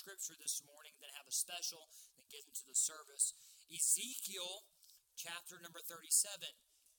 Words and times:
scripture 0.00 0.32
this 0.40 0.64
morning, 0.64 0.96
then 0.96 1.12
have 1.12 1.28
a 1.28 1.36
special, 1.36 1.92
then 2.16 2.24
get 2.32 2.40
into 2.48 2.64
the 2.64 2.72
service. 2.72 3.36
Ezekiel 3.68 4.64
chapter 5.12 5.60
number 5.60 5.84
37. 5.84 6.40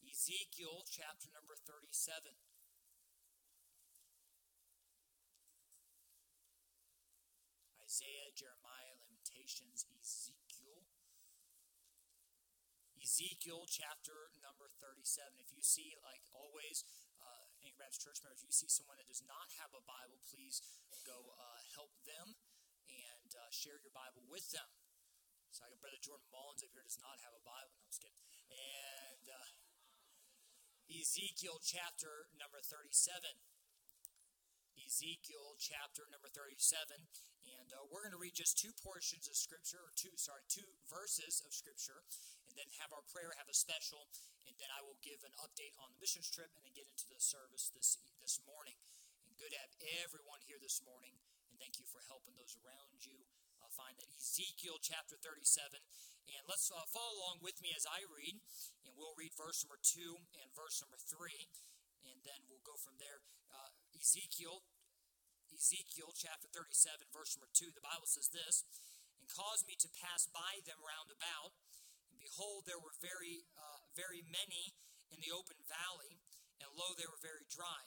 Ezekiel 0.06 0.86
chapter 0.86 1.34
number 1.34 1.58
37. 1.66 2.30
Isaiah, 7.82 8.30
Jeremiah, 8.38 8.94
Lamentations, 9.02 9.90
Ezekiel. 9.98 10.86
Ezekiel 13.02 13.66
chapter 13.66 14.30
number 14.46 14.70
37. 14.78 15.42
If 15.42 15.50
you 15.58 15.66
see, 15.66 15.98
like 16.06 16.22
always, 16.38 16.86
uh, 17.18 17.50
Anchor 17.66 17.90
Church 17.98 18.22
members, 18.22 18.46
if 18.46 18.54
you 18.54 18.54
see 18.54 18.70
someone 18.70 19.02
that 19.02 19.10
does 19.10 19.26
not 19.26 19.50
have 19.58 19.74
a 19.74 19.82
Bible, 19.90 20.22
please 20.30 20.62
go 21.02 21.18
uh, 21.34 21.66
help 21.74 21.98
them 22.06 22.38
and 23.32 23.40
uh, 23.40 23.48
share 23.48 23.80
your 23.80 23.96
Bible 23.96 24.28
with 24.28 24.44
them. 24.52 24.68
So 25.56 25.64
I 25.64 25.72
got 25.72 25.80
Brother 25.80 26.04
Jordan 26.04 26.28
Mullins 26.36 26.68
up 26.68 26.72
here 26.76 26.84
does 26.84 27.00
not 27.00 27.16
have 27.24 27.32
a 27.32 27.40
Bible. 27.48 27.72
No, 27.80 27.88
I'm 27.88 27.92
just 27.92 28.04
kidding. 28.04 28.20
And 28.52 29.26
uh, 29.32 29.48
Ezekiel 30.92 31.64
chapter 31.64 32.28
number 32.36 32.60
37. 32.60 33.24
Ezekiel 34.84 35.56
chapter 35.64 36.12
number 36.12 36.28
37. 36.28 37.08
And 37.56 37.72
uh, 37.72 37.88
we're 37.88 38.04
going 38.04 38.16
to 38.16 38.20
read 38.20 38.36
just 38.36 38.60
two 38.60 38.76
portions 38.84 39.32
of 39.32 39.40
Scripture, 39.40 39.80
or 39.80 39.96
two, 39.96 40.12
sorry, 40.20 40.44
two 40.52 40.68
verses 40.92 41.40
of 41.48 41.56
Scripture, 41.56 42.04
and 42.52 42.60
then 42.60 42.68
have 42.84 42.92
our 42.92 43.04
prayer, 43.16 43.32
have 43.40 43.48
a 43.48 43.56
special, 43.56 44.12
and 44.44 44.60
then 44.60 44.68
I 44.76 44.84
will 44.84 45.00
give 45.00 45.24
an 45.24 45.32
update 45.40 45.72
on 45.80 45.96
the 45.96 46.00
missions 46.04 46.28
trip 46.28 46.52
and 46.60 46.68
then 46.68 46.76
get 46.76 46.92
into 46.92 47.08
the 47.08 47.24
service 47.24 47.72
this, 47.72 47.96
this 48.20 48.44
morning. 48.44 48.76
And 49.24 49.40
good 49.40 49.56
to 49.56 49.60
have 49.64 49.72
everyone 50.04 50.44
here 50.44 50.60
this 50.60 50.84
morning, 50.84 51.16
thank 51.62 51.78
you 51.78 51.86
for 51.86 52.02
helping 52.10 52.34
those 52.42 52.58
around 52.66 52.98
you 53.06 53.22
uh, 53.62 53.70
find 53.70 53.94
that 54.02 54.10
Ezekiel 54.18 54.82
chapter 54.82 55.14
37. 55.14 55.78
And 56.34 56.42
let's 56.50 56.74
uh, 56.74 56.90
follow 56.90 57.22
along 57.22 57.46
with 57.46 57.62
me 57.62 57.70
as 57.78 57.86
I 57.86 58.02
read, 58.10 58.42
and 58.82 58.98
we'll 58.98 59.14
read 59.14 59.38
verse 59.38 59.62
number 59.62 59.78
2 59.78 60.02
and 60.42 60.50
verse 60.58 60.82
number 60.82 60.98
3, 60.98 61.14
and 62.10 62.18
then 62.26 62.50
we'll 62.50 62.66
go 62.66 62.74
from 62.82 62.98
there. 62.98 63.22
Uh, 63.54 63.70
Ezekiel 63.94 64.66
Ezekiel 65.54 66.16
chapter 66.18 66.50
37, 66.50 67.14
verse 67.14 67.38
number 67.38 67.52
2, 67.54 67.70
the 67.70 67.86
Bible 67.86 68.10
says 68.10 68.34
this 68.34 68.66
And 69.22 69.30
caused 69.30 69.70
me 69.70 69.78
to 69.86 69.92
pass 70.02 70.26
by 70.26 70.66
them 70.66 70.82
round 70.82 71.14
about, 71.14 71.54
and 72.10 72.18
behold, 72.18 72.66
there 72.66 72.82
were 72.82 72.96
very, 72.98 73.46
uh, 73.54 73.86
very 73.94 74.26
many 74.26 74.74
in 75.14 75.22
the 75.22 75.30
open 75.30 75.62
valley, 75.70 76.18
and 76.58 76.74
lo, 76.74 76.98
they 76.98 77.06
were 77.06 77.22
very 77.22 77.46
dry. 77.46 77.86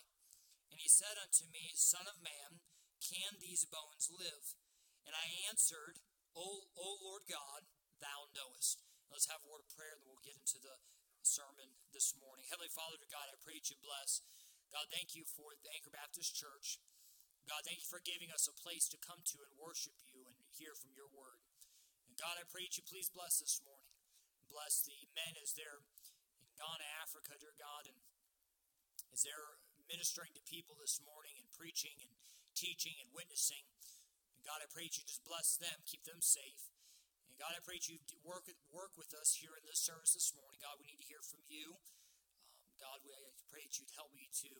And 0.70 0.78
he 0.78 0.86
said 0.86 1.18
unto 1.18 1.48
me, 1.50 1.72
Son 1.74 2.04
of 2.04 2.20
man, 2.22 2.60
can 3.04 3.36
these 3.36 3.68
bones 3.68 4.08
live? 4.08 4.56
And 5.04 5.12
I 5.12 5.28
answered, 5.52 6.00
O, 6.32 6.72
o 6.72 6.86
Lord 7.04 7.28
God, 7.28 7.68
thou 8.00 8.32
knowest. 8.32 8.80
Let's 9.12 9.28
have 9.28 9.44
a 9.44 9.50
word 9.52 9.60
of 9.60 9.70
prayer, 9.76 9.94
and 9.94 10.00
then 10.02 10.10
we'll 10.10 10.24
get 10.24 10.40
into 10.40 10.56
the 10.58 10.80
sermon 11.20 11.68
this 11.92 12.16
morning. 12.16 12.48
Heavenly 12.48 12.72
Father, 12.72 12.96
to 12.96 13.08
God, 13.12 13.28
I 13.28 13.36
pray 13.44 13.60
that 13.60 13.68
you 13.68 13.76
bless. 13.78 14.24
God, 14.72 14.88
thank 14.90 15.12
you 15.12 15.22
for 15.28 15.54
the 15.60 15.70
Anchor 15.70 15.92
Baptist 15.92 16.34
Church. 16.34 16.80
God, 17.44 17.60
thank 17.68 17.84
you 17.84 17.88
for 17.88 18.00
giving 18.00 18.32
us 18.32 18.48
a 18.48 18.56
place 18.56 18.88
to 18.88 18.98
come 18.98 19.20
to 19.20 19.44
and 19.44 19.52
worship 19.60 19.94
you 20.08 20.24
and 20.24 20.34
hear 20.56 20.72
from 20.72 20.96
your 20.96 21.12
word. 21.12 21.44
And 22.08 22.16
God, 22.16 22.40
I 22.40 22.48
pray 22.48 22.64
that 22.64 22.80
you 22.80 22.84
please 22.84 23.12
bless 23.12 23.36
this 23.36 23.60
morning. 23.60 23.92
Bless 24.48 24.80
the 24.80 24.96
men 25.12 25.36
as 25.44 25.52
they're 25.52 25.84
in 26.40 26.48
Ghana, 26.56 26.88
Africa, 27.04 27.36
dear 27.36 27.52
God, 27.54 27.84
and 27.84 28.00
as 29.12 29.22
they're 29.22 29.60
ministering 29.92 30.32
to 30.32 30.42
people 30.48 30.74
this 30.80 30.98
morning 31.04 31.36
and 31.36 31.46
preaching 31.52 32.00
and 32.00 32.16
teaching 32.54 32.96
and 33.02 33.10
witnessing. 33.12 33.66
And 34.38 34.42
God, 34.46 34.62
I 34.62 34.70
pray 34.70 34.86
that 34.88 34.96
you 34.96 35.04
just 35.04 35.26
bless 35.26 35.58
them, 35.58 35.84
keep 35.84 36.06
them 36.06 36.22
safe. 36.22 36.70
And 37.28 37.36
God, 37.36 37.52
I 37.52 37.60
pray 37.60 37.82
that 37.82 37.90
you 37.90 37.98
work, 38.22 38.46
work 38.70 38.94
with 38.94 39.10
us 39.12 39.42
here 39.42 39.58
in 39.58 39.66
this 39.66 39.82
service 39.82 40.14
this 40.14 40.30
morning. 40.38 40.62
God, 40.62 40.78
we 40.78 40.86
need 40.86 41.02
to 41.02 41.10
hear 41.10 41.22
from 41.22 41.42
you. 41.50 41.74
Um, 41.82 42.78
God, 42.78 43.02
we, 43.02 43.10
I 43.10 43.18
pray 43.50 43.66
that 43.66 43.74
you'd 43.76 43.94
help 43.98 44.14
me 44.14 44.30
to 44.46 44.52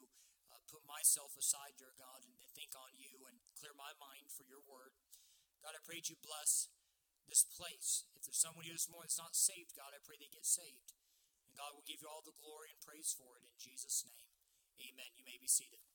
put 0.75 0.83
myself 0.91 1.37
aside, 1.39 1.77
dear 1.79 1.95
God, 1.95 2.25
and 2.27 2.35
to 2.41 2.49
think 2.51 2.75
on 2.75 2.97
you 2.99 3.29
and 3.31 3.39
clear 3.55 3.71
my 3.77 3.95
mind 4.01 4.33
for 4.33 4.43
your 4.43 4.59
word. 4.65 4.97
God, 5.63 5.77
I 5.77 5.81
pray 5.87 6.03
that 6.03 6.11
you 6.11 6.19
bless 6.19 6.67
this 7.31 7.47
place. 7.47 8.05
If 8.19 8.27
there's 8.27 8.41
someone 8.41 8.67
here 8.67 8.77
this 8.77 8.91
morning 8.91 9.09
that's 9.09 9.23
not 9.23 9.39
saved, 9.39 9.79
God, 9.79 9.95
I 9.95 10.03
pray 10.03 10.19
they 10.19 10.33
get 10.33 10.45
saved. 10.45 10.93
And 11.47 11.55
God 11.55 11.73
will 11.73 11.87
give 11.87 12.03
you 12.03 12.11
all 12.11 12.27
the 12.27 12.37
glory 12.37 12.75
and 12.75 12.81
praise 12.83 13.15
for 13.15 13.39
it 13.39 13.47
in 13.47 13.55
Jesus' 13.57 14.03
name. 14.03 14.29
Amen. 14.83 15.15
You 15.15 15.25
may 15.25 15.39
be 15.39 15.49
seated. 15.49 15.94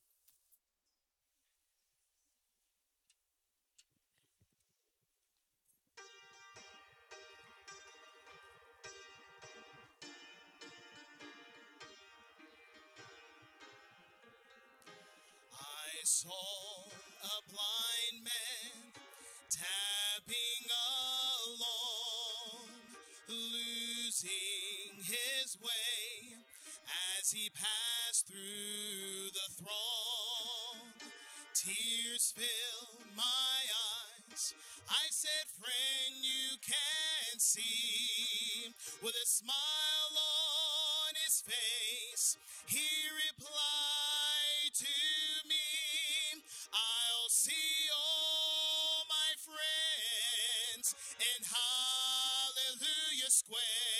Smile 39.39 40.15
on 40.19 41.15
his 41.23 41.39
face, 41.39 42.35
he 42.67 43.07
replied 43.15 44.73
to 44.75 45.47
me, 45.47 46.43
I'll 46.73 47.29
see 47.29 47.87
all 47.95 49.07
my 49.07 49.31
friends 49.39 50.93
in 51.23 51.39
Hallelujah 51.47 53.31
Square. 53.31 53.98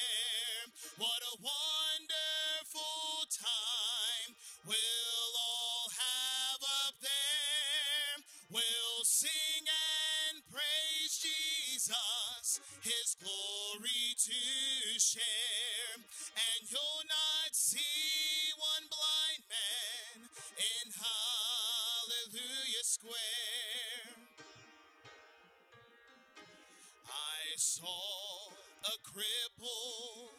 Cripple 29.20 30.32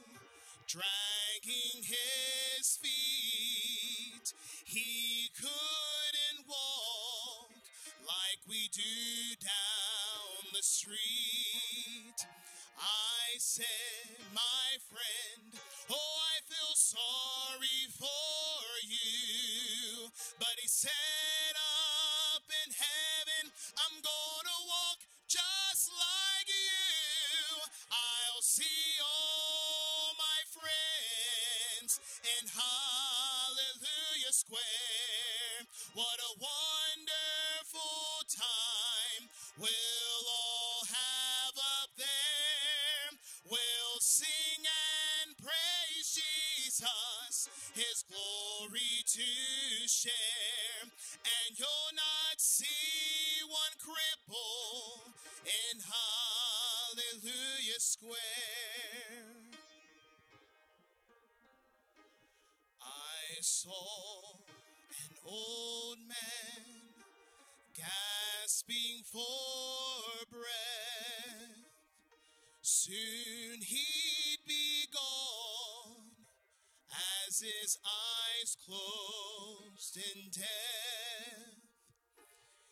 dragging 0.67 1.85
his 1.85 2.79
feet. 2.81 4.33
He 4.65 5.29
couldn't 5.37 6.49
walk 6.49 7.53
like 8.01 8.41
we 8.49 8.71
do 8.73 9.37
down 9.39 10.49
the 10.55 10.63
street. 10.63 12.25
I 12.79 13.37
said, 13.37 14.17
my 14.33 14.81
friend, 14.89 15.61
oh, 15.91 16.17
I 16.33 16.41
feel 16.49 16.75
sorry 16.75 17.85
for 17.93 18.65
you. 18.89 20.09
But 20.39 20.57
he 20.57 20.69
said, 20.69 21.53
up 22.33 22.49
in 22.65 22.73
heaven, 22.73 23.53
I'm 23.77 24.01
gonna 24.01 24.60
see 28.61 29.01
all 29.01 30.13
my 30.21 30.41
friends 30.53 31.97
in 32.21 32.45
Hallelujah 32.45 34.37
Square. 34.37 35.65
What 35.97 36.21
a 36.21 36.33
wonderful 36.37 38.21
time 38.29 39.33
we'll 39.57 40.25
all 40.29 40.85
have 40.93 41.57
up 41.57 41.91
there. 41.97 43.17
We'll 43.49 44.01
sing 44.01 44.61
and 45.25 45.33
praise 45.41 46.21
Jesus, 46.21 47.49
his 47.73 48.05
glory 48.13 49.01
to 49.17 49.31
share. 49.89 50.85
And 50.85 51.57
you'll 51.57 51.95
not 51.97 52.37
see 52.37 53.41
one 53.49 53.75
cripple 53.81 55.17
in 55.49 55.81
Hallelujah 55.81 56.30
Square. 57.91 58.15
I 62.81 63.41
saw 63.41 64.37
an 64.91 65.17
old 65.27 65.99
man 66.07 66.95
gasping 67.75 69.03
for 69.11 70.25
breath. 70.31 70.47
Soon 72.63 73.61
he'd 73.61 74.39
be 74.47 74.87
gone 74.95 76.13
as 77.27 77.41
his 77.41 77.77
eyes 77.85 78.57
closed 78.65 79.97
in 79.97 80.31
death. 80.31 81.59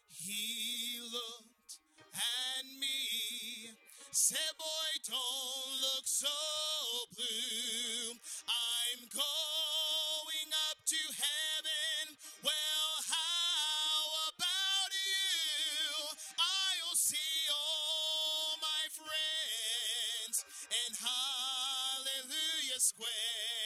He 0.06 1.00
looked 1.02 1.80
at 2.14 2.64
me, 2.78 3.70
said, 4.18 4.50
Boy, 4.58 4.90
don't 5.06 5.78
look 5.80 6.02
so 6.02 6.26
blue. 7.14 8.18
I'm 8.50 9.06
going 9.14 10.50
up 10.66 10.78
to 10.86 10.98
heaven. 11.14 12.18
Well, 12.42 12.90
how 13.06 14.34
about 14.34 14.90
you? 14.90 16.18
I'll 16.34 16.96
see 16.98 17.46
all 17.54 18.58
my 18.58 18.90
friends 18.90 20.44
in 20.66 20.90
Hallelujah 20.98 22.80
Square. 22.80 23.57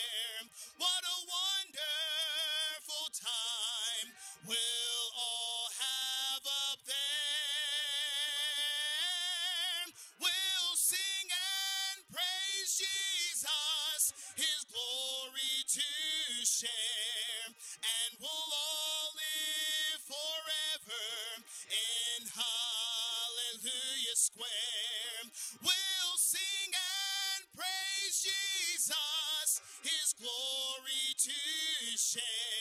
Share, 32.13 32.52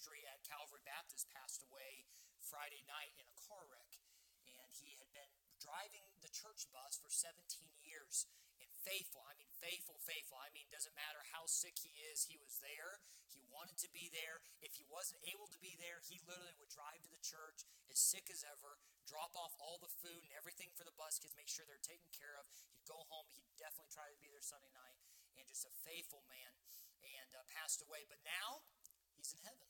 ministry 0.00 0.24
at 0.32 0.40
Calvary 0.48 0.80
Baptist, 0.88 1.28
passed 1.28 1.60
away 1.60 2.08
Friday 2.40 2.80
night 2.88 3.12
in 3.20 3.28
a 3.28 3.36
car 3.36 3.68
wreck. 3.68 4.00
And 4.48 4.72
he 4.72 4.96
had 4.96 5.12
been 5.12 5.28
driving 5.60 6.08
the 6.24 6.32
church 6.32 6.64
bus 6.72 6.96
for 6.96 7.12
17 7.12 7.36
years 7.84 8.24
and 8.64 8.72
faithful. 8.80 9.20
I 9.28 9.36
mean, 9.36 9.52
faithful, 9.60 10.00
faithful. 10.00 10.40
I 10.40 10.48
mean, 10.56 10.72
doesn't 10.72 10.96
matter 10.96 11.20
how 11.36 11.44
sick 11.44 11.76
he 11.84 11.92
is, 12.08 12.32
he 12.32 12.40
was 12.40 12.64
there. 12.64 13.04
He 13.28 13.44
wanted 13.52 13.76
to 13.84 13.92
be 13.92 14.08
there. 14.08 14.40
If 14.64 14.80
he 14.80 14.88
wasn't 14.88 15.20
able 15.28 15.52
to 15.52 15.60
be 15.60 15.76
there, 15.76 16.00
he 16.00 16.16
literally 16.24 16.56
would 16.56 16.72
drive 16.72 17.04
to 17.04 17.12
the 17.12 17.20
church 17.20 17.68
as 17.92 18.00
sick 18.00 18.32
as 18.32 18.40
ever, 18.40 18.80
drop 19.04 19.36
off 19.36 19.52
all 19.60 19.76
the 19.84 19.92
food 20.00 20.24
and 20.24 20.32
everything 20.32 20.72
for 20.72 20.88
the 20.88 20.96
bus 20.96 21.20
kids, 21.20 21.36
make 21.36 21.52
sure 21.52 21.68
they're 21.68 21.84
taken 21.84 22.08
care 22.16 22.40
of. 22.40 22.48
He'd 22.72 22.88
go 22.88 23.04
home. 23.12 23.28
He'd 23.36 23.52
definitely 23.60 23.92
try 23.92 24.08
to 24.08 24.16
be 24.16 24.32
there 24.32 24.40
Sunday 24.40 24.72
night. 24.72 24.96
And 25.36 25.44
just 25.44 25.68
a 25.68 25.72
faithful 25.84 26.24
man 26.32 26.56
and 27.04 27.36
uh, 27.36 27.44
passed 27.52 27.84
away. 27.84 28.08
But 28.08 28.24
now 28.24 28.64
he's 29.12 29.36
in 29.36 29.44
heaven. 29.44 29.69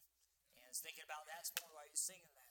I 0.71 0.79
thinking 0.79 1.03
about 1.03 1.27
that. 1.27 1.43
That's 1.43 1.51
why 1.75 1.83
he 1.83 1.91
was 1.91 1.99
singing 1.99 2.31
that 2.39 2.51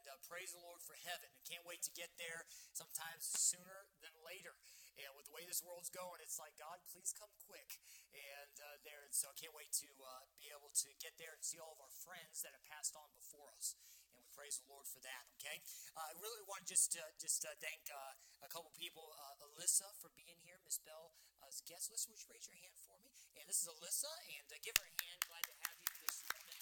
and 0.00 0.04
uh, 0.08 0.16
praise 0.24 0.52
the 0.52 0.62
Lord 0.62 0.80
for 0.80 0.96
heaven. 1.04 1.28
And 1.28 1.42
can't 1.44 1.64
wait 1.68 1.84
to 1.84 1.92
get 1.92 2.12
there 2.16 2.48
sometimes 2.72 3.28
sooner 3.36 3.88
than 4.00 4.12
later. 4.24 4.56
And 5.00 5.16
with 5.16 5.28
the 5.28 5.34
way 5.36 5.48
this 5.48 5.64
world's 5.64 5.88
going, 5.88 6.20
it's 6.20 6.36
like, 6.36 6.52
God, 6.60 6.76
please 6.92 7.16
come 7.16 7.32
quick. 7.48 7.80
And 8.12 8.54
uh, 8.60 8.76
there, 8.84 9.00
and 9.04 9.14
so 9.16 9.32
I 9.32 9.36
can't 9.36 9.56
wait 9.56 9.72
to 9.80 9.88
uh, 10.04 10.28
be 10.36 10.52
able 10.52 10.68
to 10.84 10.88
get 11.00 11.16
there 11.16 11.32
and 11.32 11.40
see 11.40 11.56
all 11.56 11.72
of 11.72 11.80
our 11.80 11.94
friends 12.04 12.44
that 12.44 12.52
have 12.52 12.64
passed 12.68 12.92
on 12.92 13.08
before 13.16 13.48
us. 13.56 13.76
And 14.12 14.20
we 14.20 14.28
praise 14.36 14.60
the 14.60 14.68
Lord 14.68 14.84
for 14.84 15.00
that. 15.00 15.24
Okay, 15.40 15.62
uh, 15.96 16.04
I 16.04 16.12
really 16.20 16.44
want 16.44 16.68
just 16.68 16.92
to 16.98 17.02
just 17.16 17.46
uh, 17.48 17.56
thank 17.64 17.88
uh, 17.88 18.44
a 18.44 18.48
couple 18.52 18.68
people, 18.76 19.16
uh, 19.16 19.40
Alyssa 19.40 19.88
for 19.96 20.12
being 20.12 20.36
here, 20.44 20.60
Miss 20.66 20.76
Bell 20.84 21.16
as 21.48 21.64
guest. 21.64 21.88
Alyssa, 21.88 22.12
would 22.12 22.20
you 22.20 22.28
raise 22.28 22.44
your 22.44 22.60
hand 22.60 22.76
for 22.84 23.00
me? 23.00 23.14
And 23.40 23.48
this 23.48 23.64
is 23.64 23.72
Alyssa, 23.72 24.12
and 24.36 24.44
give 24.60 24.76
her 24.76 24.84
a 24.84 24.94
hand. 25.00 25.18
Glad 25.24 25.44
to 25.48 25.54
have 25.64 25.76
you 25.80 25.96
this 26.04 26.20
morning. 26.28 26.59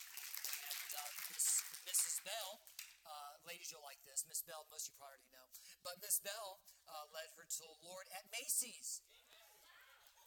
Uh, 0.99 1.07
Miss, 1.31 1.63
Mrs. 1.87 2.19
Bell, 2.27 2.59
uh, 3.07 3.39
ladies, 3.47 3.71
you'll 3.71 3.87
like 3.87 4.03
this. 4.03 4.27
Miss 4.27 4.43
Bell, 4.43 4.67
most 4.67 4.91
you 4.91 4.95
probably 4.99 5.23
already 5.23 5.31
know, 5.31 5.47
but 5.87 5.95
Miss 6.03 6.19
Bell 6.19 6.59
uh, 6.91 7.07
led 7.15 7.31
her 7.39 7.47
to 7.47 7.63
the 7.63 7.79
Lord 7.87 8.11
at 8.19 8.27
Macy's. 8.35 9.01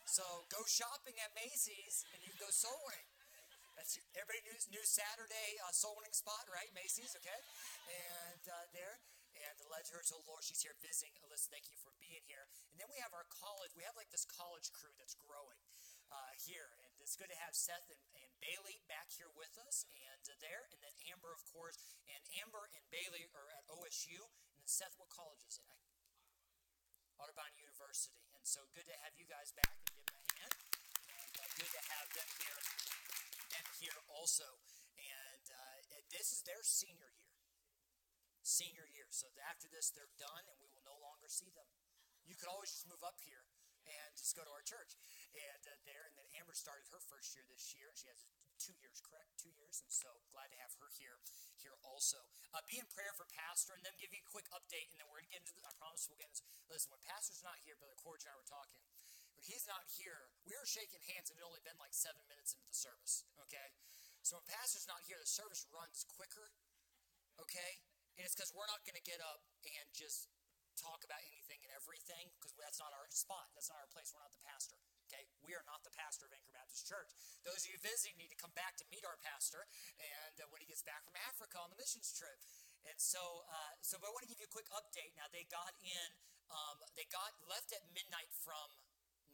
So 0.07 0.23
go 0.47 0.63
shopping 0.63 1.15
at 1.19 1.31
Macy's, 1.35 2.07
and 2.15 2.19
you 2.23 2.31
go 2.39 2.47
soul 2.49 2.75
winning. 2.87 3.11
That's 3.75 3.95
everybody 4.15 4.43
new, 4.43 4.79
new 4.79 4.85
Saturday 4.87 5.59
uh, 5.63 5.71
soul 5.71 5.95
winning 5.99 6.15
spot, 6.15 6.43
right? 6.51 6.67
Macy's, 6.75 7.15
okay? 7.19 7.39
And 7.87 8.43
uh, 8.47 8.67
there, 8.75 8.99
and 9.47 9.55
led 9.71 9.87
her 9.89 10.03
to 10.03 10.13
the 10.19 10.25
Lord. 10.27 10.43
She's 10.43 10.61
here 10.61 10.75
visiting. 10.83 11.15
Alyssa, 11.23 11.49
thank 11.49 11.71
you 11.71 11.77
for 11.79 11.95
being 11.97 12.21
here. 12.27 12.45
And 12.73 12.77
then 12.77 12.91
we 12.91 12.99
have 12.99 13.15
our 13.15 13.25
college. 13.31 13.71
We 13.73 13.87
have 13.87 13.95
like 13.95 14.11
this 14.11 14.27
college 14.27 14.69
crew 14.75 14.91
that's 14.99 15.15
growing 15.15 15.59
uh, 16.11 16.33
here, 16.43 16.75
it's 17.01 17.17
good 17.17 17.33
to 17.33 17.41
have 17.41 17.57
Seth 17.57 17.89
and, 17.89 17.97
and 18.21 18.29
Bailey 18.37 18.77
back 18.85 19.09
here 19.09 19.33
with 19.33 19.51
us, 19.65 19.89
and 19.89 20.21
uh, 20.29 20.37
there, 20.37 20.69
and 20.69 20.79
then 20.85 20.93
Amber, 21.09 21.33
of 21.33 21.41
course, 21.49 21.81
and 22.05 22.21
Amber 22.45 22.69
and 22.77 22.85
Bailey 22.93 23.25
are 23.33 23.49
at 23.57 23.65
OSU, 23.73 24.21
and 24.21 24.53
then 24.61 24.69
Seth, 24.69 24.93
what 25.01 25.09
college 25.09 25.41
is 25.49 25.57
it? 25.57 25.65
Audubon 27.17 27.49
University, 27.57 28.21
and 28.37 28.45
so 28.45 28.69
good 28.77 28.85
to 28.85 28.95
have 29.01 29.17
you 29.17 29.25
guys 29.25 29.49
back 29.57 29.73
and 29.81 29.89
give 29.97 30.05
them 30.05 30.17
a 30.17 30.25
hand. 30.37 30.53
And 31.09 31.31
uh, 31.41 31.49
good 31.57 31.73
to 31.73 31.83
have 31.89 32.07
them 32.13 32.29
here, 32.37 32.61
them 33.49 33.67
here 33.81 33.99
also, 34.13 34.61
and 34.97 35.45
uh, 35.49 35.77
this 36.13 36.29
is 36.33 36.45
their 36.45 36.61
senior 36.61 37.09
year. 37.17 37.33
Senior 38.45 38.85
year. 38.93 39.09
So 39.09 39.29
after 39.49 39.65
this, 39.69 39.89
they're 39.89 40.13
done, 40.21 40.45
and 40.45 40.57
we 40.61 40.69
will 40.69 40.85
no 40.85 40.97
longer 41.01 41.29
see 41.29 41.49
them. 41.53 41.69
You 42.25 42.37
could 42.37 42.49
always 42.49 42.69
just 42.69 42.85
move 42.85 43.01
up 43.01 43.17
here 43.25 43.50
and 43.87 44.09
just 44.13 44.37
go 44.37 44.45
to 44.45 44.53
our 44.53 44.63
church. 44.65 44.97
And 45.31 45.63
uh, 45.63 45.73
there, 45.87 46.05
and 46.09 46.15
then 46.19 46.27
Amber 46.37 46.55
started 46.55 46.85
her 46.91 46.99
first 46.99 47.33
year 47.33 47.47
this 47.47 47.71
year. 47.71 47.91
She 47.95 48.11
has 48.11 48.21
two 48.59 48.75
years, 48.77 49.01
correct? 49.01 49.31
Two 49.39 49.53
years, 49.57 49.81
and 49.81 49.89
so 49.89 50.11
glad 50.29 50.51
to 50.53 50.57
have 50.61 50.75
her 50.83 50.91
here, 50.93 51.17
here 51.57 51.73
also. 51.81 52.21
Uh, 52.53 52.61
be 52.67 52.77
in 52.77 52.87
prayer 52.91 53.15
for 53.15 53.25
Pastor, 53.31 53.73
and 53.73 53.81
then 53.81 53.95
give 53.97 54.13
you 54.13 54.21
a 54.21 54.27
quick 54.27 54.45
update, 54.51 54.91
and 54.93 55.01
then 55.01 55.07
we're 55.09 55.23
gonna 55.23 55.33
get 55.33 55.41
into. 55.41 55.55
The, 55.57 55.65
I 55.65 55.73
promise 55.79 56.05
we'll 56.05 56.21
get 56.21 56.29
into. 56.29 56.45
Listen, 56.69 56.93
when 56.93 57.01
Pastor's 57.01 57.41
not 57.41 57.57
here, 57.63 57.79
Brother 57.79 57.97
Corge 57.97 58.27
and 58.27 58.31
I 58.31 58.37
were 58.37 58.45
talking. 58.45 58.83
When 59.33 59.47
he's 59.47 59.65
not 59.65 59.87
here, 59.87 60.29
we 60.43 60.53
were 60.53 60.67
shaking 60.67 61.01
hands, 61.07 61.31
and 61.31 61.39
it 61.39 61.43
only 61.47 61.63
been 61.63 61.79
like 61.79 61.95
seven 61.95 62.21
minutes 62.27 62.51
into 62.51 62.67
the 62.67 62.75
service. 62.75 63.25
Okay, 63.47 63.71
so 64.21 64.37
when 64.37 64.45
Pastor's 64.45 64.85
not 64.85 65.01
here, 65.07 65.17
the 65.17 65.25
service 65.25 65.65
runs 65.71 66.03
quicker. 66.05 66.51
Okay, 67.39 67.81
and 68.19 68.27
it's 68.27 68.37
because 68.37 68.53
we're 68.53 68.69
not 68.69 68.85
going 68.85 68.99
to 68.99 69.07
get 69.07 69.17
up 69.17 69.41
and 69.65 69.87
just 69.95 70.29
talk 70.77 71.03
about 71.03 71.21
anything 71.27 71.59
and 71.63 71.71
everything 71.75 72.31
because 72.37 72.53
that's 72.55 72.79
not 72.79 72.91
our 72.95 73.07
spot. 73.11 73.51
That's 73.55 73.71
not 73.71 73.79
our 73.81 73.91
place. 73.91 74.11
We're 74.11 74.23
not 74.23 74.33
the 74.35 74.43
pastor. 74.43 74.77
Okay, 75.11 75.27
we 75.43 75.51
are 75.51 75.65
not 75.67 75.83
the 75.83 75.91
pastor 75.91 76.23
of 76.23 76.31
Anchor 76.31 76.55
Baptist 76.55 76.87
Church. 76.87 77.11
Those 77.43 77.67
of 77.67 77.75
you 77.75 77.79
visiting 77.83 78.15
need 78.15 78.31
to 78.31 78.39
come 78.39 78.55
back 78.55 78.79
to 78.79 78.87
meet 78.87 79.03
our 79.03 79.19
pastor, 79.19 79.67
and 79.99 80.35
uh, 80.39 80.47
when 80.55 80.63
he 80.63 80.67
gets 80.71 80.87
back 80.87 81.03
from 81.03 81.19
Africa 81.27 81.59
on 81.59 81.67
the 81.67 81.75
missions 81.75 82.15
trip. 82.15 82.39
And 82.87 82.95
so, 82.95 83.43
uh, 83.51 83.75
so 83.83 83.99
but 83.99 84.07
I 84.07 84.11
want 84.15 84.23
to 84.23 84.31
give 84.31 84.39
you 84.39 84.47
a 84.47 84.55
quick 84.55 84.71
update. 84.71 85.11
Now 85.19 85.27
they 85.35 85.43
got 85.51 85.75
in, 85.83 86.09
um, 86.47 86.79
they 86.95 87.05
got 87.11 87.35
left 87.43 87.75
at 87.75 87.83
midnight 87.91 88.31
from 88.31 88.71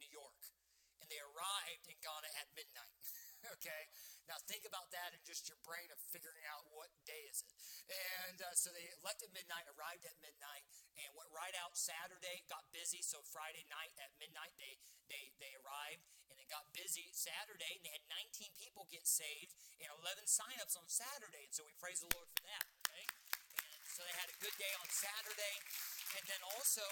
New 0.02 0.10
York, 0.10 0.50
and 0.98 1.06
they 1.06 1.22
arrived 1.22 1.86
in 1.86 1.96
Ghana 2.02 2.30
at 2.42 2.50
midnight. 2.58 2.98
okay, 3.58 3.82
Now 4.26 4.36
think 4.50 4.66
about 4.66 4.90
that 4.90 5.14
in 5.14 5.20
just 5.22 5.46
your 5.46 5.58
brain 5.62 5.88
of 5.94 5.98
figuring 6.10 6.42
out 6.50 6.66
what 6.74 6.90
day 7.06 7.22
is 7.30 7.40
it. 7.40 7.52
And 7.88 8.38
uh, 8.42 8.52
so 8.52 8.74
they 8.74 8.84
left 9.00 9.22
at 9.24 9.30
midnight, 9.32 9.64
arrived 9.72 10.04
at 10.04 10.16
midnight, 10.20 10.66
and 10.98 11.08
went 11.14 11.30
right 11.32 11.54
out 11.56 11.78
Saturday. 11.78 12.44
Got 12.50 12.66
busy, 12.74 13.00
so 13.00 13.22
Friday 13.24 13.64
night 13.70 13.94
at 14.02 14.10
midnight 14.18 14.52
they 14.58 14.76
they 15.08 15.32
they 15.38 15.52
arrived, 15.62 16.04
and 16.28 16.36
they 16.36 16.48
got 16.50 16.66
busy 16.74 17.08
Saturday, 17.14 17.78
and 17.78 17.82
they 17.86 17.94
had 17.94 18.04
19 18.10 18.52
people 18.58 18.84
get 18.90 19.06
saved 19.06 19.54
and 19.80 19.88
11 20.04 20.26
signups 20.26 20.76
on 20.76 20.86
Saturday. 20.90 21.46
And 21.48 21.54
so 21.54 21.64
we 21.64 21.72
praise 21.78 22.02
the 22.02 22.10
Lord 22.12 22.28
for 22.34 22.44
that. 22.44 22.66
Okay, 22.84 23.06
and 23.64 23.88
so 23.88 24.04
they 24.04 24.16
had 24.18 24.28
a 24.28 24.36
good 24.42 24.54
day 24.58 24.72
on 24.76 24.88
Saturday, 24.90 25.56
and 26.18 26.24
then 26.26 26.42
also. 26.58 26.84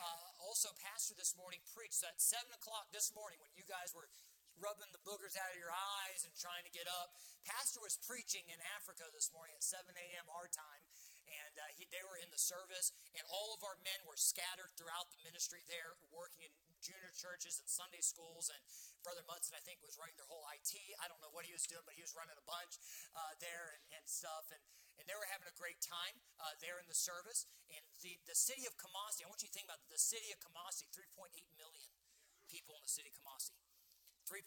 Uh, 0.00 0.32
also, 0.48 0.72
Pastor 0.80 1.12
this 1.12 1.36
morning 1.36 1.60
preached 1.76 2.00
so 2.00 2.08
at 2.08 2.16
7 2.16 2.40
o'clock 2.56 2.88
this 2.88 3.12
morning 3.12 3.36
when 3.44 3.52
you 3.52 3.60
guys 3.68 3.92
were 3.92 4.08
rubbing 4.60 4.92
the 4.92 5.02
boogers 5.02 5.34
out 5.34 5.50
of 5.50 5.58
your 5.58 5.72
eyes 5.72 6.22
and 6.28 6.32
trying 6.36 6.62
to 6.68 6.72
get 6.72 6.86
up. 6.86 7.16
Pastor 7.48 7.80
was 7.80 7.96
preaching 8.04 8.44
in 8.52 8.60
Africa 8.76 9.08
this 9.10 9.32
morning 9.32 9.56
at 9.56 9.64
7 9.64 9.82
a.m. 9.88 10.26
our 10.28 10.46
time, 10.52 10.84
and 11.28 11.54
uh, 11.56 11.64
he, 11.74 11.88
they 11.88 12.04
were 12.04 12.20
in 12.20 12.28
the 12.28 12.38
service, 12.40 12.92
and 13.16 13.24
all 13.32 13.56
of 13.56 13.64
our 13.64 13.80
men 13.80 14.00
were 14.04 14.20
scattered 14.20 14.70
throughout 14.76 15.08
the 15.10 15.20
ministry 15.24 15.64
there, 15.66 15.96
working 16.12 16.44
in 16.44 16.52
junior 16.80 17.12
churches 17.16 17.60
and 17.60 17.68
Sunday 17.68 18.00
schools. 18.04 18.48
And 18.52 18.60
Brother 19.04 19.24
Munson, 19.28 19.56
I 19.56 19.62
think, 19.64 19.80
was 19.84 19.96
running 20.00 20.16
their 20.16 20.28
whole 20.28 20.44
IT. 20.52 20.72
I 21.00 21.08
don't 21.08 21.20
know 21.20 21.32
what 21.32 21.48
he 21.48 21.52
was 21.56 21.64
doing, 21.68 21.84
but 21.84 21.96
he 21.96 22.04
was 22.04 22.16
running 22.16 22.36
a 22.36 22.46
bunch 22.48 22.80
uh, 23.16 23.36
there 23.40 23.76
and, 23.76 23.82
and, 24.00 24.04
stuff. 24.08 24.48
And, 24.52 24.60
and 25.00 25.04
they 25.08 25.16
were 25.16 25.28
having 25.28 25.48
a 25.48 25.56
great 25.56 25.80
time 25.80 26.16
uh, 26.40 26.56
there 26.60 26.80
in 26.80 26.88
the 26.88 26.96
service. 26.96 27.48
And 27.72 27.84
the, 28.04 28.16
the 28.28 28.36
city 28.36 28.64
of 28.64 28.76
Kumasi, 28.80 29.24
I 29.24 29.30
want 29.30 29.44
you 29.44 29.48
to 29.48 29.56
think 29.56 29.68
about 29.68 29.80
the 29.88 30.00
city 30.00 30.32
of 30.32 30.40
Kumasi, 30.40 30.88
3.8 30.92 31.32
million 31.56 31.92
people 32.48 32.74
in 32.74 32.82
the 32.82 32.90
city 32.90 33.12
of 33.12 33.16
Kumasi. 33.16 33.54
3.8 34.30 34.46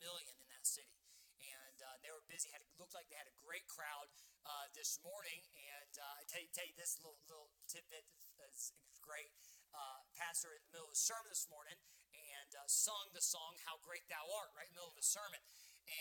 million 0.00 0.32
in 0.40 0.48
that 0.48 0.64
city. 0.64 0.96
And 1.36 1.76
uh, 1.84 2.00
they 2.00 2.08
were 2.08 2.24
busy. 2.24 2.48
Had 2.48 2.64
looked 2.80 2.96
like 2.96 3.12
they 3.12 3.20
had 3.20 3.28
a 3.28 3.36
great 3.44 3.68
crowd 3.68 4.08
uh, 4.48 4.72
this 4.72 4.96
morning. 5.04 5.44
And 5.52 5.92
uh, 6.00 6.16
I 6.16 6.24
tell 6.24 6.40
you, 6.40 6.48
tell 6.56 6.64
you 6.64 6.72
this 6.80 6.96
little 7.04 7.20
little 7.28 7.52
tidbit 7.68 8.08
is 8.48 8.72
great. 9.04 9.28
Uh, 9.76 10.00
pastor 10.16 10.56
in 10.56 10.64
the 10.64 10.72
middle 10.72 10.88
of 10.88 10.96
the 10.96 11.04
sermon 11.04 11.28
this 11.28 11.44
morning 11.52 11.76
and 12.16 12.50
uh, 12.56 12.64
sung 12.64 13.12
the 13.12 13.20
song 13.20 13.60
"How 13.68 13.76
Great 13.84 14.08
Thou 14.08 14.24
Art" 14.40 14.48
right 14.56 14.64
in 14.64 14.72
the 14.72 14.80
middle 14.80 14.96
of 14.96 14.96
the 14.96 15.04
sermon. 15.04 15.38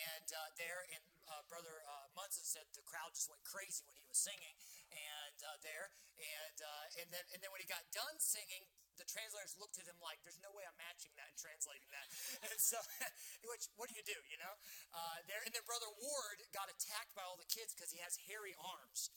And 0.08 0.28
uh, 0.32 0.52
there, 0.56 0.88
and 0.96 1.04
brother 1.52 1.84
Munson 2.16 2.44
said 2.44 2.68
the 2.76 2.84
crowd 2.84 3.12
just 3.16 3.28
went 3.28 3.44
crazy 3.44 3.84
when 3.88 3.96
he 4.00 4.08
was 4.08 4.20
singing. 4.20 4.56
And 4.92 5.36
there, 5.64 5.92
and 6.16 6.58
and 7.00 7.08
then 7.12 7.24
and 7.36 7.40
then 7.44 7.52
when 7.52 7.60
he 7.60 7.68
got 7.68 7.84
done 7.92 8.20
singing, 8.20 8.68
the 8.98 9.08
translators 9.08 9.56
looked 9.62 9.78
at 9.78 9.86
him 9.86 9.98
like, 10.02 10.20
there's 10.26 10.42
no 10.42 10.52
way 10.54 10.66
I'm 10.66 10.78
matching 10.78 11.14
that 11.16 11.30
and 11.30 11.38
translating 11.38 11.90
that. 11.94 12.08
And 12.48 12.60
so, 12.62 12.78
which, 13.50 13.70
what 13.78 13.90
do 13.90 13.96
you 13.98 14.06
do, 14.06 14.18
you 14.30 14.38
know? 14.42 14.54
Uh, 14.94 15.18
there, 15.30 15.42
and 15.46 15.54
then 15.54 15.64
Brother 15.66 15.90
Ward 15.90 16.38
got 16.54 16.70
attacked 16.70 17.14
by 17.14 17.22
all 17.26 17.38
the 17.38 17.50
kids 17.50 17.74
because 17.74 17.94
he 17.94 18.00
has 18.02 18.18
hairy 18.30 18.58
arms. 18.58 19.10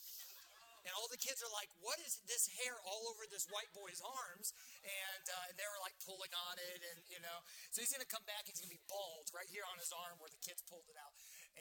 And 0.84 0.92
all 0.96 1.08
the 1.12 1.20
kids 1.20 1.44
are 1.44 1.52
like, 1.52 1.68
what 1.84 2.00
is 2.00 2.24
this 2.24 2.48
hair 2.56 2.72
all 2.88 3.04
over 3.12 3.28
this 3.28 3.44
white 3.52 3.68
boy's 3.76 4.00
arms? 4.00 4.56
And, 4.80 5.24
uh, 5.28 5.50
and 5.52 5.54
they 5.60 5.68
were 5.68 5.80
like 5.84 5.92
pulling 6.00 6.32
on 6.32 6.56
it, 6.56 6.80
and 6.80 6.98
you 7.12 7.20
know. 7.20 7.44
So 7.68 7.84
he's 7.84 7.92
going 7.92 8.04
to 8.04 8.08
come 8.08 8.24
back, 8.24 8.48
he's 8.48 8.60
going 8.64 8.72
to 8.72 8.76
be 8.80 8.84
bald 8.88 9.28
right 9.36 9.48
here 9.52 9.64
on 9.68 9.76
his 9.76 9.92
arm 9.92 10.16
where 10.16 10.32
the 10.32 10.40
kids 10.40 10.64
pulled 10.64 10.88
it 10.88 10.96
out. 10.96 11.12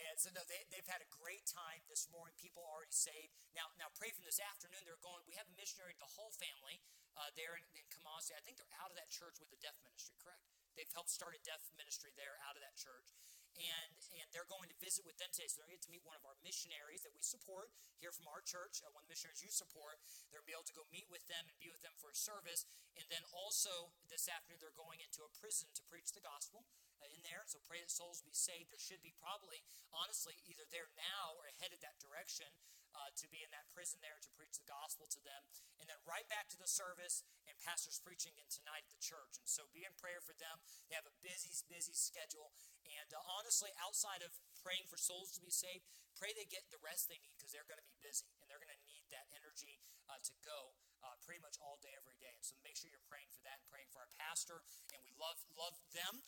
And 0.08 0.16
so 0.16 0.32
no, 0.32 0.40
they, 0.48 0.64
they've 0.72 0.88
had 0.88 1.04
a 1.04 1.10
great 1.20 1.44
time 1.52 1.84
this 1.92 2.08
morning. 2.08 2.32
People 2.40 2.64
already 2.64 2.96
saved. 2.96 3.36
Now, 3.52 3.68
now 3.76 3.92
pray 4.00 4.16
from 4.16 4.24
this 4.24 4.40
afternoon. 4.40 4.88
They're 4.88 5.02
going, 5.04 5.20
we 5.28 5.36
have 5.36 5.50
a 5.50 5.56
missionary, 5.60 6.00
the 6.00 6.08
whole 6.16 6.32
family 6.40 6.80
uh, 7.18 7.32
there 7.34 7.58
in, 7.58 7.66
in 7.78 7.86
Kumasi. 7.90 8.36
I 8.36 8.42
think 8.44 8.60
they're 8.60 8.78
out 8.78 8.92
of 8.92 8.98
that 9.00 9.10
church 9.10 9.42
with 9.42 9.50
the 9.50 9.60
deaf 9.62 9.78
ministry, 9.86 10.18
correct? 10.20 10.44
They've 10.78 10.92
helped 10.94 11.10
start 11.10 11.34
a 11.34 11.42
deaf 11.42 11.62
ministry 11.76 12.14
there 12.16 12.38
out 12.46 12.58
of 12.58 12.62
that 12.62 12.78
church 12.78 13.16
and 13.60 13.92
and 14.20 14.28
they're 14.32 14.48
going 14.48 14.68
to 14.68 14.78
visit 14.84 15.04
with 15.08 15.16
them 15.20 15.32
today. 15.32 15.48
So 15.48 15.62
they're 15.62 15.72
going 15.72 15.84
to 15.84 15.94
meet 15.94 16.04
one 16.04 16.20
of 16.20 16.26
our 16.28 16.36
missionaries 16.44 17.04
that 17.08 17.16
we 17.16 17.24
support 17.24 17.72
here 18.00 18.12
from 18.12 18.28
our 18.28 18.44
church, 18.44 18.84
uh, 18.84 18.92
one 18.92 19.04
of 19.04 19.08
the 19.08 19.14
missionaries 19.16 19.44
you 19.44 19.52
support. 19.52 20.00
They're 20.30 20.44
going 20.44 20.48
to 20.48 20.54
be 20.54 20.58
able 20.60 20.70
to 20.72 20.78
go 20.78 20.86
meet 20.92 21.08
with 21.08 21.24
them 21.28 21.48
and 21.48 21.56
be 21.60 21.72
with 21.72 21.84
them 21.84 21.96
for 22.00 22.12
a 22.12 22.18
service. 22.18 22.68
And 23.00 23.08
then 23.08 23.24
also 23.32 23.96
this 24.12 24.28
afternoon, 24.28 24.60
they're 24.60 24.76
going 24.76 25.00
into 25.00 25.24
a 25.24 25.32
prison 25.32 25.72
to 25.76 25.84
preach 25.88 26.12
the 26.12 26.24
gospel 26.24 26.68
uh, 27.00 27.08
in 27.12 27.24
there. 27.24 27.48
So 27.48 27.64
pray 27.64 27.80
that 27.80 27.92
souls 27.92 28.24
be 28.24 28.36
saved. 28.36 28.72
There 28.76 28.82
should 28.82 29.04
be 29.04 29.16
probably, 29.16 29.64
honestly, 29.96 30.40
either 30.48 30.68
there 30.68 30.92
now 31.00 31.40
or 31.40 31.48
headed 31.60 31.80
that 31.84 32.00
direction 32.00 32.50
uh, 32.94 33.12
to 33.20 33.26
be 33.30 33.42
in 33.46 33.52
that 33.54 33.70
prison 33.74 34.02
there 34.02 34.18
to 34.20 34.30
preach 34.38 34.58
the 34.58 34.68
gospel 34.68 35.06
to 35.10 35.22
them. 35.22 35.42
And 35.80 35.88
then 35.88 36.00
right 36.06 36.26
back 36.28 36.50
to 36.54 36.60
the 36.60 36.70
service, 36.70 37.26
and 37.48 37.56
pastor's 37.62 38.00
preaching 38.02 38.36
in 38.38 38.48
tonight 38.50 38.86
at 38.86 38.94
the 38.94 39.02
church. 39.02 39.40
And 39.42 39.50
so 39.50 39.70
be 39.72 39.86
in 39.86 39.94
prayer 39.98 40.22
for 40.22 40.38
them. 40.38 40.62
They 40.88 40.98
have 40.98 41.10
a 41.10 41.16
busy, 41.24 41.52
busy 41.68 41.96
schedule. 41.96 42.54
And 42.86 43.10
uh, 43.12 43.22
honestly, 43.40 43.74
outside 43.82 44.22
of 44.22 44.34
praying 44.62 44.86
for 44.90 44.98
souls 44.98 45.34
to 45.38 45.42
be 45.42 45.52
saved, 45.52 45.86
pray 46.18 46.36
they 46.36 46.50
get 46.50 46.68
the 46.70 46.82
rest 46.84 47.08
they 47.08 47.20
need 47.22 47.36
because 47.40 47.56
they're 47.56 47.68
going 47.68 47.80
to 47.80 47.88
be 47.88 47.96
busy 48.04 48.28
and 48.44 48.52
they're 48.52 48.62
going 48.62 48.74
to 48.74 48.84
need 48.86 49.08
that 49.14 49.30
energy 49.32 49.80
uh, 50.12 50.20
to 50.20 50.34
go 50.44 50.76
uh, 51.06 51.16
pretty 51.24 51.40
much 51.40 51.56
all 51.64 51.80
day, 51.80 51.96
every 51.96 52.18
day. 52.20 52.34
And 52.36 52.44
so 52.44 52.60
make 52.60 52.76
sure 52.76 52.92
you're 52.92 53.08
praying 53.08 53.32
for 53.32 53.40
that 53.48 53.64
and 53.64 53.68
praying 53.72 53.88
for 53.92 54.04
our 54.04 54.12
pastor. 54.20 54.60
And 54.92 55.00
we 55.00 55.16
love 55.16 55.40
love 55.56 55.80
them 55.96 56.24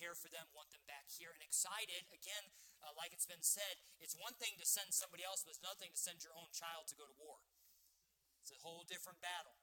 care 0.00 0.16
for 0.16 0.32
them, 0.32 0.48
want 0.56 0.72
them 0.72 0.80
back 0.88 1.12
here, 1.12 1.36
and 1.36 1.44
excited. 1.44 2.08
Again, 2.08 2.48
uh, 2.80 2.96
like 2.96 3.12
it's 3.12 3.28
been 3.28 3.44
said, 3.44 3.84
it's 4.00 4.16
one 4.16 4.32
thing 4.40 4.56
to 4.56 4.64
send 4.64 4.96
somebody 4.96 5.20
else, 5.20 5.44
but 5.44 5.52
it's 5.52 5.60
another 5.60 5.76
thing 5.76 5.92
to 5.92 6.00
send 6.00 6.24
your 6.24 6.32
own 6.32 6.48
child 6.56 6.88
to 6.88 6.96
go 6.96 7.04
to 7.04 7.16
war. 7.20 7.44
It's 8.40 8.48
a 8.48 8.64
whole 8.64 8.88
different 8.88 9.20
battle 9.20 9.60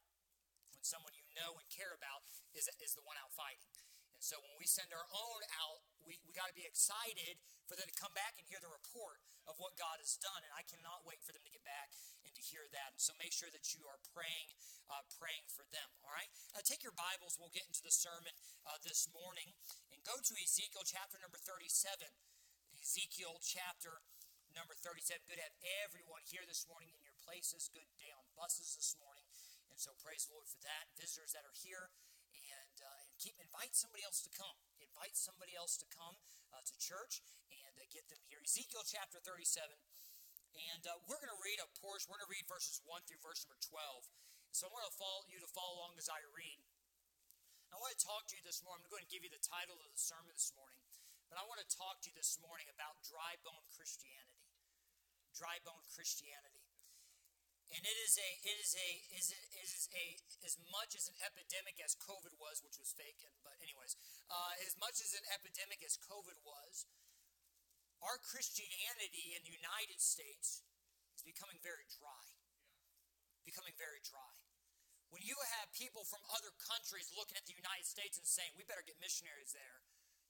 when 0.70 0.86
someone 0.86 1.18
you 1.18 1.26
know 1.34 1.58
and 1.58 1.66
care 1.66 1.90
about 1.90 2.22
is, 2.54 2.70
is 2.78 2.94
the 2.94 3.02
one 3.02 3.18
out 3.18 3.34
fighting. 3.34 3.66
And 4.14 4.22
so 4.22 4.38
when 4.38 4.54
we 4.62 4.70
send 4.70 4.94
our 4.94 5.10
own 5.10 5.42
out, 5.58 5.82
we, 6.06 6.22
we 6.22 6.30
got 6.30 6.46
to 6.46 6.54
be 6.54 6.62
excited 6.62 7.42
for 7.66 7.74
them 7.74 7.90
to 7.90 7.96
come 7.98 8.14
back 8.14 8.38
and 8.38 8.46
hear 8.46 8.62
the 8.62 8.70
report 8.70 9.18
of 9.50 9.58
what 9.58 9.74
God 9.74 9.98
has 9.98 10.14
done. 10.22 10.46
And 10.46 10.54
I 10.54 10.62
cannot 10.62 11.02
wait 11.02 11.18
for 11.26 11.34
them 11.34 11.42
to 11.42 11.50
get 11.50 11.66
back 11.66 11.90
to 12.38 12.46
hear 12.46 12.70
that. 12.70 12.94
And 12.94 13.02
so 13.02 13.10
make 13.18 13.34
sure 13.34 13.50
that 13.50 13.74
you 13.74 13.82
are 13.90 13.98
praying, 14.14 14.54
uh, 14.86 15.02
praying 15.18 15.50
for 15.50 15.66
them. 15.74 15.90
All 16.06 16.14
right. 16.14 16.30
Uh, 16.54 16.62
take 16.62 16.86
your 16.86 16.94
Bibles. 16.94 17.34
We'll 17.34 17.50
get 17.50 17.66
into 17.66 17.82
the 17.82 17.90
sermon 17.90 18.30
uh, 18.62 18.78
this 18.86 19.10
morning 19.10 19.50
and 19.90 19.98
go 20.06 20.14
to 20.14 20.32
Ezekiel 20.38 20.86
chapter 20.86 21.18
number 21.18 21.42
37. 21.42 22.06
Ezekiel 22.78 23.42
chapter 23.42 24.06
number 24.54 24.78
37. 24.78 25.26
Good 25.26 25.42
to 25.42 25.46
have 25.50 25.58
everyone 25.82 26.22
here 26.30 26.46
this 26.46 26.62
morning 26.70 26.94
in 26.94 27.02
your 27.02 27.18
places. 27.26 27.66
Good 27.74 27.90
day 27.98 28.14
on 28.14 28.22
buses 28.38 28.78
this 28.78 28.94
morning. 29.02 29.26
And 29.74 29.82
so 29.82 29.90
praise 29.98 30.30
the 30.30 30.38
Lord 30.38 30.46
for 30.46 30.62
that. 30.62 30.94
Visitors 30.94 31.34
that 31.34 31.42
are 31.42 31.58
here 31.58 31.90
and 32.54 32.78
keep 33.18 33.34
invite 33.42 33.74
somebody 33.74 34.06
else 34.06 34.22
to 34.22 34.30
come. 34.30 34.54
Invite 34.78 35.18
somebody 35.18 35.58
else 35.58 35.74
to 35.82 35.86
come 35.90 36.14
uh, 36.54 36.62
to 36.62 36.74
church 36.78 37.18
and 37.50 37.74
uh, 37.74 37.84
get 37.90 38.06
them 38.06 38.22
here. 38.30 38.38
Ezekiel 38.46 38.86
chapter 38.86 39.18
37. 39.18 39.74
And 40.58 40.82
uh, 40.90 40.98
we're 41.06 41.22
going 41.22 41.30
to 41.30 41.42
read 41.44 41.62
a 41.62 41.68
portion. 41.78 42.10
We're 42.10 42.18
going 42.18 42.26
to 42.26 42.34
read 42.34 42.50
verses 42.50 42.82
1 42.82 43.06
through 43.06 43.22
verse 43.22 43.46
number 43.46 43.58
12. 43.62 44.10
So 44.50 44.66
I 44.66 44.70
want 44.74 44.90
to 44.90 44.94
follow 44.98 45.22
you 45.30 45.38
to 45.38 45.50
follow 45.54 45.78
along 45.78 45.94
as 46.00 46.10
I 46.10 46.18
read. 46.34 46.58
I 47.70 47.76
want 47.78 47.94
to 47.94 48.00
talk 48.00 48.26
to 48.32 48.34
you 48.34 48.42
this 48.42 48.64
morning. 48.64 48.82
I'm 48.82 48.90
going 48.90 49.06
to 49.06 49.12
give 49.12 49.22
you 49.22 49.30
the 49.30 49.44
title 49.44 49.78
of 49.78 49.90
the 49.92 50.00
sermon 50.00 50.34
this 50.34 50.50
morning. 50.56 50.82
But 51.28 51.36
I 51.36 51.44
want 51.44 51.60
to 51.60 51.68
talk 51.68 52.00
to 52.02 52.08
you 52.08 52.16
this 52.16 52.40
morning 52.40 52.66
about 52.72 52.98
dry 53.04 53.36
bone 53.44 53.68
Christianity. 53.70 54.48
Dry 55.36 55.60
bone 55.62 55.84
Christianity. 55.92 56.64
And 57.68 57.84
it 57.84 57.98
is 58.00 58.16
a 58.16 58.30
it 58.48 58.56
is 58.64 58.72
a 58.80 58.88
is 59.12 59.26
it 59.28 59.68
is 59.68 59.92
a 59.92 60.04
as 60.40 60.56
much 60.72 60.96
as 60.96 61.12
an 61.12 61.20
epidemic 61.20 61.76
as 61.84 61.92
COVID 62.00 62.32
was, 62.40 62.64
which 62.64 62.80
was 62.80 62.96
fake. 62.96 63.20
But 63.44 63.60
anyways, 63.60 63.92
uh, 64.32 64.56
as 64.64 64.72
much 64.80 65.04
as 65.04 65.12
an 65.12 65.28
epidemic 65.28 65.84
as 65.84 66.00
COVID 66.00 66.40
was, 66.48 66.88
our 68.02 68.18
Christianity 68.22 69.34
in 69.34 69.42
the 69.42 69.54
United 69.54 69.98
States 69.98 70.62
is 71.16 71.22
becoming 71.22 71.58
very 71.62 71.86
dry. 71.98 72.26
Becoming 73.44 73.74
very 73.78 74.00
dry. 74.04 74.34
When 75.08 75.24
you 75.24 75.36
have 75.58 75.72
people 75.72 76.04
from 76.04 76.20
other 76.28 76.52
countries 76.68 77.08
looking 77.16 77.40
at 77.40 77.48
the 77.48 77.56
United 77.56 77.88
States 77.88 78.20
and 78.20 78.28
saying, 78.28 78.52
"We 78.54 78.68
better 78.68 78.84
get 78.84 79.00
missionaries 79.00 79.56
there 79.56 79.80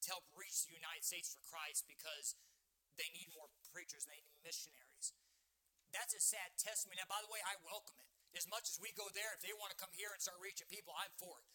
to 0.03 0.07
help 0.15 0.25
reach 0.39 0.65
the 0.65 0.79
United 0.79 1.03
States 1.03 1.35
for 1.35 1.43
Christ," 1.43 1.87
because 1.91 2.39
they 2.95 3.11
need 3.11 3.35
more 3.35 3.51
preachers, 3.75 4.07
they 4.07 4.23
need 4.23 4.39
missionaries 4.43 5.13
that's 5.93 6.13
a 6.13 6.21
sad 6.21 6.57
testimony. 6.61 7.01
Now, 7.01 7.09
by 7.09 7.21
the 7.25 7.31
way, 7.33 7.41
I 7.45 7.57
welcome 7.65 7.97
it. 8.01 8.11
As 8.37 8.45
much 8.49 8.69
as 8.69 8.77
we 8.77 8.93
go 8.93 9.09
there, 9.17 9.33
if 9.33 9.41
they 9.41 9.57
want 9.57 9.73
to 9.73 9.79
come 9.81 9.93
here 9.97 10.13
and 10.13 10.21
start 10.21 10.37
reaching 10.39 10.69
people, 10.69 10.93
I'm 10.93 11.13
for 11.17 11.41
it. 11.41 11.49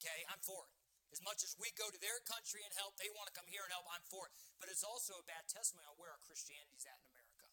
Okay, 0.00 0.24
I'm 0.30 0.40
for 0.40 0.64
it. 0.64 0.77
As 1.08 1.24
much 1.24 1.40
as 1.40 1.56
we 1.56 1.72
go 1.72 1.88
to 1.88 2.00
their 2.00 2.20
country 2.28 2.60
and 2.60 2.72
help, 2.76 3.00
they 3.00 3.08
want 3.16 3.32
to 3.32 3.34
come 3.34 3.48
here 3.48 3.64
and 3.64 3.72
help, 3.72 3.88
I'm 3.88 4.04
for 4.12 4.28
it. 4.28 4.32
But 4.60 4.68
it's 4.68 4.84
also 4.84 5.16
a 5.16 5.24
bad 5.24 5.48
testimony 5.48 5.88
on 5.88 5.96
where 5.96 6.12
our 6.12 6.20
Christianity 6.28 6.76
is 6.76 6.84
at 6.84 7.00
in 7.00 7.08
America. 7.08 7.48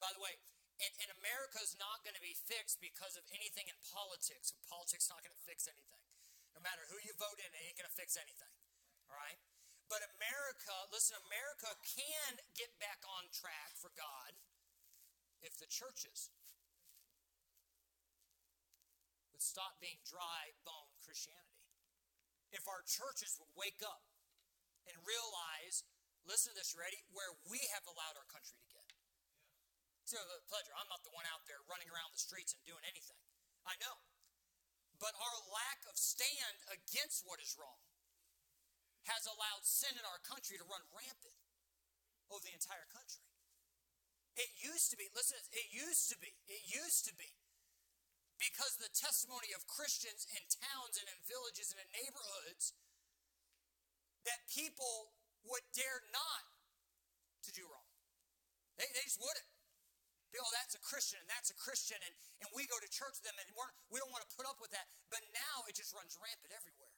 By 0.00 0.10
the 0.16 0.22
way, 0.24 0.34
and, 0.80 0.92
and 1.04 1.10
America 1.20 1.60
is 1.60 1.76
not 1.76 2.00
going 2.02 2.16
to 2.16 2.24
be 2.24 2.34
fixed 2.34 2.80
because 2.80 3.14
of 3.14 3.22
anything 3.30 3.68
in 3.68 3.76
politics. 3.92 4.56
Politics 4.66 5.06
not 5.12 5.20
going 5.20 5.36
to 5.36 5.44
fix 5.44 5.68
anything. 5.68 6.00
No 6.56 6.60
matter 6.64 6.82
who 6.88 6.98
you 7.04 7.12
vote 7.20 7.38
in, 7.38 7.48
it 7.52 7.60
ain't 7.62 7.78
going 7.78 7.88
to 7.88 7.92
fix 7.92 8.16
anything. 8.16 8.50
All 9.06 9.16
right? 9.20 9.38
But 9.92 10.00
America, 10.16 10.72
listen, 10.88 11.20
America 11.28 11.68
can 11.84 12.40
get 12.56 12.72
back 12.80 13.04
on 13.04 13.28
track 13.28 13.76
for 13.76 13.92
God 13.92 14.32
if 15.44 15.60
the 15.60 15.68
churches 15.68 16.32
would 19.30 19.44
stop 19.44 19.76
being 19.84 20.00
dry 20.08 20.56
bone 20.64 20.96
Christianity. 21.04 21.51
If 22.52 22.68
our 22.68 22.84
churches 22.84 23.40
would 23.40 23.52
wake 23.56 23.80
up 23.80 24.04
and 24.86 24.94
realize 25.02 25.84
listen 26.28 26.54
to 26.54 26.58
this, 26.58 26.76
ready? 26.78 27.02
Where 27.10 27.34
we 27.50 27.58
have 27.74 27.82
allowed 27.88 28.14
our 28.14 28.28
country 28.30 28.54
to 28.54 28.68
get. 28.70 28.86
To 30.12 30.18
the 30.18 30.44
pleasure. 30.46 30.74
I'm 30.76 30.90
not 30.90 31.02
the 31.02 31.14
one 31.14 31.26
out 31.30 31.46
there 31.48 31.62
running 31.66 31.88
around 31.88 32.12
the 32.12 32.20
streets 32.20 32.52
and 32.52 32.62
doing 32.66 32.82
anything. 32.84 33.18
I 33.64 33.78
know. 33.80 33.96
But 34.98 35.14
our 35.18 35.38
lack 35.50 35.82
of 35.90 35.98
stand 35.98 36.62
against 36.70 37.26
what 37.26 37.42
is 37.42 37.58
wrong 37.58 37.80
has 39.10 39.26
allowed 39.26 39.66
sin 39.66 39.98
in 39.98 40.04
our 40.06 40.22
country 40.22 40.54
to 40.58 40.66
run 40.66 40.82
rampant 40.94 41.38
over 42.30 42.42
the 42.46 42.54
entire 42.54 42.86
country. 42.94 43.26
It 44.38 44.54
used 44.54 44.94
to 44.94 44.96
be, 44.96 45.10
listen, 45.10 45.42
it 45.50 45.74
used 45.74 46.06
to 46.14 46.16
be, 46.22 46.30
it 46.46 46.62
used 46.64 47.04
to 47.10 47.14
be 47.18 47.41
because 48.42 48.74
the 48.82 48.90
testimony 48.90 49.54
of 49.54 49.62
Christians 49.70 50.26
in 50.34 50.42
towns 50.50 50.98
and 50.98 51.06
in 51.06 51.18
villages 51.30 51.70
and 51.70 51.78
in 51.78 51.88
neighborhoods 51.94 52.74
that 54.26 54.42
people 54.50 55.14
would 55.46 55.62
dare 55.70 56.02
not 56.10 56.42
to 57.46 57.50
do 57.54 57.62
wrong. 57.70 57.86
They, 58.78 58.90
they 58.90 59.06
just 59.06 59.22
wouldn't. 59.22 59.46
Oh, 60.32 60.52
that's 60.56 60.74
a 60.74 60.82
Christian, 60.82 61.20
and 61.20 61.28
that's 61.28 61.52
a 61.52 61.58
Christian, 61.60 62.00
and, 62.00 62.14
and 62.40 62.48
we 62.56 62.64
go 62.64 62.80
to 62.80 62.88
church 62.88 63.20
with 63.20 63.26
them, 63.28 63.36
and 63.36 63.44
we're, 63.52 63.68
we 63.92 64.00
don't 64.00 64.08
want 64.08 64.24
to 64.24 64.32
put 64.32 64.48
up 64.48 64.56
with 64.64 64.72
that. 64.72 64.88
But 65.12 65.20
now 65.28 65.68
it 65.68 65.76
just 65.76 65.92
runs 65.92 66.16
rampant 66.16 66.56
everywhere. 66.56 66.90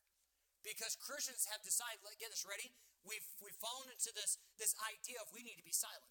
Because 0.62 0.94
Christians 0.96 1.44
have 1.50 1.60
decided, 1.60 1.98
get 2.16 2.30
this 2.30 2.46
ready, 2.46 2.70
we've, 3.02 3.26
we've 3.42 3.58
fallen 3.58 3.90
into 3.90 4.14
this, 4.14 4.38
this 4.56 4.72
idea 4.86 5.18
of 5.18 5.28
we 5.34 5.42
need 5.42 5.58
to 5.58 5.66
be 5.66 5.74
silent. 5.74 6.08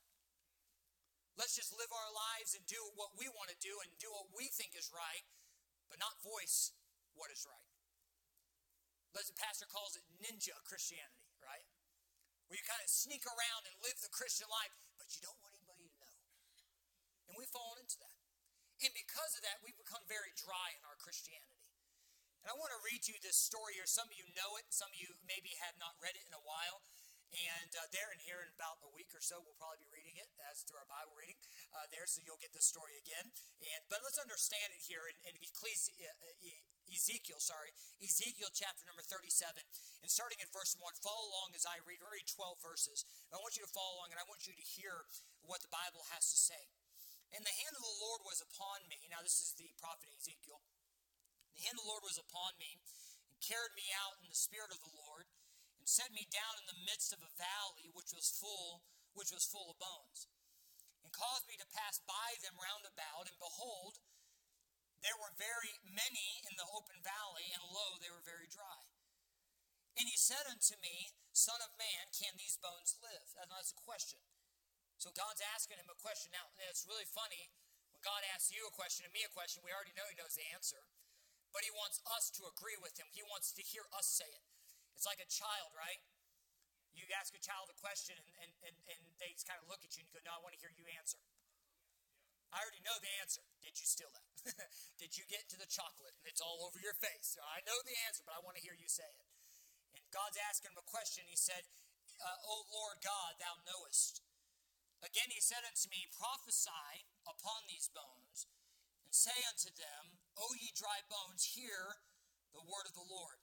Let's 1.34 1.58
just 1.58 1.74
live 1.74 1.90
our 1.90 2.12
lives 2.14 2.54
and 2.54 2.62
do 2.70 2.78
what 2.94 3.18
we 3.18 3.26
want 3.34 3.50
to 3.50 3.58
do 3.58 3.74
and 3.82 3.90
do 3.98 4.14
what 4.14 4.30
we 4.38 4.54
think 4.54 4.78
is 4.78 4.94
right, 4.94 5.26
but 5.90 5.98
not 5.98 6.22
voice 6.22 6.74
what 7.18 7.34
is 7.34 7.46
right. 7.50 7.70
As 9.14 9.30
the 9.30 9.38
pastor 9.38 9.70
calls 9.70 9.94
it 9.96 10.04
ninja 10.20 10.58
Christianity, 10.66 11.32
right? 11.40 11.64
Where 12.50 12.58
you 12.58 12.66
kind 12.66 12.82
of 12.82 12.90
sneak 12.90 13.24
around 13.24 13.70
and 13.70 13.74
live 13.80 13.96
the 14.02 14.12
Christian 14.12 14.50
life, 14.50 14.74
but 14.98 15.10
you 15.16 15.22
don't 15.22 15.38
want 15.40 15.56
anybody 15.56 15.86
to 15.86 15.96
know. 16.02 16.14
And 17.30 17.34
we've 17.40 17.50
fallen 17.50 17.80
into 17.80 18.02
that. 18.04 18.18
And 18.84 18.92
because 18.92 19.38
of 19.38 19.46
that, 19.48 19.64
we've 19.64 19.78
become 19.80 20.04
very 20.12 20.36
dry 20.36 20.76
in 20.76 20.84
our 20.84 21.00
Christianity. 21.00 21.64
And 22.44 22.52
I 22.52 22.60
want 22.60 22.76
to 22.76 22.82
read 22.84 23.08
you 23.08 23.16
this 23.24 23.40
story 23.40 23.80
here. 23.80 23.88
Some 23.88 24.12
of 24.12 24.16
you 24.20 24.28
know 24.36 24.60
it, 24.60 24.68
some 24.76 24.92
of 24.92 25.00
you 25.00 25.16
maybe 25.24 25.56
have 25.64 25.80
not 25.80 25.96
read 26.04 26.20
it 26.20 26.28
in 26.28 26.36
a 26.36 26.44
while. 26.44 26.84
And 27.34 27.72
uh, 27.74 27.90
there 27.90 28.14
and 28.14 28.22
here 28.22 28.46
in 28.46 28.50
about 28.54 28.78
a 28.86 28.94
week 28.94 29.10
or 29.10 29.22
so, 29.22 29.42
we'll 29.42 29.58
probably 29.58 29.82
be 29.82 29.90
reading 29.90 30.22
it 30.22 30.30
as 30.54 30.62
through 30.70 30.78
our 30.78 30.86
Bible 30.86 31.18
reading 31.18 31.38
uh, 31.74 31.90
there, 31.90 32.06
so 32.06 32.22
you'll 32.22 32.38
get 32.38 32.54
this 32.54 32.70
story 32.70 32.94
again. 33.02 33.26
And 33.74 33.82
but 33.90 34.06
let's 34.06 34.22
understand 34.22 34.70
it 34.70 34.86
here 34.86 35.10
in, 35.10 35.18
in 35.26 35.34
Ecclesi- 35.42 35.98
uh, 35.98 36.14
Ezekiel, 36.94 37.42
sorry, 37.42 37.74
Ezekiel 38.06 38.54
chapter 38.54 38.86
number 38.86 39.02
37, 39.02 39.66
and 40.06 40.10
starting 40.14 40.38
in 40.38 40.50
verse 40.54 40.78
1. 40.78 40.86
Follow 41.02 41.26
along 41.34 41.58
as 41.58 41.66
I 41.66 41.82
read. 41.90 42.06
Read 42.06 42.30
12 42.30 42.62
verses. 42.62 43.02
I 43.34 43.42
want 43.42 43.58
you 43.58 43.66
to 43.66 43.72
follow 43.74 43.98
along, 43.98 44.14
and 44.14 44.22
I 44.22 44.30
want 44.30 44.46
you 44.46 44.54
to 44.54 44.66
hear 44.78 45.10
what 45.42 45.66
the 45.66 45.74
Bible 45.74 46.06
has 46.14 46.30
to 46.30 46.38
say. 46.38 46.70
And 47.34 47.42
the 47.42 47.60
hand 47.66 47.74
of 47.74 47.82
the 47.82 47.98
Lord 47.98 48.22
was 48.30 48.46
upon 48.46 48.86
me. 48.86 49.02
Now, 49.10 49.26
this 49.26 49.42
is 49.42 49.58
the 49.58 49.74
prophet 49.82 50.14
Ezekiel. 50.14 50.62
The 51.58 51.66
hand 51.66 51.82
of 51.82 51.86
the 51.86 51.90
Lord 51.90 52.06
was 52.06 52.22
upon 52.22 52.54
me, 52.62 52.78
and 53.34 53.42
carried 53.42 53.74
me 53.74 53.90
out 54.06 54.22
in 54.22 54.30
the 54.30 54.38
spirit 54.38 54.70
of 54.70 54.78
the 54.86 54.94
Lord 54.94 55.26
and 55.84 55.92
set 55.92 56.16
me 56.16 56.24
down 56.32 56.56
in 56.64 56.72
the 56.72 56.80
midst 56.88 57.12
of 57.12 57.20
a 57.20 57.36
valley 57.36 57.92
which 57.92 58.16
was 58.16 58.32
full 58.32 58.88
which 59.20 59.36
was 59.36 59.44
full 59.44 59.68
of 59.68 59.76
bones 59.76 60.32
and 61.04 61.12
caused 61.12 61.44
me 61.44 61.60
to 61.60 61.76
pass 61.76 62.00
by 62.08 62.40
them 62.40 62.56
round 62.56 62.88
about 62.88 63.28
and 63.28 63.36
behold 63.36 64.00
there 65.04 65.20
were 65.20 65.36
very 65.36 65.76
many 65.84 66.40
in 66.48 66.56
the 66.56 66.64
open 66.72 67.04
valley 67.04 67.52
and 67.52 67.60
lo 67.68 68.00
they 68.00 68.08
were 68.08 68.24
very 68.24 68.48
dry. 68.48 68.88
And 70.00 70.08
he 70.08 70.16
said 70.16 70.48
unto 70.48 70.80
me 70.80 71.12
son 71.36 71.60
of 71.60 71.76
man 71.76 72.08
can 72.16 72.40
these 72.40 72.56
bones 72.56 72.96
live? 73.04 73.28
That's 73.36 73.76
a 73.76 73.84
question. 73.84 74.24
So 74.96 75.12
god's 75.12 75.44
asking 75.44 75.84
him 75.84 75.92
a 75.92 76.00
question. 76.00 76.32
Now 76.32 76.48
it's 76.72 76.88
really 76.88 77.06
funny. 77.12 77.52
When 77.92 78.00
god 78.00 78.24
asks 78.32 78.56
you 78.56 78.64
a 78.64 78.72
question 78.72 79.04
and 79.04 79.12
me 79.12 79.28
a 79.28 79.36
question 79.36 79.60
we 79.68 79.76
already 79.76 79.92
know 80.00 80.08
he 80.08 80.16
knows 80.16 80.40
the 80.40 80.48
answer. 80.56 80.88
But 81.52 81.68
he 81.68 81.76
wants 81.76 82.00
us 82.08 82.32
to 82.40 82.48
agree 82.48 82.80
with 82.80 82.96
him. 82.96 83.12
He 83.12 83.28
wants 83.28 83.52
to 83.60 83.62
hear 83.62 83.84
us 83.92 84.08
say 84.08 84.32
it 84.32 84.48
it's 84.98 85.08
like 85.08 85.22
a 85.22 85.30
child, 85.30 85.74
right? 85.76 86.02
You 86.94 87.10
ask 87.18 87.34
a 87.34 87.42
child 87.42 87.68
a 87.74 87.78
question 87.78 88.18
and, 88.42 88.52
and, 88.64 88.76
and, 88.90 89.02
they 89.18 89.34
just 89.34 89.50
kind 89.50 89.58
of 89.58 89.66
look 89.72 89.82
at 89.82 89.96
you 89.98 90.06
and 90.06 90.12
go, 90.14 90.22
No, 90.22 90.36
I 90.36 90.42
want 90.44 90.54
to 90.54 90.62
hear 90.62 90.70
you 90.74 90.86
answer. 90.94 91.18
I 92.54 92.62
already 92.62 92.86
know 92.86 92.94
the 93.02 93.10
answer. 93.18 93.42
Did 93.66 93.74
you 93.82 93.88
steal 93.90 94.14
that? 94.14 94.30
Did 95.02 95.18
you 95.18 95.26
get 95.26 95.50
to 95.50 95.58
the 95.58 95.66
chocolate 95.66 96.14
and 96.22 96.30
it's 96.30 96.44
all 96.44 96.62
over 96.62 96.78
your 96.78 96.94
face? 96.94 97.34
I 97.42 97.66
know 97.66 97.82
the 97.82 97.98
answer, 98.06 98.22
but 98.22 98.38
I 98.38 98.46
want 98.46 98.62
to 98.62 98.64
hear 98.64 98.78
you 98.78 98.86
say 98.86 99.10
it. 99.10 99.28
And 99.98 100.06
God's 100.14 100.38
asking 100.38 100.76
him 100.76 100.78
a 100.78 100.86
question. 100.86 101.26
He 101.26 101.40
said, 101.40 101.66
uh, 102.22 102.40
O 102.46 102.64
Lord 102.70 103.02
God, 103.02 103.42
thou 103.42 103.58
knowest. 103.66 104.22
Again 105.04 105.34
he 105.34 105.44
said 105.44 105.68
unto 105.68 105.92
me, 105.92 106.08
Prophesy 106.16 107.10
upon 107.28 107.68
these 107.68 107.92
bones, 107.92 108.48
and 109.04 109.12
say 109.12 109.36
unto 109.52 109.68
them, 109.76 110.16
O 110.40 110.56
ye 110.56 110.72
dry 110.72 111.04
bones, 111.12 111.58
hear 111.58 112.00
the 112.56 112.64
word 112.64 112.88
of 112.88 112.96
the 112.96 113.04
Lord. 113.04 113.43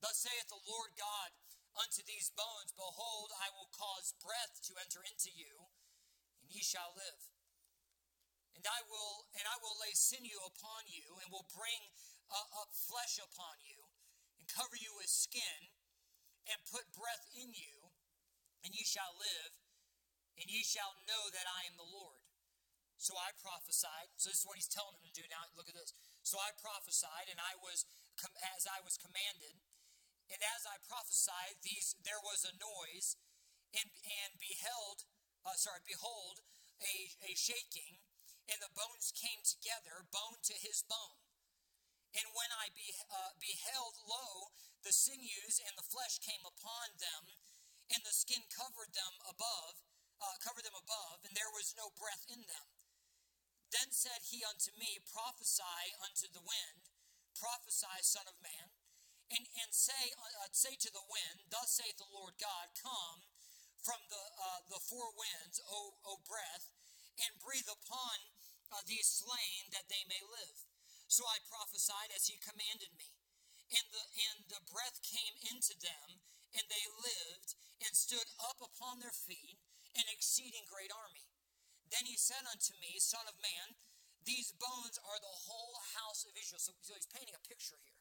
Thus 0.00 0.24
saith 0.24 0.48
the 0.48 0.64
Lord 0.64 0.96
God 0.96 1.30
unto 1.76 2.00
these 2.04 2.32
bones, 2.32 2.72
Behold, 2.72 3.36
I 3.36 3.52
will 3.52 3.68
cause 3.68 4.16
breath 4.16 4.60
to 4.68 4.80
enter 4.80 5.04
into 5.04 5.28
you, 5.28 5.68
and 6.40 6.48
ye 6.48 6.64
shall 6.64 6.96
live. 6.96 7.20
And 8.56 8.64
I 8.64 8.80
will 8.88 9.28
and 9.36 9.44
I 9.44 9.56
will 9.60 9.76
lay 9.80 9.92
sinew 9.92 10.40
upon 10.44 10.88
you, 10.88 11.20
and 11.20 11.28
will 11.28 11.48
bring 11.52 11.92
uh, 12.32 12.60
up 12.64 12.72
flesh 12.72 13.20
upon 13.20 13.60
you, 13.60 13.88
and 14.40 14.48
cover 14.48 14.76
you 14.76 14.92
with 14.96 15.08
skin, 15.08 15.72
and 16.48 16.58
put 16.72 16.96
breath 16.96 17.24
in 17.36 17.52
you, 17.52 17.92
and 18.64 18.72
ye 18.72 18.84
shall 18.84 19.16
live, 19.16 19.52
and 20.36 20.48
ye 20.48 20.64
shall 20.64 20.96
know 21.08 21.28
that 21.32 21.48
I 21.48 21.68
am 21.68 21.76
the 21.76 21.88
Lord. 21.88 22.24
So 23.00 23.16
I 23.16 23.32
prophesied. 23.40 24.12
So 24.20 24.28
this 24.28 24.44
is 24.44 24.48
what 24.48 24.60
he's 24.60 24.68
telling 24.68 24.92
him 24.92 25.08
to 25.08 25.16
do 25.16 25.24
now. 25.32 25.48
Look 25.56 25.72
at 25.72 25.76
this. 25.76 25.96
So 26.20 26.36
I 26.36 26.52
prophesied, 26.60 27.32
and 27.32 27.40
I 27.40 27.56
was 27.56 27.88
as 28.52 28.68
I 28.68 28.84
was 28.84 29.00
commanded, 29.00 29.56
and 30.30 30.40
as 30.40 30.62
I 30.64 30.78
prophesied, 30.86 31.58
these 31.60 31.98
there 32.06 32.22
was 32.22 32.46
a 32.46 32.54
noise, 32.54 33.18
and, 33.74 33.90
and 34.06 34.38
beheld, 34.38 35.06
uh, 35.46 35.58
sorry, 35.58 35.82
behold, 35.86 36.42
a, 36.82 36.94
a 37.26 37.34
shaking, 37.34 37.98
and 38.50 38.58
the 38.58 38.74
bones 38.74 39.14
came 39.14 39.42
together, 39.46 40.06
bone 40.10 40.42
to 40.50 40.56
his 40.58 40.82
bone. 40.86 41.22
And 42.10 42.34
when 42.34 42.50
I 42.50 42.74
be, 42.74 42.90
uh, 43.06 43.38
beheld, 43.38 44.02
lo, 44.02 44.50
the 44.82 44.90
sinews 44.90 45.62
and 45.62 45.78
the 45.78 45.86
flesh 45.86 46.18
came 46.18 46.42
upon 46.42 46.98
them, 46.98 47.30
and 47.94 48.02
the 48.02 48.14
skin 48.14 48.42
covered 48.50 48.90
them 48.90 49.14
above, 49.26 49.82
uh, 50.18 50.34
covered 50.42 50.66
them 50.66 50.78
above, 50.78 51.22
and 51.22 51.34
there 51.38 51.50
was 51.54 51.78
no 51.78 51.94
breath 51.94 52.26
in 52.26 52.42
them. 52.50 52.66
Then 53.70 53.94
said 53.94 54.26
he 54.26 54.42
unto 54.42 54.74
me, 54.74 54.98
Prophesy 55.06 55.94
unto 56.02 56.26
the 56.26 56.42
wind, 56.42 56.90
prophesy, 57.38 58.02
son 58.02 58.26
of 58.26 58.34
man, 58.42 58.74
and, 59.30 59.46
and 59.62 59.70
say, 59.70 60.10
uh, 60.18 60.50
say 60.50 60.74
to 60.74 60.90
the 60.90 61.06
wind, 61.06 61.46
Thus 61.54 61.78
saith 61.78 61.98
the 62.02 62.10
Lord 62.10 62.34
God, 62.42 62.74
Come 62.74 63.22
from 63.80 64.02
the, 64.10 64.24
uh, 64.36 64.60
the 64.66 64.82
four 64.82 65.14
winds, 65.14 65.62
O, 65.70 65.94
o 66.04 66.18
breath, 66.26 66.68
and 67.22 67.38
breathe 67.38 67.70
upon 67.70 68.16
uh, 68.74 68.82
these 68.84 69.06
slain 69.06 69.70
that 69.70 69.86
they 69.86 70.02
may 70.10 70.20
live. 70.26 70.66
So 71.06 71.26
I 71.26 71.42
prophesied 71.46 72.10
as 72.14 72.26
he 72.26 72.42
commanded 72.42 72.90
me. 72.98 73.10
And 73.70 73.86
the, 73.94 74.02
and 74.02 74.38
the 74.50 74.62
breath 74.66 74.98
came 75.06 75.38
into 75.46 75.78
them, 75.78 76.18
and 76.58 76.66
they 76.66 76.86
lived 76.90 77.54
and 77.86 77.94
stood 77.94 78.26
up 78.42 78.58
upon 78.58 78.98
their 78.98 79.14
feet, 79.14 79.62
an 79.94 80.10
exceeding 80.10 80.66
great 80.66 80.90
army. 80.90 81.30
Then 81.86 82.02
he 82.06 82.18
said 82.18 82.42
unto 82.50 82.74
me, 82.82 82.98
Son 82.98 83.22
of 83.30 83.38
man, 83.38 83.78
these 84.26 84.50
bones 84.58 84.98
are 84.98 85.22
the 85.22 85.38
whole 85.46 85.78
house 85.94 86.26
of 86.26 86.34
Israel. 86.34 86.58
So, 86.58 86.74
so 86.82 86.98
he's 86.98 87.10
painting 87.10 87.38
a 87.38 87.46
picture 87.46 87.78
here 87.86 87.99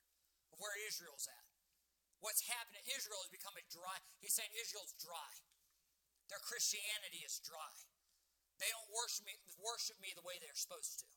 where 0.59 0.75
Israel's 0.85 1.25
at. 1.25 1.47
What's 2.19 2.43
happening? 2.51 2.83
Israel 2.91 3.23
has 3.23 3.31
become 3.31 3.55
a 3.55 3.63
dry. 3.71 3.95
He's 4.19 4.35
saying 4.35 4.51
Israel's 4.59 4.91
dry. 4.99 5.31
Their 6.27 6.43
Christianity 6.43 7.23
is 7.23 7.39
dry. 7.41 7.73
They 8.59 8.67
don't 8.75 8.91
worship 8.91 9.23
me, 9.23 9.39
worship 9.63 9.95
me 10.03 10.11
the 10.13 10.23
way 10.27 10.35
they're 10.43 10.59
supposed 10.59 10.99
to. 10.99 11.07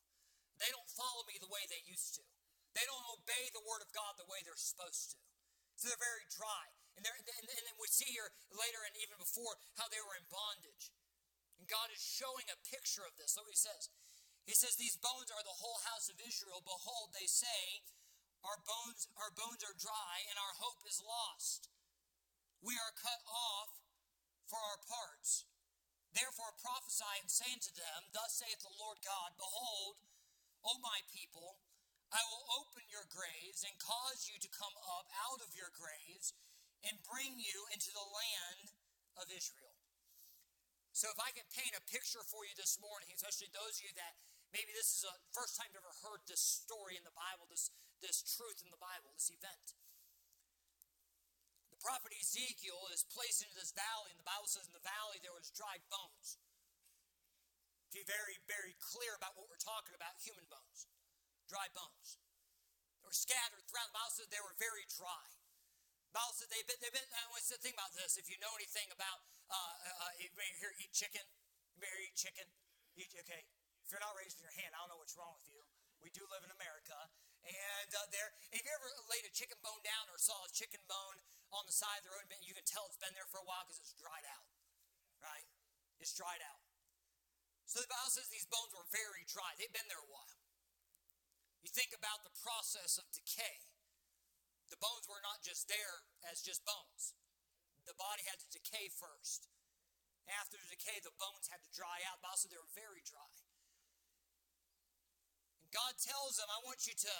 They 0.63 0.71
don't 0.71 0.87
follow 0.95 1.27
me 1.27 1.35
the 1.43 1.51
way 1.51 1.67
they 1.67 1.83
used 1.83 2.15
to. 2.17 2.23
They 2.71 2.87
don't 2.87 3.03
obey 3.19 3.51
the 3.51 3.61
word 3.67 3.83
of 3.83 3.91
God 3.91 4.15
the 4.15 4.25
way 4.31 4.41
they're 4.41 4.57
supposed 4.57 5.13
to. 5.13 5.19
So 5.75 5.91
they're 5.91 6.01
very 6.01 6.25
dry. 6.31 6.65
And, 6.95 7.03
and, 7.03 7.25
and 7.27 7.63
then 7.67 7.77
we 7.77 7.89
see 7.91 8.09
here 8.09 8.31
later 8.53 8.81
and 8.87 8.95
even 9.03 9.19
before 9.19 9.59
how 9.75 9.91
they 9.91 9.99
were 10.01 10.17
in 10.17 10.25
bondage. 10.31 10.93
And 11.59 11.67
God 11.69 11.91
is 11.91 12.01
showing 12.01 12.47
a 12.49 12.57
picture 12.65 13.05
of 13.05 13.13
this. 13.19 13.35
Look 13.35 13.49
what 13.49 13.53
he 13.53 13.59
says. 13.59 13.91
He 14.47 14.55
says, 14.55 14.75
These 14.75 14.99
bones 14.99 15.29
are 15.33 15.45
the 15.45 15.59
whole 15.59 15.79
house 15.89 16.09
of 16.09 16.17
Israel. 16.21 16.61
Behold, 16.63 17.13
they 17.13 17.29
say, 17.29 17.83
our 18.43 18.59
bones, 18.67 19.07
our 19.15 19.31
bones 19.31 19.63
are 19.63 19.75
dry, 19.79 20.15
and 20.27 20.35
our 20.35 20.55
hope 20.59 20.83
is 20.83 20.99
lost. 20.99 21.71
We 22.59 22.75
are 22.75 22.93
cut 22.95 23.23
off 23.27 23.71
for 24.47 24.59
our 24.59 24.79
parts. 24.87 25.47
Therefore 26.11 26.53
prophesy 26.61 27.09
and 27.19 27.31
say 27.31 27.49
unto 27.49 27.73
them, 27.73 28.13
Thus 28.13 28.37
saith 28.37 28.61
the 28.61 28.77
Lord 28.77 29.01
God, 29.01 29.33
Behold, 29.39 29.97
O 30.63 30.77
my 30.79 31.01
people, 31.09 31.57
I 32.13 32.21
will 32.29 32.45
open 32.61 32.85
your 32.93 33.09
graves 33.09 33.65
and 33.65 33.73
cause 33.81 34.29
you 34.29 34.37
to 34.37 34.49
come 34.53 34.77
up 34.85 35.09
out 35.25 35.41
of 35.41 35.57
your 35.57 35.73
graves 35.73 36.37
and 36.85 37.01
bring 37.01 37.41
you 37.41 37.65
into 37.73 37.89
the 37.89 38.05
land 38.05 38.69
of 39.17 39.33
Israel. 39.33 39.73
So, 40.93 41.09
if 41.09 41.17
I 41.17 41.33
can 41.33 41.49
paint 41.49 41.73
a 41.73 41.81
picture 41.89 42.21
for 42.21 42.45
you 42.45 42.53
this 42.53 42.77
morning, 42.77 43.09
especially 43.17 43.49
those 43.49 43.81
of 43.81 43.83
you 43.89 43.93
that 43.97 44.13
maybe 44.53 44.71
this 44.71 44.93
is 44.93 45.01
the 45.01 45.17
first 45.33 45.57
time 45.57 45.73
you've 45.73 45.81
ever 45.81 45.97
heard 46.05 46.21
this 46.29 46.41
story 46.41 46.93
in 46.95 47.03
the 47.03 47.17
Bible, 47.17 47.49
this, 47.49 47.73
this 47.99 48.21
truth 48.21 48.61
in 48.61 48.69
the 48.69 48.79
Bible, 48.79 49.09
this 49.17 49.33
event. 49.33 49.73
The 51.73 51.81
prophet 51.81 52.13
Ezekiel 52.15 52.87
is 52.93 53.03
placed 53.09 53.41
into 53.41 53.57
this 53.57 53.73
valley, 53.73 54.13
and 54.13 54.21
the 54.21 54.29
Bible 54.29 54.47
says 54.47 54.69
in 54.69 54.77
the 54.77 54.85
valley 54.85 55.17
there 55.19 55.35
was 55.35 55.49
dried 55.51 55.83
bones. 55.89 56.37
Be 57.91 58.05
very, 58.05 58.41
very 58.49 58.73
clear 58.81 59.13
about 59.17 59.37
what 59.37 59.49
we're 59.49 59.61
talking 59.61 59.93
about, 59.93 60.17
human 60.21 60.45
bones, 60.49 60.89
dry 61.45 61.69
bones. 61.73 62.17
They 63.01 63.05
were 63.05 63.13
scattered 63.13 63.61
throughout. 63.69 63.89
The 63.93 63.97
Bible 64.01 64.13
says 64.17 64.29
they 64.33 64.41
were 64.41 64.57
very 64.57 64.85
dry. 64.89 65.29
Bible 66.13 66.37
says 66.37 66.49
they've 66.53 66.65
been, 66.69 66.77
they've 66.77 66.93
been, 66.93 67.09
what's 67.33 67.49
the 67.49 67.57
thing 67.57 67.73
about 67.73 67.89
this? 67.97 68.21
If 68.21 68.29
you 68.29 68.37
know 68.37 68.53
anything 68.53 68.85
about, 68.93 69.25
uh, 69.49 69.57
uh, 69.57 70.09
uh 70.09 70.13
here, 70.21 70.73
eat 70.77 70.93
chicken, 70.93 71.25
you 71.73 71.81
eat 72.05 72.13
chicken, 72.13 72.45
eat, 72.93 73.09
okay. 73.17 73.41
If 73.83 73.91
you're 73.91 74.03
not 74.03 74.15
raising 74.15 74.39
your 74.39 74.55
hand, 74.55 74.71
I 74.73 74.79
don't 74.83 74.95
know 74.95 75.01
what's 75.01 75.15
wrong 75.19 75.35
with 75.35 75.47
you. 75.51 75.59
We 75.99 76.11
do 76.11 76.23
live 76.31 76.43
in 76.43 76.51
America. 76.51 76.95
And 77.43 77.91
uh, 77.91 78.07
there, 78.15 78.31
if 78.55 78.63
you 78.63 78.71
ever 78.71 78.87
laid 79.11 79.27
a 79.27 79.33
chicken 79.35 79.59
bone 79.59 79.83
down 79.83 80.07
or 80.07 80.15
saw 80.15 80.35
a 80.47 80.51
chicken 80.55 80.79
bone 80.87 81.19
on 81.51 81.67
the 81.67 81.75
side 81.75 81.99
of 81.99 82.07
the 82.07 82.13
road, 82.15 82.27
you 82.39 82.55
can 82.55 82.63
tell 82.63 82.87
it's 82.87 82.99
been 82.99 83.11
there 83.11 83.27
for 83.27 83.43
a 83.43 83.47
while 83.47 83.67
because 83.67 83.83
it's 83.83 83.95
dried 83.99 84.23
out, 84.31 84.47
right? 85.19 85.43
It's 85.99 86.15
dried 86.15 86.39
out. 86.39 86.63
So 87.67 87.83
the 87.83 87.91
Bible 87.91 88.11
says 88.11 88.31
these 88.31 88.47
bones 88.47 88.71
were 88.71 88.87
very 88.91 89.27
dry. 89.27 89.55
They've 89.59 89.71
been 89.71 89.87
there 89.91 89.99
a 89.99 90.11
while. 90.11 90.39
You 91.63 91.71
think 91.71 91.95
about 91.95 92.23
the 92.23 92.35
process 92.43 92.99
of 92.99 93.07
decay. 93.11 93.67
The 94.71 94.79
bones 94.79 95.07
were 95.07 95.23
not 95.23 95.43
just 95.43 95.67
there 95.67 96.07
as 96.27 96.43
just 96.43 96.63
bones. 96.63 97.15
The 97.83 97.95
body 97.95 98.23
had 98.27 98.39
to 98.39 98.49
decay 98.51 98.87
first. 98.87 99.51
After 100.27 100.55
the 100.55 100.71
decay, 100.71 101.03
the 101.03 101.15
bones 101.19 101.51
had 101.51 101.59
to 101.67 101.71
dry 101.75 101.99
out. 102.07 102.23
But 102.23 102.35
also, 102.35 102.47
they 102.47 102.59
were 102.59 102.71
very 102.71 103.03
dry. 103.03 103.42
God 105.73 105.97
tells 105.97 106.37
them, 106.37 106.47
"I 106.53 106.61
want 106.61 106.85
you 106.85 106.93
to, 106.93 107.13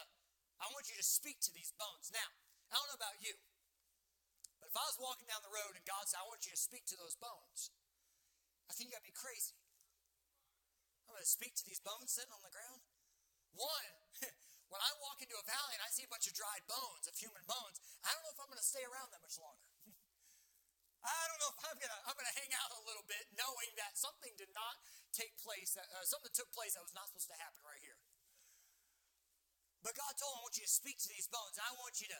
I 0.62 0.70
want 0.70 0.88
you 0.88 0.96
to 0.96 1.04
speak 1.04 1.42
to 1.50 1.52
these 1.52 1.74
bones." 1.76 2.14
Now, 2.14 2.30
I 2.70 2.78
don't 2.78 2.88
know 2.94 3.02
about 3.02 3.18
you, 3.20 3.34
but 4.62 4.70
if 4.70 4.78
I 4.78 4.86
was 4.86 5.02
walking 5.02 5.26
down 5.26 5.42
the 5.42 5.52
road 5.52 5.74
and 5.74 5.84
God 5.84 6.06
said, 6.06 6.22
"I 6.22 6.30
want 6.30 6.46
you 6.46 6.54
to 6.54 6.62
speak 6.62 6.86
to 6.94 6.98
those 6.98 7.18
bones," 7.18 7.74
I 8.70 8.74
think 8.74 8.94
to 8.94 9.02
be 9.02 9.14
crazy. 9.14 9.58
I'm 11.14 11.22
going 11.22 11.30
to 11.30 11.30
speak 11.30 11.54
to 11.62 11.66
these 11.70 11.78
bones 11.84 12.10
sitting 12.10 12.34
on 12.34 12.42
the 12.42 12.50
ground. 12.50 12.82
One, 13.54 13.90
when 14.74 14.82
I 14.82 14.92
walk 14.98 15.22
into 15.22 15.38
a 15.38 15.46
valley 15.46 15.78
and 15.78 15.84
I 15.86 15.94
see 15.94 16.02
a 16.02 16.10
bunch 16.10 16.26
of 16.26 16.34
dried 16.34 16.66
bones, 16.66 17.06
of 17.06 17.14
human 17.14 17.46
bones, 17.46 17.78
I 18.02 18.10
don't 18.10 18.26
know 18.26 18.34
if 18.34 18.42
I'm 18.42 18.50
going 18.50 18.58
to 18.58 18.66
stay 18.66 18.82
around 18.82 19.14
that 19.14 19.22
much 19.22 19.38
longer. 19.38 19.70
I 21.06 21.24
don't 21.30 21.38
know 21.38 21.52
if 21.54 21.60
I'm 21.68 21.78
gonna 21.84 22.02
I'm 22.08 22.16
gonna 22.16 22.32
hang 22.40 22.50
out 22.56 22.72
a 22.80 22.82
little 22.88 23.04
bit, 23.04 23.28
knowing 23.36 23.76
that 23.76 24.00
something 24.00 24.32
did 24.40 24.48
not 24.56 24.80
take 25.12 25.36
place, 25.44 25.76
that, 25.76 25.84
uh, 25.92 26.08
something 26.08 26.32
took 26.32 26.48
place 26.56 26.80
that 26.80 26.82
was 26.82 26.96
not 26.96 27.12
supposed 27.12 27.28
to 27.28 27.36
happen 27.36 27.60
right 27.68 27.84
here. 27.84 27.93
But 29.84 30.00
God 30.00 30.16
told 30.16 30.32
him, 30.34 30.40
"I 30.40 30.44
want 30.48 30.56
you 30.58 30.66
to 30.66 30.72
speak 30.72 30.98
to 31.04 31.10
these 31.12 31.28
bones. 31.28 31.60
I 31.60 31.72
want 31.78 32.00
you 32.00 32.08
to, 32.08 32.20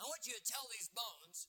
I 0.00 0.08
want 0.08 0.24
you 0.24 0.34
to 0.34 0.42
tell 0.42 0.64
these 0.72 0.88
bones. 0.90 1.46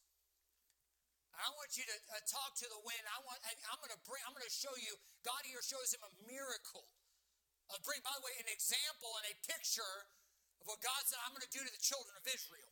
I 1.32 1.48
want 1.56 1.74
you 1.80 1.88
to 1.88 1.98
uh, 2.12 2.20
talk 2.28 2.54
to 2.60 2.68
the 2.68 2.82
wind. 2.84 3.04
I 3.08 3.24
want, 3.24 3.40
I'm 3.72 3.80
going 3.80 3.96
to 3.96 4.04
bring. 4.04 4.20
I'm 4.28 4.36
going 4.36 4.46
to 4.46 4.52
show 4.52 4.76
you. 4.76 5.00
God 5.24 5.42
here 5.48 5.64
shows 5.64 5.96
him 5.96 6.04
a 6.04 6.12
miracle 6.28 6.86
I'll 7.72 7.80
bring, 7.88 8.04
by 8.04 8.12
the 8.20 8.24
way, 8.28 8.36
an 8.36 8.52
example 8.52 9.16
and 9.24 9.32
a 9.32 9.36
picture 9.48 9.96
of 10.60 10.68
what 10.68 10.84
God 10.84 11.08
said 11.08 11.24
I'm 11.24 11.32
going 11.32 11.48
to 11.48 11.56
do 11.56 11.64
to 11.64 11.72
the 11.72 11.80
children 11.80 12.12
of 12.20 12.28
Israel. 12.28 12.68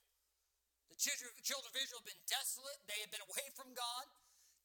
The 0.92 1.00
children, 1.00 1.32
of 1.32 1.76
Israel 1.80 2.04
have 2.04 2.12
been 2.12 2.26
desolate. 2.28 2.76
They 2.84 3.00
had 3.00 3.08
been 3.08 3.24
away 3.24 3.48
from 3.56 3.72
God. 3.72 4.06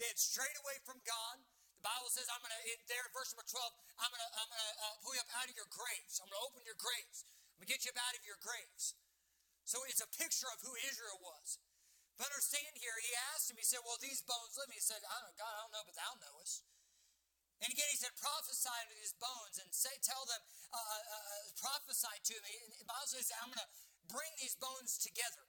They 0.03 0.11
had 0.11 0.19
strayed 0.19 0.59
away 0.67 0.83
from 0.83 0.99
God. 1.07 1.39
The 1.79 1.87
Bible 1.87 2.11
says, 2.11 2.27
I'm 2.27 2.43
going 2.43 2.51
to, 2.51 2.63
there, 2.91 3.07
verse 3.15 3.31
number 3.31 3.47
12, 3.47 3.63
I'm 4.03 4.11
going 4.11 4.25
to, 4.27 4.31
I'm 4.43 4.49
going 4.51 4.59
to 4.59 4.73
uh, 4.83 4.95
pull 5.07 5.15
you 5.15 5.23
up 5.23 5.31
out 5.39 5.47
of 5.47 5.55
your 5.55 5.71
graves. 5.71 6.19
I'm 6.19 6.27
going 6.27 6.35
to 6.35 6.45
open 6.51 6.67
your 6.67 6.81
graves. 6.83 7.23
I'm 7.55 7.63
going 7.63 7.71
to 7.71 7.73
get 7.73 7.87
you 7.87 7.95
up 7.95 8.03
out 8.03 8.19
of 8.19 8.27
your 8.27 8.39
graves. 8.43 8.99
So 9.65 9.81
it's 9.87 10.03
a 10.03 10.11
picture 10.11 10.51
of 10.51 10.61
who 10.61 10.75
Israel 10.91 11.23
was. 11.23 11.63
But 12.19 12.31
understand 12.31 12.79
here, 12.79 12.95
he 13.01 13.15
asked 13.33 13.51
him, 13.51 13.59
he 13.59 13.67
said, 13.67 13.83
Well, 13.83 13.99
these 13.99 14.23
bones 14.23 14.55
live. 14.55 14.71
He 14.71 14.83
said, 14.83 15.03
I 15.03 15.17
don't, 15.23 15.35
God, 15.35 15.51
I 15.51 15.61
don't 15.67 15.75
know, 15.75 15.87
but 15.87 15.97
thou 15.99 16.13
knowest. 16.21 16.63
And 17.65 17.73
again, 17.73 17.89
he 17.89 17.97
said, 17.97 18.13
prophesy 18.21 18.69
to 18.69 18.95
these 19.01 19.17
bones 19.17 19.57
and 19.57 19.73
say, 19.73 19.97
tell 20.05 20.21
them, 20.29 20.43
uh, 20.69 20.77
uh, 20.77 21.01
uh, 21.01 21.49
prophesy 21.57 22.13
to 22.13 22.37
me. 22.45 22.53
And 22.61 22.77
the 22.77 22.85
Bible 22.85 23.09
says, 23.09 23.33
I'm 23.41 23.49
going 23.49 23.65
to 23.65 23.73
bring 24.13 24.29
these 24.37 24.53
bones 24.61 25.01
together. 25.01 25.49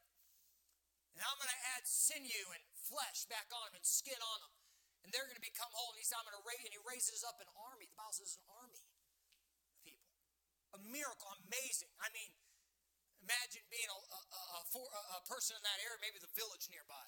And 1.12 1.20
I'm 1.28 1.36
going 1.36 1.52
to 1.52 1.62
add 1.76 1.84
sinew 1.84 2.56
and 2.56 2.64
flesh 2.88 3.28
back 3.28 3.52
on 3.52 3.68
them 3.68 3.84
and 3.84 3.84
skin 3.84 4.16
on 4.16 4.40
them. 4.48 4.54
And 5.04 5.12
they're 5.12 5.28
going 5.28 5.36
to 5.36 5.44
become 5.44 5.68
whole. 5.76 5.92
And 5.92 6.00
he 6.00 6.08
said, 6.08 6.18
I'm 6.18 6.26
going 6.26 6.40
to 6.40 6.48
raise, 6.48 6.64
and 6.66 6.74
he 6.74 6.82
raises 6.82 7.22
up 7.22 7.38
an 7.44 7.52
army. 7.54 7.86
The 7.92 8.00
Bible 8.00 8.16
says 8.16 8.40
an 8.42 8.48
army. 8.50 8.65
A 10.76 10.78
miracle, 10.92 11.32
amazing. 11.48 11.88
I 12.04 12.12
mean, 12.12 12.36
imagine 13.24 13.64
being 13.72 13.88
a, 13.88 13.96
a, 13.96 14.20
a, 14.60 15.02
a 15.16 15.22
person 15.24 15.56
in 15.56 15.64
that 15.64 15.80
area, 15.80 15.96
maybe 16.04 16.20
the 16.20 16.36
village 16.36 16.68
nearby. 16.68 17.08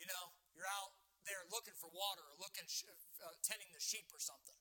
You 0.00 0.08
know, 0.08 0.32
you're 0.56 0.68
out 0.80 0.96
there 1.28 1.44
looking 1.52 1.76
for 1.76 1.92
water 1.92 2.24
or 2.24 2.40
looking, 2.40 2.64
uh, 3.20 3.36
tending 3.44 3.68
the 3.76 3.84
sheep 3.84 4.08
or 4.16 4.20
something. 4.22 4.56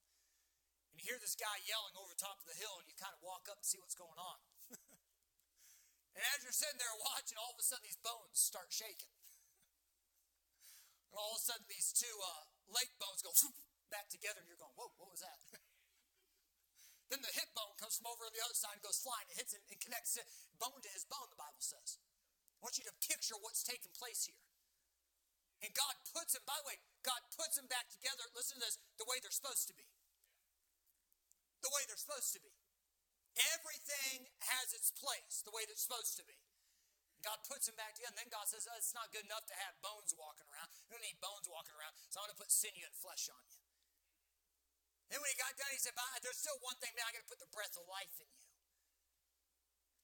And 0.91 0.99
you 0.99 1.07
hear 1.07 1.15
this 1.15 1.39
guy 1.39 1.63
yelling 1.63 1.95
over 1.95 2.11
top 2.11 2.43
of 2.43 2.47
the 2.51 2.59
hill, 2.59 2.75
and 2.83 2.91
you 2.91 2.95
kind 2.99 3.15
of 3.15 3.23
walk 3.23 3.47
up 3.47 3.63
and 3.63 3.67
see 3.67 3.79
what's 3.79 3.95
going 3.95 4.19
on. 4.19 4.37
and 6.19 6.23
as 6.35 6.43
you're 6.43 6.55
sitting 6.55 6.79
there 6.79 6.91
watching, 6.99 7.39
all 7.39 7.55
of 7.55 7.59
a 7.59 7.63
sudden 7.63 7.87
these 7.87 7.99
bones 8.03 8.35
start 8.35 8.75
shaking. 8.75 9.15
and 11.07 11.15
all 11.15 11.35
of 11.35 11.39
a 11.39 11.43
sudden 11.47 11.63
these 11.71 11.95
two 11.95 12.15
uh, 12.19 12.51
leg 12.67 12.91
bones 12.99 13.23
go 13.23 13.31
back 13.95 14.11
together, 14.11 14.43
and 14.43 14.47
you're 14.51 14.59
going, 14.59 14.75
whoa, 14.75 14.91
what 14.99 15.07
was 15.07 15.23
that? 15.23 15.39
Then 17.13 17.21
the 17.21 17.33
hip 17.37 17.49
bone 17.53 17.75
comes 17.77 18.01
from 18.01 18.09
over 18.09 18.25
on 18.25 18.33
the 18.33 18.41
other 18.41 18.57
side 18.57 18.77
and 18.77 18.83
goes 18.85 18.97
flying. 18.97 19.29
It 19.29 19.37
hits 19.37 19.53
and, 19.53 19.61
and 19.69 19.77
connects 19.77 20.17
bone 20.57 20.81
to 20.81 20.91
his 20.91 21.05
bone, 21.05 21.29
the 21.29 21.37
Bible 21.37 21.61
says. 21.61 22.01
I 22.57 22.59
want 22.65 22.81
you 22.81 22.85
to 22.89 22.95
picture 23.05 23.37
what's 23.39 23.61
taking 23.61 23.93
place 23.93 24.25
here. 24.25 24.41
And 25.61 25.71
God 25.73 25.95
puts 26.11 26.33
them, 26.33 26.43
by 26.43 26.57
the 26.61 26.67
way, 26.67 26.77
God 27.05 27.21
puts 27.33 27.55
them 27.57 27.69
back 27.69 27.87
together, 27.93 28.25
listen 28.33 28.57
to 28.59 28.63
this, 28.65 28.77
the 28.97 29.07
way 29.07 29.21
they're 29.21 29.33
supposed 29.33 29.69
to 29.69 29.75
be. 29.77 29.85
The 31.61 31.71
way 31.73 31.85
they're 31.87 32.01
supposed 32.01 32.33
to 32.37 32.41
be. 32.41 32.53
Everything 33.57 34.29
has 34.53 34.71
its 34.71 34.93
place, 34.93 35.43
the 35.43 35.51
way 35.51 35.65
that 35.65 35.75
it's 35.75 35.83
supposed 35.83 36.15
to 36.21 36.25
be. 36.25 36.37
God 37.25 37.41
puts 37.49 37.65
them 37.65 37.73
back 37.73 37.97
together, 37.97 38.13
and 38.13 38.21
then 38.21 38.29
God 38.29 38.45
says, 38.45 38.69
oh, 38.69 38.77
it's 38.77 38.93
not 38.93 39.09
good 39.09 39.25
enough 39.25 39.49
to 39.49 39.57
have 39.65 39.73
bones 39.81 40.13
walking 40.13 40.45
around. 40.45 40.69
You 40.85 40.93
don't 40.93 41.01
need 41.01 41.17
bones 41.17 41.49
walking 41.49 41.73
around, 41.73 41.97
so 42.13 42.21
I'm 42.21 42.29
going 42.29 42.37
to 42.37 42.41
put 42.45 42.53
sinew 42.53 42.85
and 42.85 42.93
flesh 42.93 43.25
on 43.33 43.41
you. 43.49 43.64
Then 45.09 45.21
when 45.21 45.29
he 45.29 45.37
got 45.37 45.53
done, 45.53 45.69
he 45.69 45.77
said, 45.77 45.93
there's 46.25 46.41
still 46.41 46.57
one 46.65 46.77
thing, 46.81 46.93
man, 46.97 47.05
I 47.05 47.13
got 47.13 47.21
to 47.21 47.29
put 47.29 47.41
the 47.41 47.51
breath 47.53 47.77
of 47.77 47.85
life 47.85 48.15
in 48.17 48.25
you. 48.25 48.45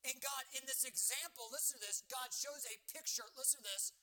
And 0.02 0.16
God, 0.18 0.42
in 0.54 0.66
this 0.66 0.82
example, 0.82 1.50
listen 1.50 1.78
to 1.78 1.82
this, 1.86 2.02
God 2.10 2.30
shows 2.34 2.62
a 2.66 2.76
picture, 2.90 3.26
listen 3.34 3.62
to 3.62 3.66
this, 3.66 3.94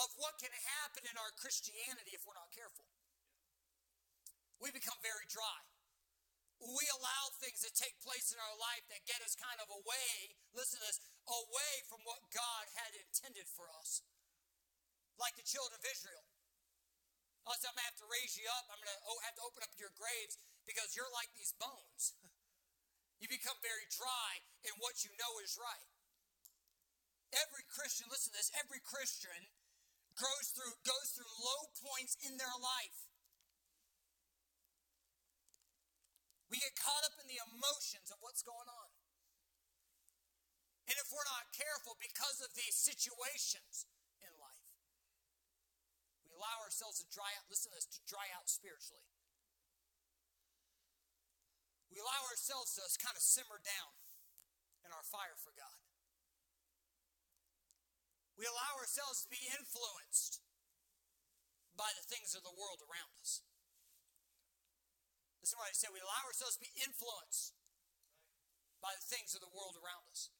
of 0.00 0.08
what 0.20 0.36
can 0.40 0.52
happen 0.80 1.04
in 1.08 1.16
our 1.16 1.32
Christianity 1.36 2.16
if 2.16 2.24
we're 2.24 2.36
not 2.36 2.52
careful. 2.52 2.88
We 4.60 4.72
become 4.72 4.96
very 5.00 5.24
dry. 5.28 5.60
We 6.58 6.84
allow 6.90 7.30
things 7.38 7.62
to 7.62 7.70
take 7.70 8.02
place 8.02 8.34
in 8.34 8.38
our 8.42 8.56
life 8.58 8.82
that 8.90 9.06
get 9.06 9.22
us 9.22 9.38
kind 9.38 9.62
of 9.62 9.70
away, 9.70 10.34
listen 10.52 10.82
to 10.82 10.86
this, 10.90 11.00
away 11.26 11.74
from 11.86 12.02
what 12.02 12.18
God 12.34 12.64
had 12.76 12.98
intended 12.98 13.46
for 13.46 13.70
us. 13.78 14.02
Like 15.16 15.34
the 15.34 15.46
children 15.46 15.78
of 15.78 15.86
Israel. 15.86 16.27
I'm 17.48 17.72
going 17.72 17.80
to 17.80 17.88
have 17.88 18.00
to 18.04 18.12
raise 18.12 18.36
you 18.36 18.44
up. 18.52 18.68
I'm 18.68 18.76
going 18.76 18.92
to 18.92 19.00
oh, 19.08 19.16
have 19.24 19.32
to 19.40 19.44
open 19.48 19.64
up 19.64 19.72
your 19.80 19.88
graves 19.96 20.36
because 20.68 20.92
you're 20.92 21.08
like 21.16 21.32
these 21.32 21.56
bones. 21.56 22.12
you 23.24 23.26
become 23.26 23.56
very 23.64 23.88
dry 23.88 24.44
in 24.68 24.76
what 24.84 25.00
you 25.00 25.16
know 25.16 25.40
is 25.40 25.56
right. 25.56 25.88
Every 27.32 27.64
Christian, 27.64 28.08
listen 28.12 28.32
to 28.32 28.36
this, 28.36 28.52
every 28.52 28.84
Christian 28.84 29.48
goes 30.16 30.52
through, 30.52 30.76
goes 30.84 31.16
through 31.16 31.28
low 31.40 31.72
points 31.80 32.20
in 32.20 32.36
their 32.36 32.56
life. 32.60 33.08
We 36.52 36.60
get 36.60 36.76
caught 36.76 37.04
up 37.04 37.16
in 37.20 37.28
the 37.28 37.40
emotions 37.48 38.12
of 38.12 38.20
what's 38.20 38.44
going 38.44 38.68
on. 38.68 38.90
And 40.88 40.96
if 40.96 41.12
we're 41.12 41.28
not 41.28 41.52
careful 41.52 41.96
because 42.00 42.40
of 42.40 42.56
these 42.56 42.76
situations 42.76 43.88
allow 46.38 46.62
ourselves 46.62 47.02
to 47.02 47.06
dry 47.10 47.34
out, 47.34 47.50
listen 47.50 47.74
to 47.74 47.82
this, 47.82 47.90
to 47.98 48.00
dry 48.06 48.30
out 48.30 48.46
spiritually. 48.46 49.02
We 51.90 51.98
allow 51.98 52.22
ourselves 52.30 52.78
to 52.78 52.86
kind 53.02 53.18
of 53.18 53.24
simmer 53.26 53.58
down 53.58 53.92
in 54.86 54.94
our 54.94 55.02
fire 55.02 55.34
for 55.34 55.50
God. 55.58 55.82
We 58.38 58.46
allow 58.46 58.78
ourselves 58.78 59.26
to 59.26 59.28
be 59.34 59.42
influenced 59.50 60.38
by 61.74 61.90
the 61.98 62.06
things 62.06 62.38
of 62.38 62.46
the 62.46 62.54
world 62.54 62.86
around 62.86 63.18
us. 63.18 63.42
Listen 65.42 65.58
to 65.58 65.66
what 65.66 65.74
I 65.74 65.74
said. 65.74 65.90
We 65.90 65.98
allow 65.98 66.22
ourselves 66.22 66.54
to 66.54 66.62
be 66.62 66.70
influenced 66.78 67.58
by 68.78 68.94
the 68.94 69.02
things 69.02 69.34
of 69.34 69.42
the 69.42 69.50
world 69.50 69.74
around 69.74 70.06
us. 70.06 70.30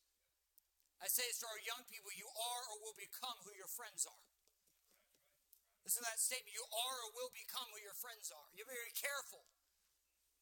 I 1.03 1.11
say 1.11 1.27
this 1.27 1.43
to 1.43 1.51
our 1.51 1.59
young 1.59 1.87
people 1.91 2.15
you 2.15 2.31
are 2.31 2.63
or 2.71 2.83
will 2.87 2.95
become 2.95 3.43
who 3.43 3.55
your 3.55 3.71
friends 3.71 4.07
are. 4.07 4.28
Listen 5.83 6.05
to 6.05 6.09
that 6.09 6.21
statement. 6.21 6.53
You 6.53 6.67
are 6.67 6.97
or 7.09 7.11
will 7.17 7.33
become 7.33 7.69
who 7.73 7.81
your 7.81 7.97
friends 7.97 8.29
are. 8.31 8.49
You're 8.53 8.69
very 8.69 8.93
careful 8.93 9.49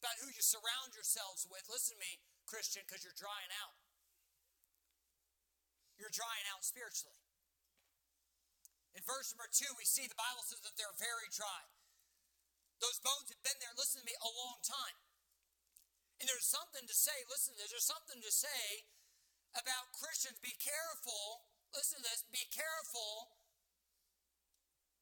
about 0.01 0.19
who 0.21 0.29
you 0.29 0.43
surround 0.43 0.93
yourselves 0.93 1.47
with. 1.49 1.65
Listen 1.71 1.97
to 1.97 2.01
me, 2.01 2.21
Christian, 2.45 2.85
because 2.85 3.01
you're 3.01 3.17
drying 3.17 3.49
out. 3.63 3.77
You're 5.97 6.13
drying 6.13 6.45
out 6.53 6.61
spiritually. 6.61 7.17
In 8.93 9.01
verse 9.05 9.33
number 9.33 9.49
two, 9.49 9.69
we 9.77 9.85
see 9.85 10.05
the 10.05 10.17
Bible 10.17 10.45
says 10.45 10.61
that 10.65 10.77
they're 10.77 10.97
very 10.97 11.29
dry. 11.33 11.69
Those 12.77 13.01
bones 13.01 13.29
have 13.33 13.41
been 13.41 13.57
there, 13.57 13.73
listen 13.73 14.01
to 14.01 14.07
me, 14.09 14.13
a 14.21 14.31
long 14.37 14.61
time. 14.61 14.97
And 16.21 16.25
there's 16.25 16.49
something 16.49 16.85
to 16.85 16.97
say, 16.97 17.13
listen, 17.29 17.53
to 17.53 17.61
this, 17.61 17.73
there's 17.73 17.85
something 17.85 18.21
to 18.21 18.33
say 18.33 18.89
about 19.53 19.93
Christians. 19.93 20.41
Be 20.41 20.53
careful, 20.57 21.45
listen 21.73 22.01
to 22.01 22.05
this, 22.05 22.25
be 22.29 22.45
careful 22.49 23.36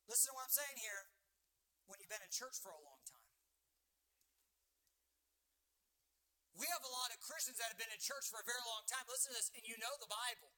Listen 0.06 0.32
to 0.32 0.36
what 0.38 0.46
I'm 0.50 0.54
saying 0.54 0.78
here. 0.78 1.10
When 1.86 2.02
you've 2.02 2.10
been 2.10 2.26
in 2.26 2.34
church 2.34 2.58
for 2.62 2.74
a 2.74 2.82
long 2.82 3.02
time, 3.06 3.30
we 6.58 6.65
have 6.72 6.82
a 6.82 6.89
lot 6.89 7.13
of 7.13 7.22
Christians 7.22 7.62
that 7.62 7.70
have 7.70 7.78
been 7.78 7.94
in 7.94 8.02
church 8.02 8.26
for 8.32 8.41
a 8.41 8.48
very 8.48 8.63
long 8.65 8.89
time. 8.89 9.06
Listen 9.06 9.34
to 9.34 9.38
this, 9.38 9.54
and 9.54 9.62
you 9.68 9.78
know 9.78 9.94
the 10.02 10.10
Bible. 10.10 10.50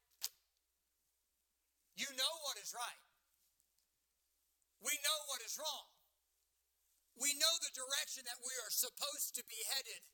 You 2.00 2.08
know 2.16 2.34
what 2.48 2.56
is 2.62 2.72
right. 2.72 3.04
We 4.80 4.94
know 5.04 5.20
what 5.28 5.42
is 5.42 5.58
wrong. 5.58 5.90
We 7.18 7.34
know 7.34 7.54
the 7.60 7.74
direction 7.74 8.30
that 8.30 8.40
we 8.40 8.54
are 8.62 8.70
supposed 8.70 9.34
to 9.36 9.44
be 9.50 9.58
headed. 9.74 10.06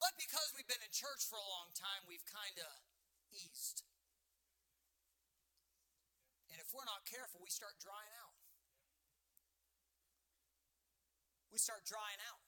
But 0.00 0.16
because 0.16 0.56
we've 0.56 0.70
been 0.70 0.80
in 0.80 0.94
church 0.94 1.28
for 1.28 1.36
a 1.36 1.44
long 1.44 1.76
time, 1.76 2.08
we've 2.08 2.24
kind 2.24 2.56
of 2.56 2.72
eased 3.28 3.84
if 6.56 6.72
we're 6.72 6.88
not 6.88 7.04
careful, 7.04 7.44
we 7.44 7.52
start 7.52 7.76
drying 7.76 8.14
out. 8.24 8.32
We 11.52 11.60
start 11.60 11.84
drying 11.84 12.20
out. 12.32 12.40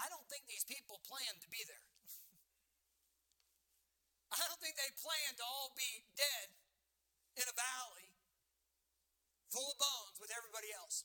I 0.00 0.08
don't 0.08 0.24
think 0.32 0.48
these 0.48 0.64
people 0.64 0.96
planned 1.04 1.44
to 1.44 1.50
be 1.52 1.60
there. 1.68 1.84
I 4.32 4.40
don't 4.48 4.60
think 4.64 4.80
they 4.80 4.88
planned 4.96 5.36
to 5.36 5.44
all 5.44 5.76
be 5.76 6.08
dead 6.16 6.48
in 7.36 7.44
a 7.44 7.52
valley 7.52 8.16
full 9.52 9.66
of 9.68 9.76
bones 9.76 10.16
with 10.22 10.32
everybody 10.32 10.72
else. 10.72 11.04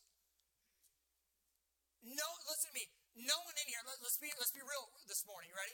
No, 2.06 2.28
listen 2.46 2.70
to 2.70 2.76
me. 2.78 2.86
No 3.18 3.36
one 3.48 3.58
in 3.58 3.66
here, 3.66 3.82
let, 3.88 3.98
us 4.06 4.20
be, 4.22 4.30
let's 4.38 4.54
be 4.54 4.62
real 4.62 4.92
this 5.10 5.26
morning. 5.26 5.50
Ready? 5.56 5.74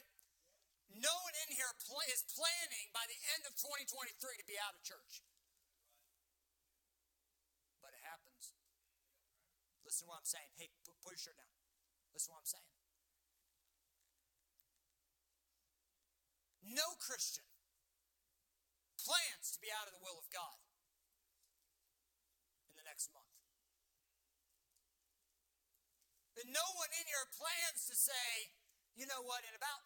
No 0.95 1.13
one 1.23 1.35
in 1.47 1.55
here 1.55 1.71
is 2.11 2.21
planning 2.27 2.87
by 2.91 3.07
the 3.07 3.19
end 3.35 3.47
of 3.47 3.55
2023 3.55 4.11
to 4.11 4.45
be 4.47 4.59
out 4.59 4.75
of 4.75 4.81
church. 4.83 5.23
But 7.79 7.95
it 7.95 8.03
happens. 8.03 8.55
Listen 9.87 10.05
to 10.05 10.09
what 10.11 10.19
I'm 10.23 10.29
saying. 10.29 10.51
Hey, 10.59 10.69
put, 10.83 10.99
put 10.99 11.15
your 11.15 11.31
shirt 11.31 11.39
down. 11.39 11.51
Listen 12.11 12.31
to 12.31 12.33
what 12.35 12.43
I'm 12.43 12.51
saying. 12.51 12.71
No 16.71 16.95
Christian 17.01 17.47
plans 18.99 19.51
to 19.55 19.59
be 19.59 19.73
out 19.73 19.89
of 19.89 19.93
the 19.97 20.03
will 20.03 20.15
of 20.15 20.29
God 20.29 20.61
in 22.69 22.77
the 22.77 22.85
next 22.85 23.09
month. 23.11 23.27
And 26.37 26.53
no 26.53 26.65
one 26.77 26.89
in 26.95 27.05
here 27.05 27.25
plans 27.35 27.85
to 27.89 27.95
say, 27.97 28.55
you 28.95 29.05
know 29.05 29.21
what, 29.25 29.45
in 29.45 29.53
about 29.53 29.85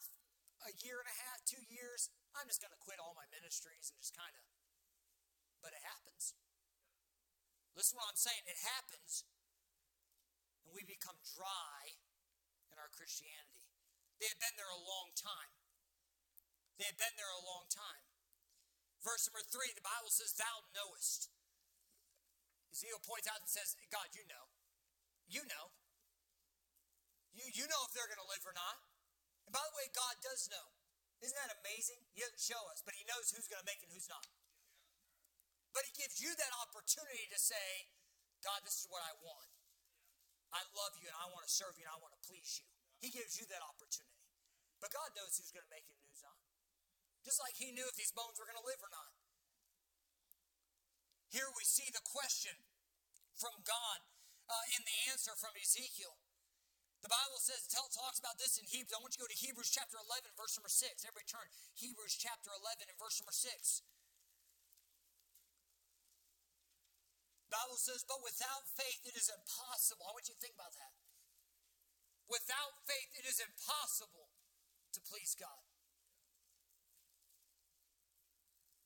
a 0.63 0.71
year 0.79 1.01
and 1.01 1.09
a 1.09 1.17
half, 1.27 1.43
two 1.43 1.61
years, 1.67 2.07
I'm 2.31 2.47
just 2.47 2.63
going 2.63 2.71
to 2.71 2.79
quit 2.79 3.01
all 3.01 3.17
my 3.17 3.27
ministries 3.27 3.91
and 3.91 3.97
just 3.99 4.15
kind 4.15 4.31
of. 4.31 4.45
But 5.59 5.75
it 5.75 5.83
happens. 5.83 6.37
Listen 7.75 7.99
to 7.99 8.05
what 8.05 8.15
I'm 8.15 8.21
saying. 8.21 8.45
It 8.47 8.61
happens. 8.63 9.27
And 10.63 10.71
we 10.71 10.87
become 10.87 11.19
dry 11.35 11.99
in 12.71 12.79
our 12.79 12.89
Christianity. 12.93 13.67
They 14.21 14.31
had 14.31 14.39
been 14.39 14.55
there 14.55 14.71
a 14.71 14.79
long 14.79 15.11
time. 15.11 15.51
They 16.79 16.87
had 16.87 16.99
been 16.99 17.15
there 17.19 17.31
a 17.31 17.43
long 17.43 17.67
time. 17.67 18.03
Verse 19.03 19.27
number 19.27 19.43
three, 19.43 19.75
the 19.75 19.85
Bible 19.85 20.09
says, 20.09 20.33
Thou 20.33 20.65
knowest. 20.71 21.29
Ezekiel 22.71 23.03
points 23.03 23.27
out 23.27 23.43
and 23.43 23.51
says, 23.51 23.75
God, 23.91 24.11
you 24.11 24.25
know. 24.27 24.51
You 25.27 25.43
know. 25.47 25.75
You, 27.35 27.47
you 27.51 27.65
know 27.67 27.81
if 27.87 27.91
they're 27.91 28.07
going 28.07 28.23
to 28.23 28.31
live 28.31 28.43
or 28.47 28.55
not. 28.55 28.94
And 29.45 29.53
by 29.53 29.61
the 29.61 29.75
way, 29.77 29.87
God 29.93 30.17
does 30.21 30.49
know. 30.49 30.67
Isn't 31.21 31.37
that 31.37 31.53
amazing? 31.61 32.01
He 32.13 32.21
doesn't 32.21 32.41
show 32.41 32.59
us, 32.69 32.83
but 32.83 32.97
He 32.97 33.07
knows 33.07 33.31
who's 33.31 33.47
going 33.49 33.61
to 33.61 33.69
make 33.69 33.79
it 33.81 33.89
and 33.89 33.95
who's 33.95 34.11
not. 34.11 34.25
But 35.71 35.87
He 35.87 35.93
gives 35.95 36.19
you 36.19 36.33
that 36.35 36.53
opportunity 36.61 37.25
to 37.31 37.39
say, 37.39 37.89
God, 38.43 38.61
this 38.61 38.83
is 38.83 38.87
what 38.91 39.01
I 39.01 39.13
want. 39.23 39.49
I 40.53 40.61
love 40.77 40.95
you 41.01 41.09
and 41.09 41.17
I 41.17 41.27
want 41.33 41.43
to 41.47 41.51
serve 41.51 41.75
you 41.75 41.83
and 41.87 41.93
I 41.93 41.99
want 41.99 42.15
to 42.15 42.21
please 42.23 42.61
you. 42.61 42.67
He 43.01 43.11
gives 43.11 43.35
you 43.35 43.45
that 43.51 43.63
opportunity. 43.65 44.23
But 44.79 44.93
God 44.93 45.11
knows 45.17 45.35
who's 45.35 45.51
going 45.51 45.65
to 45.65 45.73
make 45.73 45.87
it 45.87 45.95
and 45.97 46.03
who's 46.07 46.23
not. 46.23 46.39
Just 47.25 47.41
like 47.41 47.57
He 47.57 47.73
knew 47.73 47.83
if 47.89 47.97
these 47.97 48.13
bones 48.13 48.37
were 48.37 48.47
going 48.47 48.59
to 48.59 48.67
live 48.69 48.79
or 48.79 48.91
not. 48.93 49.11
Here 51.33 51.49
we 51.57 51.65
see 51.67 51.91
the 51.91 52.05
question 52.05 52.55
from 53.35 53.65
God 53.67 53.99
uh, 54.47 54.65
in 54.77 54.85
the 54.85 54.97
answer 55.11 55.33
from 55.35 55.57
Ezekiel. 55.57 56.15
The 57.05 57.13
Bible 57.13 57.37
says, 57.37 57.69
tell, 57.69 57.85
talks 57.93 58.17
about 58.17 58.41
this 58.41 58.57
in 58.57 58.65
Hebrews. 58.65 58.89
I 58.89 58.97
want 58.97 59.13
you 59.13 59.21
to 59.21 59.29
go 59.29 59.29
to 59.29 59.37
Hebrews 59.37 59.69
chapter 59.69 60.01
11, 60.01 60.25
verse 60.33 60.57
number 60.57 60.73
6. 60.73 61.05
Everybody 61.05 61.29
turn. 61.29 61.45
Hebrews 61.77 62.17
chapter 62.17 62.49
11 62.49 62.89
and 62.89 62.97
verse 62.97 63.21
number 63.21 63.29
6. 63.29 63.85
The 67.45 67.53
Bible 67.53 67.77
says, 67.77 68.01
but 68.09 68.25
without 68.25 68.65
faith 68.73 69.05
it 69.05 69.13
is 69.13 69.29
impossible. 69.29 70.01
I 70.09 70.17
want 70.17 70.25
you 70.25 70.33
to 70.33 70.41
think 70.41 70.57
about 70.57 70.73
that. 70.81 70.97
Without 72.25 72.73
faith 72.89 73.13
it 73.21 73.29
is 73.29 73.37
impossible 73.37 74.33
to 74.97 74.99
please 75.05 75.37
God. 75.37 75.61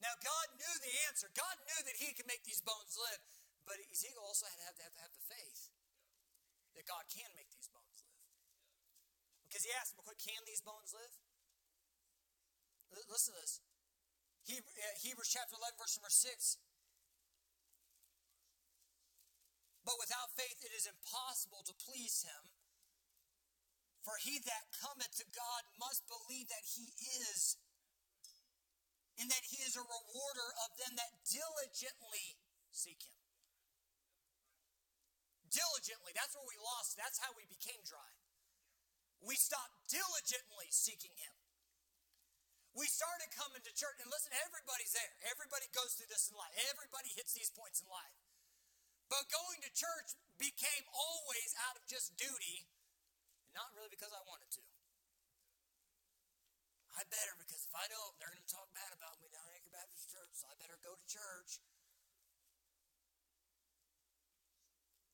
Now, 0.03 0.15
God 0.19 0.47
knew 0.59 0.75
the 0.83 0.95
answer. 1.07 1.31
God 1.31 1.55
knew 1.63 1.81
that 1.87 1.95
He 2.03 2.11
could 2.15 2.27
make 2.27 2.43
these 2.43 2.59
bones 2.59 2.99
live, 2.99 3.23
but 3.63 3.79
Ezekiel 3.91 4.27
also 4.27 4.47
had 4.47 4.59
to 4.59 4.65
have, 4.67 4.75
to 4.75 5.01
have, 5.07 5.15
the 5.15 5.23
faith 5.27 5.71
that 6.75 6.87
God 6.87 7.07
can 7.11 7.31
make 7.35 7.48
he 9.69 9.77
asked 9.77 9.93
him, 9.93 10.01
can 10.17 10.41
these 10.49 10.65
bones 10.65 10.97
live? 10.97 11.13
Listen 13.05 13.37
to 13.37 13.41
this. 13.45 13.61
Uh, 14.49 14.57
Hebrews 15.05 15.29
chapter 15.29 15.53
11, 15.53 15.77
verse 15.77 15.93
number 16.01 16.09
6. 16.09 16.57
But 19.85 20.01
without 20.01 20.33
faith 20.33 20.57
it 20.65 20.73
is 20.73 20.89
impossible 20.89 21.61
to 21.69 21.73
please 21.77 22.25
him. 22.25 22.49
For 24.01 24.17
he 24.17 24.41
that 24.41 24.73
cometh 24.73 25.13
to 25.21 25.27
God 25.29 25.61
must 25.77 26.09
believe 26.09 26.49
that 26.49 26.65
he 26.65 26.89
is, 27.29 27.61
and 29.21 29.29
that 29.29 29.45
he 29.53 29.61
is 29.61 29.77
a 29.77 29.85
rewarder 29.85 30.49
of 30.65 30.73
them 30.81 30.97
that 30.97 31.13
diligently 31.29 32.41
seek 32.73 33.05
him. 33.05 33.21
Diligently, 35.53 36.13
that's 36.17 36.33
where 36.33 36.47
we 36.49 36.57
lost. 36.57 36.97
That's 36.97 37.21
how 37.21 37.33
we 37.37 37.45
became 37.45 37.81
dry. 37.85 38.09
We 39.19 39.35
stopped 39.35 39.75
diligently 39.91 40.71
seeking 40.71 41.13
Him. 41.19 41.35
We 42.77 42.87
started 42.87 43.33
coming 43.35 43.59
to 43.65 43.73
church, 43.75 43.97
and 43.99 44.07
listen, 44.07 44.31
everybody's 44.39 44.93
there. 44.93 45.11
Everybody 45.27 45.67
goes 45.75 45.97
through 45.97 46.07
this 46.07 46.31
in 46.31 46.37
life. 46.37 46.53
Everybody 46.71 47.11
hits 47.11 47.35
these 47.35 47.51
points 47.51 47.83
in 47.83 47.89
life. 47.89 48.15
But 49.09 49.25
going 49.33 49.59
to 49.65 49.71
church 49.73 50.15
became 50.37 50.85
always 50.93 51.57
out 51.65 51.75
of 51.75 51.83
just 51.89 52.13
duty, 52.15 52.69
not 53.57 53.73
really 53.73 53.89
because 53.89 54.13
I 54.13 54.21
wanted 54.29 54.53
to. 54.61 54.63
I 56.93 57.01
better, 57.09 57.33
because 57.41 57.65
if 57.65 57.73
I 57.73 57.89
don't, 57.89 58.13
they're 58.21 58.29
going 58.29 58.45
to 58.45 58.53
talk 58.53 58.69
bad 58.77 58.93
about 58.93 59.17
me 59.17 59.33
down 59.33 59.43
at 59.49 59.57
Anchor 59.57 59.73
Baptist 59.73 60.13
Church, 60.13 60.33
so 60.37 60.45
I 60.45 60.55
better 60.61 60.77
go 60.85 60.93
to 60.93 61.05
church. 61.09 61.57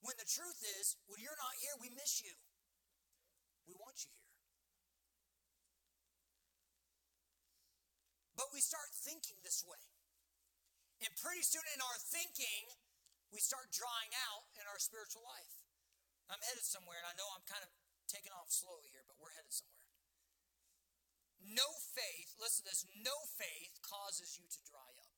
When 0.04 0.14
the 0.20 0.28
truth 0.28 0.60
is, 0.76 0.94
when 1.08 1.18
you're 1.24 1.40
not 1.40 1.56
here, 1.58 1.74
we 1.80 1.90
miss 1.90 2.20
you. 2.20 2.36
We 3.66 3.74
want 3.74 3.98
you 4.06 4.10
here. 4.14 4.32
But 8.38 8.54
we 8.54 8.62
start 8.62 8.94
thinking 8.94 9.42
this 9.42 9.66
way. 9.66 9.82
And 11.02 11.12
pretty 11.18 11.44
soon 11.44 11.66
in 11.74 11.82
our 11.82 11.98
thinking, 11.98 12.72
we 13.34 13.42
start 13.42 13.68
drying 13.74 14.14
out 14.30 14.48
in 14.56 14.64
our 14.70 14.80
spiritual 14.80 15.26
life. 15.26 15.66
I'm 16.32 16.42
headed 16.42 16.64
somewhere, 16.64 16.98
and 16.98 17.08
I 17.10 17.14
know 17.18 17.28
I'm 17.34 17.44
kind 17.46 17.62
of 17.62 17.70
taking 18.08 18.32
off 18.32 18.50
slowly 18.50 18.88
here, 18.90 19.04
but 19.06 19.18
we're 19.18 19.34
headed 19.34 19.52
somewhere. 19.52 19.76
No 21.46 21.68
faith, 21.94 22.34
listen 22.40 22.66
to 22.66 22.74
this, 22.74 22.82
no 22.98 23.14
faith 23.38 23.78
causes 23.84 24.34
you 24.34 24.50
to 24.50 24.60
dry 24.66 24.90
up. 24.98 25.14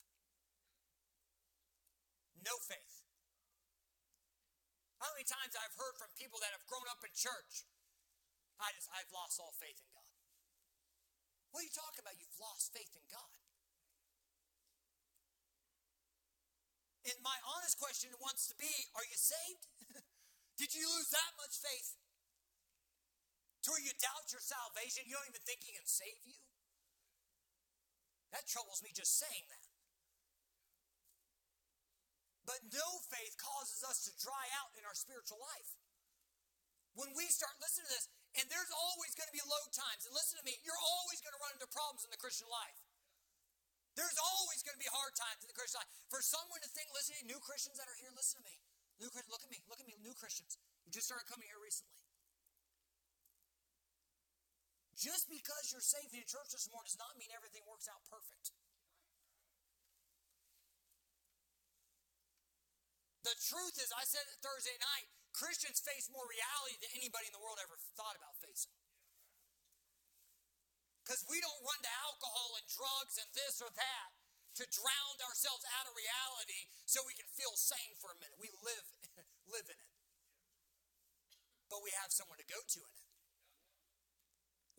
No 2.44 2.60
faith. 2.60 3.06
How 5.00 5.14
many 5.14 5.24
times 5.24 5.54
I've 5.54 5.78
heard 5.78 5.96
from 5.96 6.10
people 6.18 6.42
that 6.42 6.52
have 6.52 6.66
grown 6.68 6.84
up 6.90 7.00
in 7.06 7.14
church 7.14 7.64
I 8.58 8.74
just, 8.74 8.90
I've 8.90 9.10
lost 9.14 9.38
all 9.38 9.54
faith 9.54 9.78
in 9.78 9.90
God. 9.94 10.10
What 11.54 11.62
are 11.62 11.68
you 11.68 11.74
talking 11.74 12.02
about? 12.02 12.18
You've 12.18 12.38
lost 12.42 12.74
faith 12.74 12.92
in 12.92 13.06
God. 13.08 13.32
And 17.08 17.16
my 17.24 17.38
honest 17.56 17.80
question 17.80 18.12
wants 18.20 18.50
to 18.52 18.54
be 18.58 18.68
Are 18.98 19.06
you 19.06 19.16
saved? 19.16 19.64
Did 20.60 20.74
you 20.76 20.84
lose 20.84 21.08
that 21.14 21.32
much 21.40 21.56
faith? 21.56 21.96
To 23.64 23.72
where 23.72 23.80
you 23.80 23.94
doubt 23.96 24.28
your 24.28 24.44
salvation? 24.44 25.08
You 25.08 25.16
don't 25.16 25.30
even 25.30 25.44
think 25.46 25.64
He 25.64 25.72
can 25.72 25.88
save 25.88 26.20
you? 26.28 26.36
That 28.34 28.44
troubles 28.44 28.84
me 28.84 28.92
just 28.92 29.16
saying 29.16 29.46
that. 29.48 29.64
But 32.44 32.60
no 32.72 32.88
faith 33.08 33.36
causes 33.40 33.84
us 33.84 34.04
to 34.08 34.12
dry 34.20 34.48
out 34.60 34.72
in 34.76 34.84
our 34.84 34.96
spiritual 34.96 35.40
life. 35.40 35.76
When 36.96 37.12
we 37.12 37.28
start, 37.28 37.52
listen 37.60 37.84
to 37.84 37.92
this, 37.92 38.08
there's 38.48 38.72
always 38.72 39.12
going 39.14 39.28
to 39.28 39.36
be 39.36 39.44
low 39.44 39.64
times. 39.72 40.04
And 40.08 40.12
listen 40.12 40.36
to 40.40 40.44
me, 40.44 40.56
you're 40.64 40.84
always 40.98 41.20
going 41.20 41.36
to 41.36 41.40
run 41.40 41.52
into 41.56 41.68
problems 41.68 42.04
in 42.04 42.10
the 42.12 42.20
Christian 42.20 42.48
life. 42.48 42.80
There's 43.96 44.18
always 44.20 44.62
going 44.62 44.78
to 44.78 44.82
be 44.82 44.90
hard 44.94 45.12
times 45.18 45.42
in 45.42 45.48
the 45.50 45.58
Christian 45.58 45.82
life. 45.82 45.90
For 46.06 46.22
someone 46.22 46.62
to 46.62 46.70
think, 46.70 46.86
listen 46.94 47.18
to 47.18 47.18
me, 47.22 47.34
new 47.34 47.40
Christians 47.42 47.76
that 47.82 47.90
are 47.90 47.98
here, 47.98 48.14
listen 48.14 48.38
to 48.40 48.46
me. 48.46 48.56
New 48.98 49.10
look 49.10 49.42
at 49.42 49.50
me, 49.50 49.58
look 49.70 49.78
at 49.78 49.86
me, 49.86 49.94
new 50.02 50.14
Christians. 50.14 50.58
You 50.82 50.90
just 50.90 51.06
started 51.06 51.26
coming 51.30 51.46
here 51.46 51.58
recently. 51.62 52.02
Just 54.98 55.30
because 55.30 55.70
you're 55.70 55.84
saved 55.84 56.10
in 56.10 56.26
church 56.26 56.50
this 56.50 56.66
morning 56.74 56.90
does 56.90 56.98
not 56.98 57.14
mean 57.14 57.30
everything 57.30 57.62
works 57.70 57.86
out 57.86 58.02
perfect. 58.10 58.50
The 63.22 63.34
truth 63.38 63.76
is, 63.78 63.90
I 63.94 64.02
said 64.02 64.26
it 64.26 64.42
Thursday 64.42 64.74
night, 64.82 65.10
Christians 65.38 65.78
face 65.78 66.10
more 66.10 66.26
reality 66.26 66.82
than 66.82 66.90
anybody 66.98 67.30
in 67.30 67.34
the 67.34 67.38
world 67.38 67.62
ever 67.62 67.78
thought 67.94 68.18
about 68.18 68.34
facing. 68.42 68.74
Because 71.06 71.22
we 71.30 71.38
don't 71.38 71.62
run 71.62 71.78
to 71.78 71.92
alcohol 72.02 72.58
and 72.58 72.66
drugs 72.66 73.16
and 73.22 73.30
this 73.38 73.62
or 73.62 73.70
that 73.70 74.10
to 74.58 74.66
drown 74.74 75.16
ourselves 75.22 75.62
out 75.78 75.86
of 75.86 75.94
reality 75.94 76.66
so 76.90 77.06
we 77.06 77.14
can 77.14 77.30
feel 77.30 77.54
sane 77.54 77.94
for 78.02 78.10
a 78.10 78.18
minute. 78.18 78.34
We 78.42 78.50
live, 78.66 78.86
live 79.54 79.70
in 79.70 79.78
it. 79.78 79.92
But 81.70 81.86
we 81.86 81.94
have 82.02 82.10
someone 82.10 82.42
to 82.42 82.48
go 82.50 82.58
to 82.58 82.80
in 82.82 82.92
it. 82.98 83.06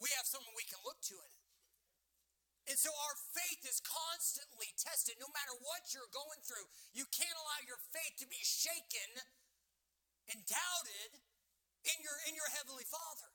We 0.04 0.12
have 0.20 0.28
someone 0.28 0.52
we 0.60 0.68
can 0.68 0.84
look 0.84 1.00
to 1.08 1.16
in 1.16 1.32
it. 1.32 1.40
And 2.70 2.78
so 2.78 2.92
our 2.94 3.16
faith 3.34 3.64
is 3.66 3.82
constantly 3.82 4.76
tested 4.78 5.18
no 5.18 5.32
matter 5.32 5.56
what 5.64 5.90
you're 5.96 6.12
going 6.12 6.44
through. 6.46 6.68
You 6.94 7.08
can't 7.10 7.34
allow 7.34 7.64
your 7.66 7.80
faith 7.96 8.20
to 8.22 8.28
be 8.30 8.44
shaken 8.44 9.24
and 10.34 10.40
doubted 10.46 11.12
in 11.86 11.98
your, 12.02 12.18
in 12.30 12.34
your 12.38 12.50
Heavenly 12.54 12.86
Father. 12.86 13.30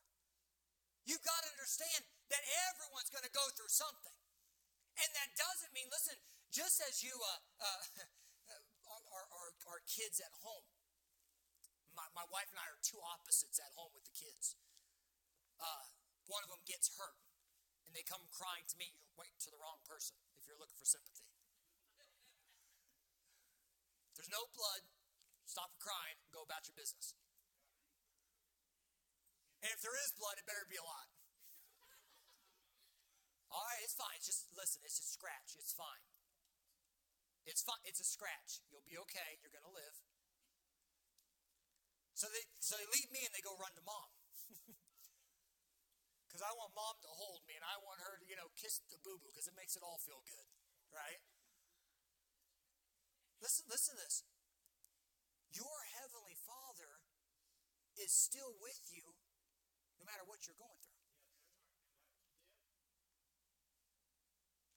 You've 1.04 1.24
got 1.24 1.42
to 1.44 1.50
understand 1.52 2.06
that 2.32 2.42
everyone's 2.72 3.12
going 3.12 3.26
to 3.26 3.34
go 3.34 3.44
through 3.52 3.70
something. 3.70 4.16
And 4.94 5.10
that 5.18 5.34
doesn't 5.34 5.74
mean, 5.74 5.90
listen, 5.90 6.16
just 6.54 6.78
as 6.86 7.02
you, 7.02 7.12
uh, 7.12 7.42
uh, 7.60 7.82
our 9.68 9.82
kids 9.90 10.22
at 10.22 10.30
home, 10.38 10.64
my, 11.98 12.06
my 12.14 12.26
wife 12.30 12.46
and 12.54 12.62
I 12.62 12.66
are 12.70 12.78
two 12.78 13.02
opposites 13.02 13.58
at 13.58 13.74
home 13.74 13.90
with 13.90 14.06
the 14.06 14.14
kids. 14.14 14.54
Uh, 15.58 15.90
one 16.30 16.46
of 16.46 16.50
them 16.50 16.62
gets 16.62 16.94
hurt 16.94 17.18
and 17.86 17.92
they 17.92 18.06
come 18.06 18.22
crying 18.30 18.66
to 18.70 18.76
me, 18.78 18.94
you're 18.94 19.18
waiting 19.18 19.38
to 19.44 19.50
the 19.50 19.58
wrong 19.58 19.82
person 19.82 20.14
if 20.38 20.46
you're 20.46 20.58
looking 20.58 20.78
for 20.78 20.86
sympathy. 20.86 21.26
There's 24.14 24.30
no 24.30 24.46
blood. 24.54 24.93
Stop 25.44 25.76
crying. 25.78 26.18
Go 26.32 26.42
about 26.42 26.66
your 26.66 26.76
business. 26.76 27.14
And 29.64 29.72
if 29.72 29.80
there 29.80 29.96
is 29.96 30.12
blood, 30.12 30.36
it 30.36 30.44
better 30.44 30.68
be 30.68 30.76
a 30.76 30.84
lot. 30.84 31.08
All 33.54 33.62
right, 33.70 33.80
it's 33.86 33.94
fine. 33.94 34.18
It's 34.18 34.26
just 34.26 34.50
listen. 34.52 34.82
It's 34.82 34.98
a 34.98 35.06
scratch. 35.06 35.54
It's 35.54 35.70
fine. 35.70 36.02
It's 37.46 37.62
fine. 37.62 37.78
It's 37.86 38.02
a 38.02 38.08
scratch. 38.08 38.66
You'll 38.68 38.84
be 38.84 38.98
okay. 39.08 39.38
You're 39.38 39.54
gonna 39.54 39.70
live. 39.70 39.94
So 42.18 42.26
they 42.34 42.42
so 42.58 42.74
they 42.74 42.88
leave 42.90 43.14
me 43.14 43.22
and 43.22 43.30
they 43.30 43.44
go 43.44 43.54
run 43.54 43.70
to 43.78 43.84
mom 43.86 44.10
because 46.26 46.42
I 46.42 46.50
want 46.58 46.74
mom 46.74 46.98
to 47.06 47.10
hold 47.14 47.46
me 47.46 47.54
and 47.54 47.62
I 47.62 47.78
want 47.82 48.02
her 48.02 48.18
to, 48.18 48.24
you 48.26 48.34
know, 48.34 48.50
kiss 48.58 48.82
the 48.90 48.98
boo 49.02 49.22
boo 49.22 49.30
because 49.30 49.46
it 49.46 49.54
makes 49.54 49.78
it 49.78 49.86
all 49.86 50.02
feel 50.02 50.22
good, 50.26 50.46
right? 50.90 51.22
Listen, 53.38 53.70
listen 53.70 53.94
to 53.94 54.02
this. 54.02 54.26
Your 55.54 55.80
heavenly 56.02 56.34
Father 56.42 56.90
is 58.02 58.10
still 58.10 58.50
with 58.58 58.82
you 58.90 59.06
no 59.98 60.04
matter 60.04 60.26
what 60.26 60.42
you're 60.44 60.58
going 60.58 60.82
through. 60.82 60.94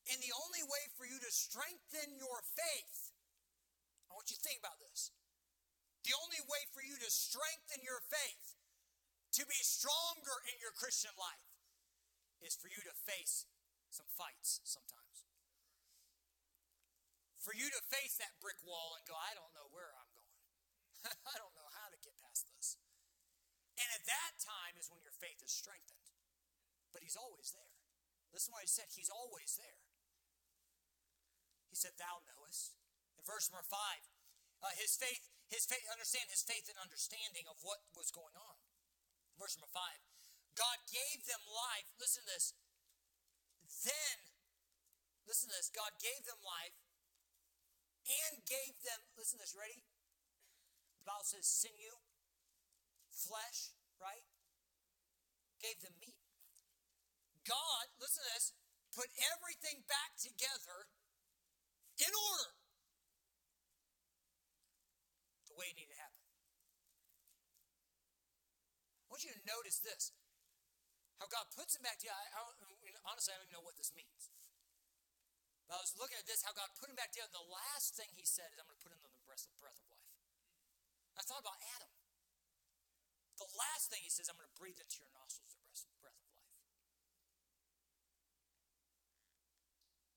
And 0.08 0.24
the 0.24 0.32
only 0.32 0.64
way 0.64 0.88
for 0.96 1.04
you 1.04 1.20
to 1.20 1.32
strengthen 1.34 2.16
your 2.16 2.40
faith, 2.56 3.12
I 4.08 4.16
want 4.16 4.32
you 4.32 4.40
to 4.40 4.46
think 4.46 4.62
about 4.62 4.80
this. 4.80 5.12
The 6.08 6.16
only 6.16 6.40
way 6.48 6.64
for 6.72 6.80
you 6.80 6.96
to 6.96 7.10
strengthen 7.12 7.84
your 7.84 8.00
faith, 8.08 8.56
to 9.36 9.44
be 9.44 9.60
stronger 9.60 10.38
in 10.48 10.56
your 10.64 10.72
Christian 10.72 11.12
life, 11.20 11.44
is 12.40 12.56
for 12.56 12.72
you 12.72 12.80
to 12.88 12.96
face 13.04 13.44
some 13.92 14.08
fights 14.16 14.64
sometimes. 14.64 15.28
For 17.44 17.52
you 17.52 17.68
to 17.68 17.82
face 17.92 18.16
that 18.24 18.40
brick 18.40 18.60
wall 18.64 18.96
and 18.96 19.04
go, 19.04 19.16
I 19.16 19.36
don't 19.36 19.52
know 19.52 19.68
where 19.76 19.92
I'm. 19.92 20.07
I 21.32 21.36
don't 21.40 21.56
know 21.56 21.70
how 21.74 21.88
to 21.90 21.98
get 22.00 22.16
past 22.20 22.48
this. 22.56 22.80
And 23.78 23.88
at 23.94 24.04
that 24.10 24.34
time 24.42 24.76
is 24.76 24.90
when 24.90 25.04
your 25.06 25.14
faith 25.14 25.40
is 25.46 25.54
strengthened. 25.54 26.10
But 26.92 27.06
he's 27.06 27.20
always 27.20 27.54
there. 27.54 27.74
Listen 28.34 28.52
to 28.52 28.56
what 28.58 28.66
he 28.66 28.72
said. 28.72 28.90
He's 28.92 29.14
always 29.14 29.56
there. 29.56 29.82
He 31.70 31.78
said, 31.78 31.96
Thou 31.96 32.26
knowest. 32.26 32.74
In 33.18 33.24
verse 33.26 33.50
number 33.54 33.66
five, 33.66 34.02
uh, 34.62 34.74
his 34.74 34.98
faith, 34.98 35.30
his 35.50 35.66
faith, 35.66 35.86
understand 35.94 36.30
his 36.34 36.42
faith 36.42 36.66
and 36.68 36.80
understanding 36.82 37.46
of 37.46 37.62
what 37.62 37.86
was 37.94 38.10
going 38.10 38.34
on. 38.36 38.58
Verse 39.38 39.56
number 39.56 39.70
five. 39.70 40.02
God 40.58 40.82
gave 40.90 41.30
them 41.30 41.42
life. 41.46 41.94
Listen 42.02 42.26
to 42.26 42.30
this. 42.34 42.58
Then, 43.86 44.18
listen 45.30 45.54
to 45.54 45.56
this. 45.56 45.70
God 45.70 45.94
gave 46.02 46.26
them 46.26 46.42
life 46.42 46.74
and 48.08 48.42
gave 48.48 48.80
them, 48.82 49.04
listen 49.20 49.38
to 49.38 49.46
this, 49.46 49.54
ready? 49.54 49.87
Bible 51.08 51.24
says 51.24 51.48
sinew, 51.48 52.04
flesh, 53.08 53.72
right? 53.96 54.28
Gave 55.64 55.80
them 55.80 55.96
meat. 56.04 56.20
God, 57.48 57.88
listen 57.96 58.28
to 58.28 58.32
this, 58.36 58.52
put 58.92 59.08
everything 59.32 59.88
back 59.88 60.20
together 60.20 60.92
in 62.04 62.12
order 62.12 62.52
the 65.48 65.56
way 65.56 65.72
it 65.72 65.80
needed 65.80 65.96
to 65.96 66.02
happen. 66.04 66.28
I 69.08 69.16
want 69.16 69.24
you 69.24 69.32
to 69.32 69.44
notice 69.48 69.80
this. 69.80 70.12
How 71.24 71.26
God 71.32 71.50
puts 71.56 71.74
him 71.74 71.82
back 71.82 71.98
together. 71.98 72.20
I, 72.20 72.46
I 72.46 72.68
honestly, 73.10 73.34
I 73.34 73.40
don't 73.40 73.50
even 73.50 73.58
know 73.58 73.66
what 73.66 73.80
this 73.80 73.90
means. 73.96 74.30
But 75.66 75.80
I 75.80 75.82
was 75.82 75.98
looking 75.98 76.20
at 76.20 76.28
this, 76.30 76.46
how 76.46 76.54
God 76.54 76.70
put 76.78 76.92
him 76.92 77.00
back 77.00 77.16
together. 77.16 77.34
The 77.34 77.50
last 77.50 77.98
thing 77.98 78.12
he 78.14 78.28
said 78.28 78.52
is, 78.54 78.60
I'm 78.62 78.70
going 78.70 78.78
to 78.78 78.84
put 78.86 78.94
him 78.94 79.02
in 79.02 79.10
the 79.10 79.24
breath 79.26 79.48
of, 79.50 79.56
breath 79.58 79.80
of 79.82 79.90
life. 79.90 79.97
I 81.18 81.26
thought 81.26 81.42
about 81.42 81.58
Adam. 81.78 81.92
The 83.42 83.50
last 83.58 83.90
thing 83.90 84.06
he 84.06 84.14
says, 84.14 84.30
I'm 84.30 84.38
going 84.38 84.50
to 84.50 84.58
breathe 84.58 84.78
into 84.78 85.02
your 85.02 85.10
nostrils 85.14 85.58
the 85.90 85.98
breath 86.02 86.18
of 86.18 86.30
life. 86.34 86.58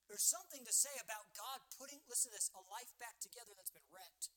There's 0.08 0.24
something 0.24 0.64
to 0.66 0.74
say 0.74 0.92
about 1.00 1.32
God 1.36 1.64
putting, 1.76 2.04
listen 2.08 2.32
to 2.32 2.36
this, 2.36 2.52
a 2.52 2.64
life 2.68 2.92
back 3.00 3.16
together 3.22 3.54
that's 3.56 3.72
been 3.72 3.86
wrecked. 3.88 4.32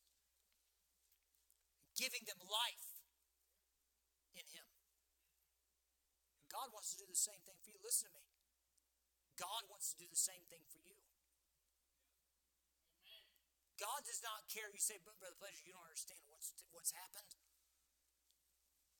Giving 1.97 2.23
them 2.23 2.39
life 2.45 3.03
in 4.37 4.45
Him. 4.47 4.67
God 6.47 6.69
wants 6.71 6.93
to 6.93 7.01
do 7.01 7.07
the 7.09 7.17
same 7.17 7.41
thing 7.43 7.57
for 7.65 7.73
you. 7.73 7.79
Listen 7.81 8.13
to 8.13 8.13
me. 8.13 8.23
God 9.35 9.65
wants 9.67 9.89
to 9.91 9.97
do 9.97 10.05
the 10.05 10.19
same 10.19 10.45
thing 10.47 10.61
for 10.69 10.77
you. 10.77 11.02
God 13.83 13.99
does 14.07 14.23
not 14.23 14.47
care. 14.47 14.71
You 14.71 14.79
say, 14.79 14.95
but 15.03 15.19
Brother 15.19 15.35
Pledger, 15.35 15.59
you 15.67 15.75
don't 15.75 15.83
understand 15.83 16.23
what's, 16.31 16.55
what's 16.71 16.95
happened. 16.95 17.35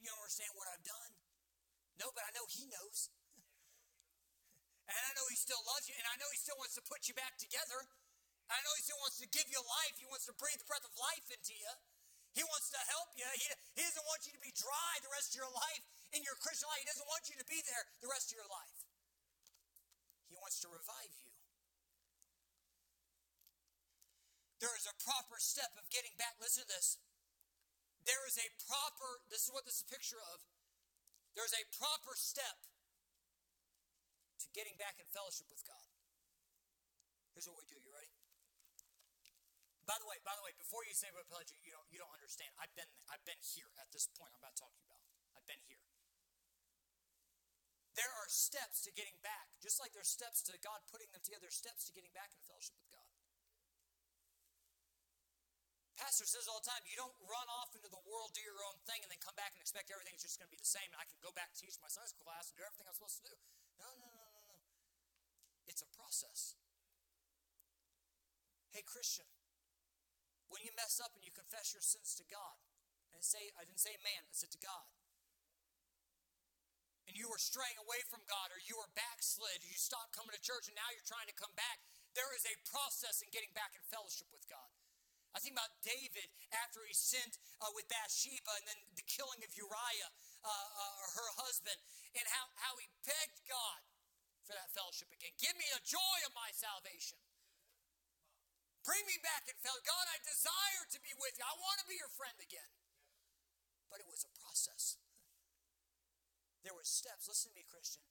You 0.03 0.11
don't 0.11 0.19
understand 0.19 0.51
what 0.59 0.67
I've 0.67 0.83
done. 0.83 1.11
No, 2.03 2.11
but 2.11 2.27
I 2.27 2.35
know 2.35 2.43
He 2.51 2.67
knows. 2.67 3.07
and 4.91 4.99
I 5.07 5.11
know 5.15 5.23
He 5.31 5.39
still 5.39 5.63
loves 5.63 5.87
you, 5.87 5.95
and 5.95 6.03
I 6.11 6.19
know 6.19 6.27
He 6.35 6.39
still 6.43 6.59
wants 6.59 6.75
to 6.75 6.83
put 6.83 7.07
you 7.07 7.15
back 7.15 7.39
together. 7.39 7.87
I 8.51 8.59
know 8.67 8.75
He 8.75 8.83
still 8.83 8.99
wants 8.99 9.23
to 9.23 9.27
give 9.31 9.47
you 9.47 9.63
life. 9.63 9.95
He 9.95 10.03
wants 10.11 10.27
to 10.27 10.35
breathe 10.35 10.59
the 10.59 10.67
breath 10.67 10.83
of 10.83 10.91
life 10.99 11.31
into 11.31 11.55
you. 11.55 11.73
He 12.35 12.43
wants 12.43 12.67
to 12.75 12.81
help 12.91 13.15
you. 13.15 13.23
He, 13.39 13.47
he 13.79 13.81
doesn't 13.87 14.03
want 14.03 14.27
you 14.27 14.35
to 14.35 14.43
be 14.43 14.51
dry 14.51 14.93
the 14.99 15.13
rest 15.15 15.31
of 15.31 15.47
your 15.47 15.53
life 15.53 15.83
in 16.11 16.27
your 16.27 16.35
Christian 16.43 16.67
life. 16.67 16.83
He 16.83 16.89
doesn't 16.91 17.07
want 17.07 17.23
you 17.31 17.39
to 17.39 17.47
be 17.47 17.63
there 17.63 17.83
the 18.03 18.11
rest 18.11 18.33
of 18.33 18.35
your 18.35 18.51
life. 18.51 18.83
He 20.27 20.35
wants 20.35 20.59
to 20.65 20.67
revive 20.67 21.13
you. 21.13 21.22
There 24.63 24.71
is 24.79 24.87
a 24.87 24.95
proper 24.95 25.43
step 25.43 25.75
of 25.75 25.83
getting 25.91 26.15
back. 26.15 26.39
Listen 26.39 26.63
to 26.63 26.71
this. 26.71 26.95
There 28.07 28.23
is 28.23 28.39
a 28.39 28.47
proper, 28.63 29.19
this 29.27 29.43
is 29.43 29.51
what 29.51 29.67
this 29.67 29.83
is 29.83 29.83
a 29.83 29.91
picture 29.91 30.23
of. 30.31 30.39
There's 31.35 31.51
a 31.51 31.67
proper 31.75 32.15
step 32.15 32.63
to 34.39 34.47
getting 34.55 34.79
back 34.79 35.03
in 35.03 35.07
fellowship 35.11 35.51
with 35.51 35.59
God. 35.67 35.83
Here's 37.35 37.43
what 37.43 37.59
we 37.59 37.67
do. 37.67 37.75
You 37.75 37.91
ready? 37.91 38.07
By 39.83 39.99
the 39.99 40.07
way, 40.07 40.23
by 40.23 40.31
the 40.39 40.43
way, 40.47 40.55
before 40.55 40.87
you 40.87 40.95
say 40.95 41.11
about 41.11 41.27
pillaging, 41.27 41.59
you 41.59 41.75
don't 41.75 41.83
you 41.91 41.99
don't 41.99 42.15
understand. 42.15 42.47
I've 42.55 42.71
been 42.71 42.87
I've 43.11 43.23
been 43.27 43.43
here 43.43 43.67
at 43.83 43.91
this 43.91 44.07
point 44.15 44.31
I'm 44.31 44.39
about 44.39 44.55
to 44.55 44.63
talk 44.63 44.71
to 44.71 44.79
you 44.79 44.87
about. 44.87 45.03
I've 45.35 45.43
been 45.43 45.59
here. 45.67 45.83
There 47.99 48.13
are 48.23 48.29
steps 48.31 48.79
to 48.87 48.95
getting 48.95 49.19
back, 49.19 49.51
just 49.59 49.83
like 49.83 49.91
there's 49.91 50.07
steps 50.07 50.39
to 50.47 50.55
God 50.63 50.87
putting 50.87 51.11
them 51.11 51.19
together, 51.19 51.51
steps 51.51 51.83
to 51.85 51.91
getting 51.91 52.15
back 52.15 52.31
in 52.31 52.39
fellowship 52.47 52.79
with 52.79 52.87
God. 52.95 53.12
Pastor 55.93 56.25
says 56.25 56.49
all 56.49 56.57
the 56.57 56.65
time, 56.65 56.81
you 56.89 56.97
don't 56.97 57.13
run 57.29 57.45
off 57.61 57.69
into 57.77 57.89
the 57.89 58.01
world, 58.09 58.33
do 58.33 58.41
your 58.41 58.57
own 58.65 58.77
thing, 58.89 59.05
and 59.05 59.09
then 59.13 59.21
come 59.21 59.37
back 59.37 59.53
and 59.53 59.61
expect 59.61 59.93
everything's 59.93 60.25
just 60.25 60.41
going 60.41 60.49
to 60.49 60.53
be 60.53 60.57
the 60.57 60.65
same, 60.65 60.89
and 60.89 60.97
I 60.97 61.05
can 61.05 61.21
go 61.21 61.29
back 61.37 61.53
teach 61.53 61.77
my 61.77 61.89
Sunday 61.89 62.09
school 62.09 62.25
class 62.25 62.49
and 62.49 62.57
do 62.57 62.65
everything 62.65 62.89
I'm 62.89 62.97
supposed 62.97 63.21
to 63.21 63.29
do. 63.29 63.35
No, 63.77 63.89
no, 64.01 64.09
no, 64.09 64.25
no, 64.33 64.41
no. 64.41 64.57
It's 65.69 65.85
a 65.85 65.89
process. 65.93 66.57
Hey, 68.73 68.81
Christian, 68.81 69.29
when 70.49 70.65
you 70.65 70.73
mess 70.73 70.97
up 70.97 71.13
and 71.13 71.21
you 71.21 71.29
confess 71.29 71.77
your 71.77 71.85
sins 71.85 72.17
to 72.17 72.25
God, 72.25 72.57
and 73.13 73.21
say, 73.21 73.53
I 73.53 73.61
didn't 73.61 73.77
say 73.77 73.93
man, 74.01 74.25
I 74.25 74.33
said 74.33 74.49
to 74.57 74.61
God, 74.65 74.89
and 77.05 77.13
you 77.13 77.29
were 77.29 77.37
straying 77.37 77.77
away 77.77 78.01
from 78.09 78.25
God, 78.25 78.49
or 78.49 78.57
you 78.65 78.81
were 78.81 78.89
backslid, 78.97 79.61
you 79.61 79.77
stopped 79.77 80.17
coming 80.17 80.33
to 80.33 80.41
church, 80.41 80.65
and 80.65 80.73
now 80.73 80.89
you're 80.89 81.05
trying 81.05 81.29
to 81.29 81.37
come 81.37 81.53
back, 81.53 81.85
there 82.17 82.33
is 82.33 82.41
a 82.49 82.57
process 82.65 83.21
in 83.21 83.29
getting 83.29 83.53
back 83.53 83.77
in 83.77 83.85
fellowship 83.93 84.25
with 84.33 84.49
God. 84.49 84.72
I 85.33 85.41
think 85.41 85.57
about 85.57 85.73
David 85.81 86.29
after 86.53 86.85
he 86.85 86.93
sinned 86.93 87.41
uh, 87.57 87.73
with 87.73 87.89
Bathsheba 87.89 88.53
and 88.61 88.65
then 88.69 88.79
the 88.93 89.05
killing 89.09 89.41
of 89.41 89.49
Uriah, 89.57 90.09
uh, 90.45 90.49
uh, 90.49 90.95
her 91.17 91.29
husband, 91.41 91.77
and 92.13 92.25
how, 92.29 92.45
how 92.61 92.77
he 92.77 92.85
begged 93.01 93.41
God 93.49 93.81
for 94.45 94.53
that 94.53 94.69
fellowship 94.77 95.09
again. 95.09 95.33
Give 95.41 95.57
me 95.57 95.65
the 95.73 95.81
joy 95.81 96.17
of 96.29 96.37
my 96.37 96.53
salvation. 96.53 97.17
Bring 98.85 99.01
me 99.09 99.17
back 99.25 99.49
in 99.49 99.57
fellowship. 99.57 99.89
God, 99.89 100.05
I 100.11 100.21
desire 100.21 100.85
to 100.93 100.99
be 101.01 101.15
with 101.17 101.39
you. 101.39 101.45
I 101.47 101.55
want 101.57 101.81
to 101.81 101.87
be 101.89 101.97
your 101.97 102.11
friend 102.13 102.35
again. 102.37 102.71
But 103.89 104.03
it 104.03 104.07
was 104.11 104.27
a 104.27 104.31
process. 104.37 105.01
There 106.61 106.75
were 106.75 106.85
steps. 106.85 107.25
Listen 107.25 107.51
to 107.51 107.57
me, 107.57 107.65
Christian. 107.65 108.05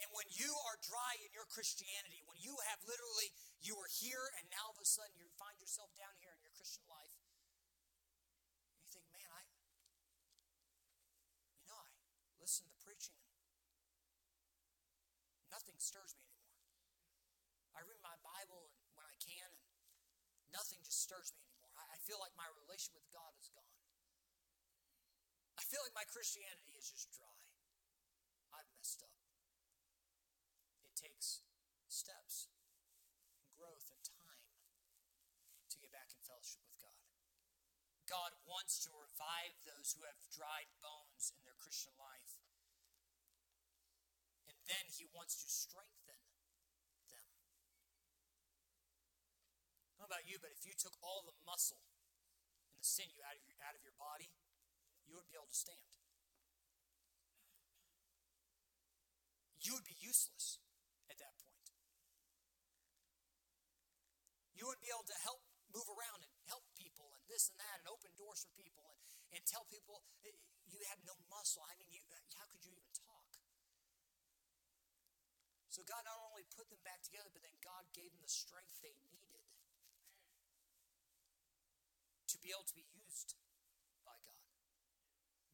And 0.00 0.08
when 0.16 0.28
you 0.32 0.48
are 0.72 0.76
dry 0.80 1.12
in 1.20 1.30
your 1.36 1.44
Christianity, 1.52 2.24
when 2.24 2.40
you 2.40 2.56
have 2.72 2.80
literally, 2.88 3.28
you 3.60 3.76
are 3.76 3.90
here 4.00 4.32
and 4.40 4.48
now 4.48 4.72
all 4.72 4.76
of 4.76 4.80
a 4.80 4.88
sudden 4.88 5.12
you 5.20 5.28
find 5.36 5.60
yourself 5.60 5.92
down 5.92 6.16
here 6.24 6.32
in 6.32 6.40
your 6.40 6.54
Christian 6.56 6.88
life, 6.88 7.12
you 8.80 8.88
think, 8.88 9.04
man, 9.12 9.28
I, 9.28 9.44
you 11.60 11.68
know, 11.68 11.76
I 11.76 11.92
listen 12.40 12.64
to 12.64 12.76
preaching 12.80 13.20
nothing 15.50 15.76
stirs 15.76 16.14
me 16.16 16.24
anymore. 16.24 16.64
I 17.74 17.84
read 17.84 18.00
my 18.00 18.16
Bible 18.22 18.70
when 18.94 19.04
I 19.04 19.14
can 19.20 19.50
and 20.40 20.48
nothing 20.54 20.80
just 20.80 21.02
stirs 21.02 21.34
me 21.36 21.42
anymore. 21.44 21.74
I, 21.76 21.84
I 21.92 21.98
feel 22.06 22.22
like 22.22 22.32
my 22.38 22.48
relation 22.64 22.96
with 22.96 23.04
God 23.12 23.34
is 23.36 23.50
gone. 23.52 23.76
I 25.58 25.62
feel 25.68 25.84
like 25.84 25.92
my 25.92 26.08
Christianity 26.08 26.72
is 26.78 26.88
just 26.88 27.12
dry. 27.12 27.36
I've 28.56 28.70
messed 28.72 29.04
up 29.04 29.19
takes 31.00 31.40
steps, 31.88 32.52
growth, 33.56 33.88
and 33.88 34.04
time 34.04 34.44
to 35.72 35.80
get 35.80 35.88
back 35.88 36.12
in 36.12 36.20
fellowship 36.20 36.60
with 36.68 36.76
God. 36.76 37.00
God 38.04 38.36
wants 38.44 38.76
to 38.84 38.92
revive 38.92 39.56
those 39.64 39.96
who 39.96 40.04
have 40.04 40.20
dried 40.28 40.68
bones 40.84 41.32
in 41.32 41.40
their 41.40 41.56
Christian 41.56 41.96
life. 41.96 42.36
And 44.44 44.60
then 44.68 44.84
he 44.92 45.08
wants 45.08 45.40
to 45.40 45.48
strengthen 45.48 46.04
them. 46.04 46.20
I 49.96 50.04
don't 50.04 50.04
know 50.04 50.10
about 50.10 50.28
you, 50.28 50.36
but 50.36 50.52
if 50.52 50.68
you 50.68 50.76
took 50.76 51.00
all 51.00 51.24
the 51.24 51.36
muscle 51.48 51.80
and 52.68 52.76
the 52.76 52.84
sinew 52.84 53.24
out 53.24 53.38
of 53.38 53.44
your, 53.48 53.56
out 53.62 53.78
of 53.78 53.82
your 53.86 53.94
body, 53.96 54.34
you 55.06 55.16
would 55.16 55.28
be 55.30 55.38
able 55.38 55.48
to 55.48 55.54
stand. 55.54 55.86
You 59.60 59.76
would 59.76 59.84
be 59.86 59.94
useless 60.00 60.58
you 64.60 64.68
would 64.68 64.84
be 64.84 64.92
able 64.92 65.08
to 65.08 65.18
help 65.24 65.40
move 65.72 65.88
around 65.88 66.20
and 66.20 66.28
help 66.44 66.60
people 66.76 67.08
and 67.16 67.24
this 67.32 67.48
and 67.48 67.56
that 67.56 67.80
and 67.80 67.88
open 67.88 68.12
doors 68.20 68.44
for 68.44 68.52
people 68.60 68.84
and, 68.92 69.00
and 69.32 69.40
tell 69.48 69.64
people 69.72 70.04
eh, 70.28 70.36
you 70.68 70.76
have 70.92 71.00
no 71.08 71.16
muscle. 71.32 71.64
I 71.64 71.72
mean, 71.80 71.88
you, 71.88 72.04
how 72.36 72.44
could 72.52 72.60
you 72.60 72.76
even 72.76 72.92
talk? 72.92 73.24
So 75.72 75.80
God 75.88 76.04
not 76.04 76.20
only 76.28 76.44
put 76.52 76.68
them 76.68 76.82
back 76.84 77.00
together, 77.00 77.32
but 77.32 77.40
then 77.40 77.56
God 77.64 77.88
gave 77.96 78.12
them 78.12 78.20
the 78.20 78.28
strength 78.28 78.76
they 78.84 78.92
needed 79.00 79.48
to 82.28 82.36
be 82.44 82.52
able 82.52 82.68
to 82.68 82.76
be 82.76 82.84
used. 82.92 83.38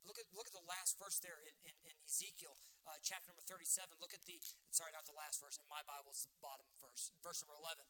Look 0.07 0.23
at, 0.23 0.27
look 0.31 0.47
at 0.47 0.55
the 0.55 0.63
last 0.71 0.95
verse 1.03 1.19
there 1.19 1.43
in, 1.43 1.55
in, 1.67 1.75
in 1.83 1.97
Ezekiel 2.07 2.55
uh, 2.87 3.03
chapter 3.03 3.35
number 3.35 3.43
37. 3.43 3.99
Look 3.99 4.15
at 4.15 4.23
the, 4.23 4.39
sorry, 4.71 4.95
not 4.95 5.03
the 5.03 5.19
last 5.19 5.43
verse. 5.43 5.59
In 5.59 5.67
my 5.67 5.83
Bible, 5.83 6.15
it's 6.15 6.23
the 6.23 6.39
bottom 6.39 6.67
verse, 6.79 7.11
verse 7.19 7.43
number 7.43 7.59
11. 7.59 7.83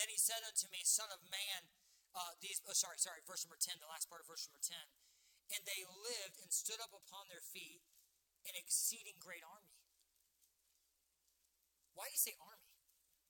Then 0.00 0.08
he 0.08 0.16
said 0.16 0.40
unto 0.42 0.66
me, 0.72 0.80
Son 0.82 1.12
of 1.12 1.20
man, 1.28 1.68
uh, 2.16 2.34
these, 2.40 2.64
oh, 2.64 2.72
sorry, 2.72 2.96
sorry, 2.96 3.20
verse 3.28 3.44
number 3.44 3.60
10, 3.60 3.84
the 3.84 3.92
last 3.92 4.08
part 4.08 4.24
of 4.24 4.26
verse 4.26 4.48
number 4.48 4.64
10. 4.64 4.74
And 5.52 5.62
they 5.68 5.84
lived 5.84 6.40
and 6.40 6.48
stood 6.48 6.80
up 6.80 6.96
upon 6.96 7.28
their 7.28 7.44
feet, 7.44 7.84
an 8.48 8.56
exceeding 8.56 9.20
great 9.20 9.44
army. 9.44 9.76
Why 11.92 12.08
do 12.08 12.16
you 12.16 12.22
say 12.24 12.34
army? 12.40 12.72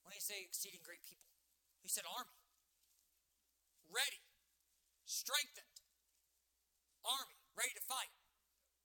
Why 0.06 0.14
do 0.14 0.16
you 0.16 0.24
say 0.24 0.40
exceeding 0.46 0.80
great 0.86 1.02
people? 1.02 1.28
He 1.82 1.90
said 1.90 2.06
army. 2.06 2.38
Ready, 3.90 4.24
strengthened, 5.04 5.84
army, 7.04 7.43
ready 7.54 7.74
to 7.74 7.84
fight, 7.86 8.12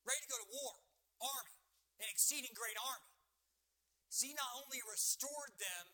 ready 0.06 0.22
to 0.24 0.32
go 0.32 0.40
to 0.40 0.50
war, 0.50 0.82
army, 1.22 1.58
an 2.00 2.08
exceeding 2.08 2.54
great 2.56 2.78
army. 2.78 3.14
See, 4.10 4.34
not 4.34 4.50
only 4.58 4.82
restored 4.82 5.54
them 5.62 5.86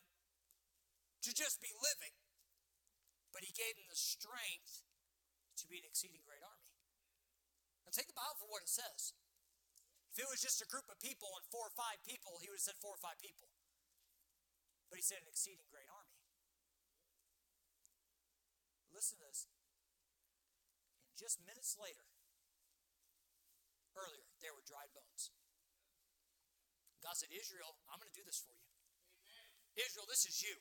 to 1.24 1.30
just 1.36 1.60
be 1.60 1.72
living, 1.74 2.16
but 3.34 3.44
he 3.44 3.52
gave 3.52 3.76
them 3.76 3.88
the 3.90 3.98
strength 3.98 4.86
to 5.60 5.68
be 5.68 5.76
an 5.76 5.88
exceeding 5.88 6.24
great 6.24 6.40
army. 6.40 6.72
Now 7.84 7.92
take 7.92 8.08
the 8.08 8.16
Bible 8.16 8.40
for 8.40 8.48
what 8.48 8.64
it 8.64 8.72
says. 8.72 9.12
If 10.16 10.24
it 10.24 10.32
was 10.32 10.40
just 10.40 10.64
a 10.64 10.68
group 10.68 10.88
of 10.88 10.96
people 10.96 11.28
and 11.36 11.44
four 11.52 11.68
or 11.68 11.74
five 11.76 12.00
people, 12.00 12.40
he 12.40 12.48
would 12.48 12.56
have 12.56 12.64
said 12.64 12.80
four 12.80 12.96
or 12.96 13.02
five 13.04 13.20
people. 13.20 13.52
But 14.88 14.96
he 14.96 15.04
said 15.04 15.20
an 15.20 15.28
exceeding 15.28 15.68
great 15.68 15.92
army. 15.92 16.16
Listen 18.88 19.20
to 19.20 19.28
this. 19.28 19.44
And 21.12 21.20
just 21.20 21.44
minutes 21.44 21.76
later, 21.76 22.15
earlier, 23.96 24.28
there 24.44 24.52
were 24.52 24.64
dried 24.64 24.92
bones. 24.92 25.32
God 27.04 27.16
said, 27.16 27.32
Israel, 27.32 27.76
I'm 27.88 28.00
going 28.00 28.10
to 28.10 28.18
do 28.18 28.24
this 28.24 28.40
for 28.40 28.52
you. 28.52 28.68
Amen. 29.24 29.48
Israel, 29.78 30.08
this 30.08 30.24
is 30.28 30.40
you. 30.40 30.56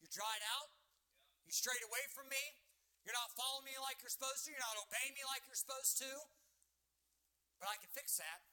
You're 0.00 0.12
dried 0.12 0.44
out. 0.58 0.70
You 1.46 1.52
strayed 1.52 1.82
away 1.82 2.04
from 2.12 2.28
me. 2.30 2.44
You're 3.02 3.18
not 3.18 3.34
following 3.34 3.66
me 3.66 3.74
like 3.82 3.98
you're 3.98 4.14
supposed 4.14 4.46
to. 4.46 4.54
You're 4.54 4.62
not 4.62 4.78
obeying 4.78 5.14
me 5.18 5.26
like 5.26 5.42
you're 5.46 5.58
supposed 5.58 5.98
to. 6.06 6.10
But 7.58 7.70
I 7.70 7.78
can 7.82 7.90
fix 7.90 8.18
that. 8.22 8.46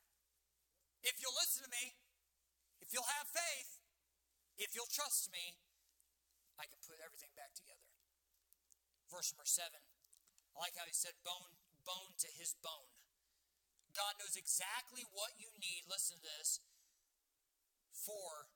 If 1.05 1.21
you'll 1.21 1.37
listen 1.37 1.63
to 1.65 1.71
me, 1.71 1.95
if 2.81 2.91
you'll 2.91 3.07
have 3.21 3.29
faith, 3.29 3.77
if 4.57 4.73
you'll 4.73 4.89
trust 4.89 5.29
me, 5.29 5.61
I 6.59 6.67
can 6.67 6.81
put 6.83 6.99
everything 6.99 7.31
back 7.37 7.53
together. 7.55 7.87
Verse 9.07 9.31
number 9.31 9.47
seven. 9.47 9.79
I 10.53 10.65
like 10.65 10.75
how 10.75 10.85
he 10.89 10.93
said 10.93 11.15
bone, 11.23 11.55
bone 11.85 12.17
to 12.19 12.29
his 12.35 12.57
bone. 12.59 12.88
God 13.99 14.15
knows 14.15 14.39
exactly 14.39 15.03
what 15.11 15.35
you 15.35 15.51
need, 15.59 15.83
listen 15.91 16.23
to 16.23 16.23
this, 16.23 16.63
for 17.91 18.47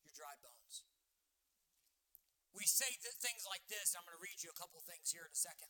your 0.00 0.16
dry 0.16 0.32
bones. 0.40 0.88
We 2.56 2.64
say 2.64 2.88
things 3.20 3.44
like 3.44 3.68
this. 3.68 3.92
I'm 3.92 4.08
going 4.08 4.16
to 4.16 4.24
read 4.24 4.40
you 4.40 4.48
a 4.48 4.56
couple 4.56 4.80
things 4.80 5.12
here 5.12 5.28
in 5.28 5.30
a 5.30 5.36
second. 5.36 5.68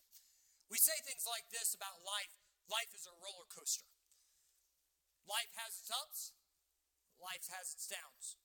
We 0.71 0.79
say 0.79 0.95
things 1.03 1.27
like 1.27 1.51
this 1.51 1.75
about 1.75 1.99
life 2.07 2.31
life 2.71 2.93
is 2.95 3.09
a 3.09 3.15
roller 3.19 3.49
coaster. 3.49 3.89
Life 5.25 5.53
has 5.57 5.77
its 5.81 5.91
ups, 5.91 6.37
life 7.19 7.49
has 7.51 7.73
its 7.75 7.89
downs. 7.89 8.39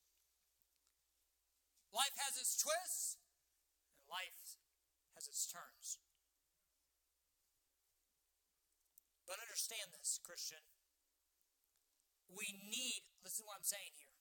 Life 1.94 2.18
has 2.18 2.40
its 2.42 2.58
twists, 2.58 3.22
and 3.94 4.02
life 4.10 4.58
has 5.14 5.30
its 5.30 5.46
turns. 5.46 6.02
But 9.24 9.40
understand 9.40 9.96
this, 9.96 10.20
Christian. 10.20 10.62
We 12.28 12.50
need, 12.66 13.08
listen 13.24 13.46
to 13.46 13.48
what 13.48 13.62
I'm 13.62 13.68
saying 13.68 13.96
here. 13.96 14.16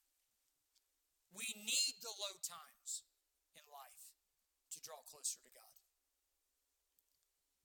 We 1.33 1.49
need 1.57 1.97
the 1.99 2.13
low 2.13 2.37
times 2.39 3.03
in 3.57 3.65
life 3.67 4.13
to 4.71 4.77
draw 4.79 5.01
closer 5.09 5.41
to 5.41 5.51
God. 5.51 5.75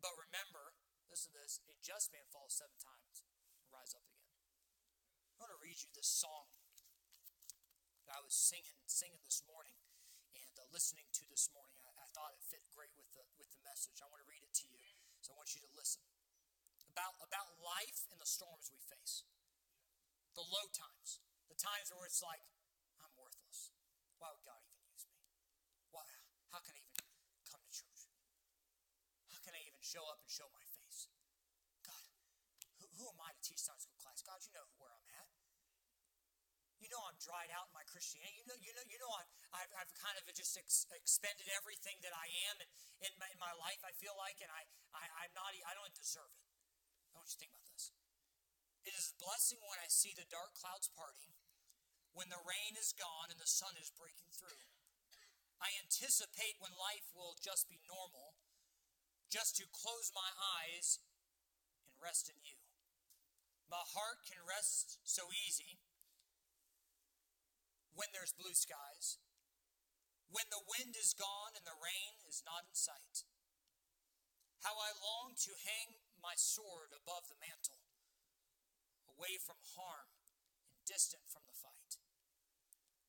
But 0.01 0.17
remember, 0.17 0.73
listen 1.13 1.37
to 1.37 1.43
this 1.43 1.61
a 1.69 1.77
just 1.85 2.09
man 2.15 2.25
falls 2.33 2.57
seven 2.57 2.79
times 2.81 3.27
and 3.61 3.69
rise 3.69 3.93
up 3.93 4.07
again. 4.09 4.31
I 5.37 5.45
want 5.45 5.53
to 5.53 5.61
read 5.61 5.79
you 5.85 5.91
this 5.93 6.09
song 6.09 6.49
that 8.09 8.17
I 8.17 8.25
was 8.25 8.33
singing 8.33 8.81
singing 8.89 9.21
this 9.27 9.45
morning. 9.45 9.77
And 10.33 10.55
uh, 10.57 10.65
listening 10.73 11.09
to 11.19 11.25
this 11.29 11.53
morning. 11.53 11.77
I, 11.85 11.93
I 11.93 12.09
thought 12.17 12.33
it 12.33 12.45
fit 12.45 12.65
great 12.73 12.93
with 12.97 13.11
the 13.13 13.25
with 13.37 13.53
the 13.53 13.61
message. 13.65 14.01
I 14.01 14.09
want 14.09 14.25
to 14.25 14.29
read 14.29 14.45
it 14.45 14.55
to 14.65 14.69
you, 14.71 14.97
so 15.21 15.35
I 15.35 15.41
want 15.41 15.53
you 15.53 15.61
to 15.65 15.73
listen 15.77 16.05
about 16.99 17.15
about 17.23 17.47
life 17.63 18.11
and 18.11 18.19
the 18.19 18.27
storms 18.27 18.67
we 18.75 18.83
face, 18.83 19.23
the 20.35 20.43
low 20.43 20.67
times, 20.75 21.23
the 21.47 21.55
times 21.55 21.95
where 21.95 22.11
it's 22.11 22.19
like 22.27 22.43
I'm 22.99 23.15
worthless. 23.15 23.71
Why 24.19 24.35
would 24.35 24.43
God 24.43 24.59
even 24.67 24.83
use 24.91 25.07
me? 25.07 25.23
Why? 25.95 26.03
How 26.51 26.59
can 26.59 26.75
I 26.75 26.83
even 26.83 27.07
come 27.47 27.63
to 27.63 27.71
church? 27.71 28.11
How 29.31 29.39
can 29.47 29.55
I 29.55 29.63
even 29.63 29.79
show 29.79 30.03
up 30.11 30.19
and 30.19 30.27
show 30.27 30.51
my 30.51 30.67
face? 30.75 31.07
God, 31.87 32.03
who, 32.83 32.91
who 32.99 33.05
am 33.15 33.23
I 33.23 33.31
to 33.31 33.43
teach 33.47 33.63
Sunday 33.63 33.87
school 33.87 34.03
class? 34.03 34.19
God, 34.27 34.43
you 34.43 34.51
know 34.51 34.67
where 34.83 34.91
I'm 34.91 35.07
at. 35.23 35.31
You 36.83 36.91
know 36.91 36.99
I'm 37.07 37.19
dried 37.23 37.55
out 37.55 37.71
in 37.71 37.75
my 37.79 37.87
Christianity. 37.87 38.43
You 38.43 38.47
know, 38.51 38.59
you 38.59 38.75
know, 38.75 38.87
you 38.91 38.99
know 38.99 39.11
I've, 39.55 39.71
I've, 39.71 39.95
kind 39.99 40.15
of 40.19 40.27
just 40.31 40.55
ex- 40.59 40.87
expended 40.95 41.47
everything 41.55 41.99
that 42.07 42.15
I 42.15 42.27
am 42.51 42.59
in, 42.63 42.71
in, 43.07 43.13
my, 43.19 43.27
in 43.31 43.39
my 43.39 43.51
life, 43.59 43.83
I 43.83 43.91
feel 43.99 44.15
like, 44.15 44.39
and 44.39 44.51
I, 44.51 44.63
I, 44.95 45.27
I'm 45.27 45.33
not, 45.35 45.51
I 45.51 45.75
don't 45.75 45.91
deserve 45.95 46.31
it. 46.31 46.58
I 47.13 47.21
want 47.21 47.29
you 47.29 47.37
to 47.37 47.41
think 47.41 47.55
about 47.55 47.69
this. 47.71 47.93
It 48.85 48.95
is 48.97 49.13
a 49.13 49.21
blessing 49.21 49.61
when 49.65 49.81
I 49.81 49.89
see 49.89 50.17
the 50.17 50.29
dark 50.29 50.57
clouds 50.57 50.89
parting, 50.93 51.37
when 52.17 52.33
the 52.33 52.41
rain 52.41 52.77
is 52.77 52.97
gone 52.97 53.29
and 53.29 53.41
the 53.41 53.49
sun 53.49 53.77
is 53.77 53.93
breaking 53.93 54.33
through. 54.33 54.65
I 55.59 55.75
anticipate 55.83 56.63
when 56.63 56.73
life 56.79 57.11
will 57.13 57.35
just 57.43 57.67
be 57.67 57.83
normal, 57.85 58.39
just 59.29 59.59
to 59.59 59.67
close 59.75 60.15
my 60.15 60.31
eyes 60.61 61.03
and 61.91 61.99
rest 61.99 62.31
in 62.31 62.39
you. 62.41 62.57
My 63.69 63.85
heart 63.85 64.25
can 64.25 64.41
rest 64.49 65.03
so 65.05 65.29
easy 65.35 65.83
when 67.93 68.09
there's 68.15 68.33
blue 68.33 68.55
skies, 68.55 69.19
when 70.31 70.47
the 70.49 70.65
wind 70.65 70.95
is 70.95 71.13
gone 71.13 71.53
and 71.59 71.67
the 71.67 71.77
rain 71.77 72.23
is 72.25 72.41
not 72.47 72.65
in 72.65 72.73
sight. 72.73 73.27
How 74.63 74.79
I 74.79 74.95
long 74.97 75.35
to 75.45 75.53
hang 75.67 75.99
my 76.23 76.37
sword 76.37 76.95
above 76.95 77.27
the 77.27 77.39
mantle, 77.39 77.83
away 79.11 79.39
from 79.41 79.59
harm 79.75 80.11
and 80.71 80.83
distant 80.87 81.27
from 81.27 81.47
the 81.49 81.57
fight. 81.57 81.99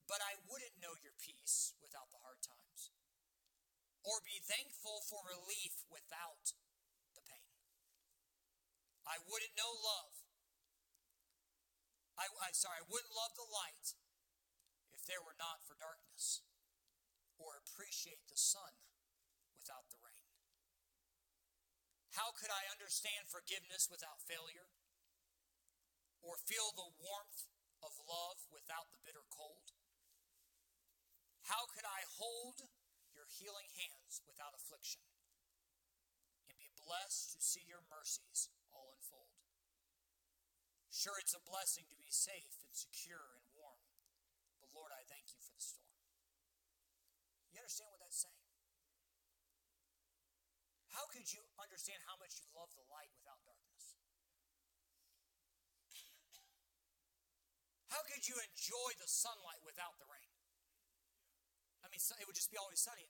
But 0.09 0.25
I 0.25 0.41
wouldn't 0.49 0.81
know 0.81 0.97
your 0.97 1.13
peace 1.21 1.77
without 1.77 2.09
the 2.09 2.25
hard 2.25 2.41
times, 2.41 2.89
or 4.01 4.25
be 4.25 4.41
thankful 4.41 5.05
for 5.05 5.21
relief 5.21 5.85
without 5.85 6.57
the 7.13 7.21
pain. 7.21 7.53
I 9.05 9.21
wouldn't 9.21 9.53
know 9.53 9.69
love. 9.69 10.25
I, 12.17 12.25
I 12.41 12.49
sorry, 12.57 12.81
I 12.81 12.89
wouldn't 12.89 13.13
love 13.13 13.37
the 13.37 13.45
light 13.45 13.93
if 14.91 15.05
there 15.05 15.21
were 15.21 15.37
not 15.37 15.61
for 15.61 15.77
darkness, 15.77 16.41
or 17.37 17.61
appreciate 17.61 18.25
the 18.27 18.39
sun 18.39 18.73
without 19.53 19.85
the? 19.93 19.98
How 22.17 22.33
could 22.33 22.49
I 22.49 22.65
understand 22.73 23.29
forgiveness 23.29 23.85
without 23.85 24.21
failure, 24.25 24.73
or 26.25 26.41
feel 26.41 26.73
the 26.73 26.89
warmth 26.97 27.47
of 27.85 27.95
love 28.09 28.43
without 28.49 28.89
the 28.89 29.01
bitter 29.05 29.23
cold? 29.29 29.71
How 31.45 31.69
could 31.69 31.85
I 31.85 32.05
hold 32.17 32.65
your 33.13 33.29
healing 33.29 33.69
hands 33.77 34.21
without 34.25 34.57
affliction, 34.57 35.05
and 36.49 36.57
be 36.57 36.73
blessed 36.73 37.37
to 37.37 37.41
see 37.41 37.63
your 37.65 37.85
mercies 37.89 38.49
all 38.73 38.89
unfold? 38.93 39.37
Sure, 40.89 41.21
it's 41.21 41.37
a 41.37 41.41
blessing 41.45 41.85
to 41.93 41.97
be 41.97 42.09
safe 42.09 42.57
and 42.65 42.73
secure 42.73 43.37
and 43.37 43.45
warm, 43.53 43.85
but 44.57 44.73
Lord, 44.73 44.89
I 44.91 45.05
thank 45.05 45.29
you 45.29 45.39
for 45.39 45.53
the 45.53 45.61
storm. 45.61 45.93
You 47.53 47.61
understand 47.61 47.93
what 47.93 48.01
that's 48.01 48.17
saying? 48.17 48.38
How 50.93 51.05
could 51.09 51.29
you 51.29 51.41
understand 51.61 52.01
how 52.09 52.17
much 52.17 52.41
you 52.41 52.47
love 52.53 52.73
the 52.73 52.85
light 52.89 53.13
without 53.13 53.37
darkness? 53.45 53.97
How 57.89 58.05
could 58.05 58.21
you 58.25 58.37
enjoy 58.37 58.89
the 59.01 59.09
sunlight 59.09 59.61
without 59.65 59.97
the 59.97 60.05
rain? 60.09 60.33
I 61.81 61.89
mean, 61.89 62.01
it 62.01 62.25
would 62.25 62.37
just 62.37 62.53
be 62.53 62.59
always 62.61 62.81
sunny. 62.81 63.09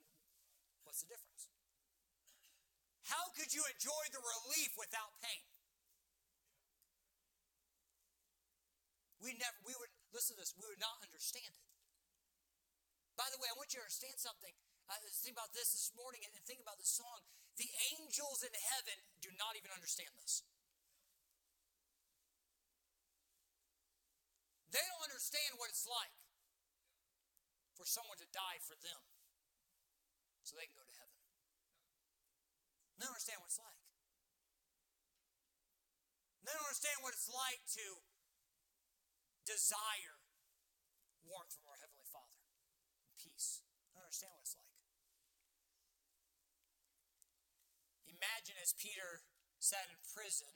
What's 0.87 1.03
the 1.03 1.11
difference? 1.11 1.51
How 3.05 3.31
could 3.35 3.51
you 3.51 3.63
enjoy 3.65 4.03
the 4.11 4.21
relief 4.21 4.71
without 4.79 5.13
pain? 5.19 5.43
We 9.19 9.35
never, 9.35 9.57
we 9.67 9.75
would, 9.75 9.91
listen 10.15 10.35
to 10.35 10.41
this, 10.41 10.55
we 10.55 10.63
would 10.63 10.79
not 10.79 11.03
understand 11.03 11.51
it. 11.51 11.68
By 13.29 13.37
the 13.37 13.45
way, 13.45 13.53
I 13.53 13.61
want 13.61 13.69
you 13.69 13.77
to 13.77 13.85
understand 13.85 14.17
something. 14.17 14.57
Uh, 14.89 14.97
I 14.97 15.05
was 15.05 15.21
thinking 15.21 15.37
about 15.37 15.53
this 15.53 15.69
this 15.69 15.93
morning 15.93 16.25
and 16.25 16.33
think 16.49 16.65
about 16.65 16.81
the 16.81 16.89
song. 16.89 17.21
The 17.61 17.69
angels 17.93 18.41
in 18.41 18.49
heaven 18.57 18.97
do 19.21 19.29
not 19.37 19.53
even 19.53 19.69
understand 19.69 20.09
this. 20.17 20.41
They 24.73 24.81
don't 24.81 25.05
understand 25.05 25.61
what 25.61 25.69
it's 25.69 25.85
like 25.85 26.17
for 27.77 27.85
someone 27.85 28.17
to 28.17 28.25
die 28.33 28.57
for 28.65 28.73
them 28.81 28.97
so 30.41 30.57
they 30.57 30.65
can 30.65 30.73
go 30.73 30.89
to 30.89 30.97
heaven. 30.97 31.21
They 32.97 33.05
don't 33.05 33.13
understand 33.13 33.45
what 33.45 33.53
it's 33.53 33.61
like. 33.61 33.81
They 36.49 36.53
don't 36.57 36.65
understand 36.65 36.97
what 37.05 37.13
it's 37.13 37.29
like 37.29 37.61
to 37.77 37.85
desire 39.45 40.17
warmth 41.29 41.53
from 41.53 41.69
our 41.69 41.77
Heavenly 41.77 42.09
Father 42.09 42.39
and 42.41 43.08
peace. 43.19 43.59
I 43.91 43.99
understand 43.99 44.31
what 44.33 44.47
it's 44.47 44.55
like. 44.55 44.73
Imagine 48.07 48.55
as 48.63 48.71
Peter 48.75 49.27
sat 49.59 49.91
in 49.91 49.99
prison, 50.15 50.55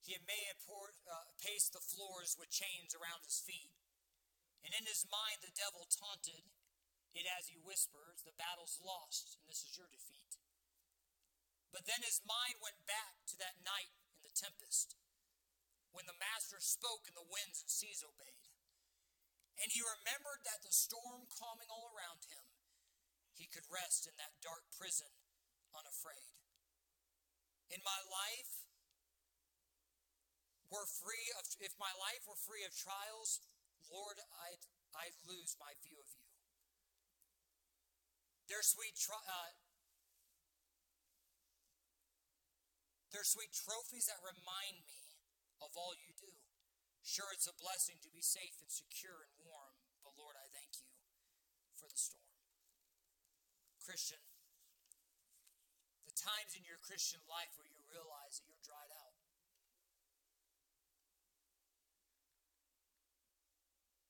he 0.00 0.16
may 0.26 0.42
have 0.50 0.58
poured, 0.64 0.96
uh, 1.06 1.28
paced 1.38 1.76
the 1.76 1.84
floors 1.84 2.34
with 2.34 2.50
chains 2.50 2.96
around 2.96 3.22
his 3.22 3.38
feet. 3.38 3.70
And 4.64 4.74
in 4.74 4.84
his 4.84 5.06
mind, 5.08 5.40
the 5.40 5.54
devil 5.54 5.86
taunted 5.86 6.44
it 7.14 7.26
as 7.38 7.48
he 7.48 7.56
whispers, 7.62 8.26
The 8.26 8.36
battle's 8.36 8.82
lost, 8.82 9.38
and 9.38 9.46
this 9.46 9.62
is 9.62 9.78
your 9.78 9.88
defeat. 9.88 10.36
But 11.70 11.86
then 11.86 12.02
his 12.02 12.20
mind 12.26 12.58
went 12.58 12.82
back 12.86 13.22
to 13.30 13.38
that 13.38 13.62
night 13.62 13.94
in 14.18 14.26
the 14.26 14.34
tempest 14.34 14.98
when 15.94 16.06
the 16.06 16.18
master 16.18 16.58
spoke 16.58 17.06
and 17.06 17.14
the 17.14 17.26
winds 17.30 17.62
and 17.62 17.70
seas 17.70 18.02
obeyed. 18.02 18.49
And 19.58 19.72
he 19.72 19.82
remembered 19.82 20.46
that 20.46 20.62
the 20.62 20.72
storm 20.72 21.26
calming 21.26 21.68
all 21.72 21.90
around 21.90 22.28
him, 22.30 22.44
he 23.34 23.50
could 23.50 23.66
rest 23.66 24.06
in 24.06 24.14
that 24.20 24.38
dark 24.44 24.68
prison 24.70 25.10
unafraid. 25.74 26.36
In 27.70 27.80
my 27.86 28.00
life, 28.06 28.70
were 30.70 30.86
free 30.86 31.34
of 31.34 31.42
if 31.58 31.74
my 31.82 31.90
life 31.98 32.22
were 32.30 32.38
free 32.38 32.62
of 32.62 32.70
trials, 32.70 33.42
Lord, 33.90 34.22
I'd 34.38 34.62
I'd 34.94 35.18
lose 35.26 35.58
my 35.58 35.74
view 35.82 35.98
of 35.98 36.10
you. 36.14 36.30
There's 38.46 38.70
sweet 38.70 38.94
tri- 38.98 39.26
uh, 39.26 39.54
there's 43.10 43.34
sweet 43.34 43.50
trophies 43.50 44.06
that 44.06 44.22
remind 44.22 44.86
me 44.86 45.18
of 45.58 45.74
all 45.74 45.94
you 45.94 46.14
do. 46.14 46.34
Sure, 47.02 47.34
it's 47.34 47.50
a 47.50 47.54
blessing 47.58 47.98
to 48.06 48.10
be 48.10 48.22
safe 48.22 48.62
and 48.62 48.70
secure 48.70 49.26
and 49.26 49.34
warm, 49.42 49.74
but 50.06 50.14
Lord, 50.14 50.38
I 50.38 50.46
thank 50.54 50.78
you 50.78 50.90
for 51.80 51.88
the 51.88 51.96
storm. 51.96 52.28
Christian, 53.80 54.20
the 56.04 56.12
times 56.12 56.52
in 56.52 56.62
your 56.68 56.76
Christian 56.84 57.24
life 57.24 57.56
where 57.56 57.64
you 57.64 57.80
realize 57.88 58.36
that 58.36 58.44
you're 58.44 58.60
dried 58.60 58.92
out. 58.92 59.16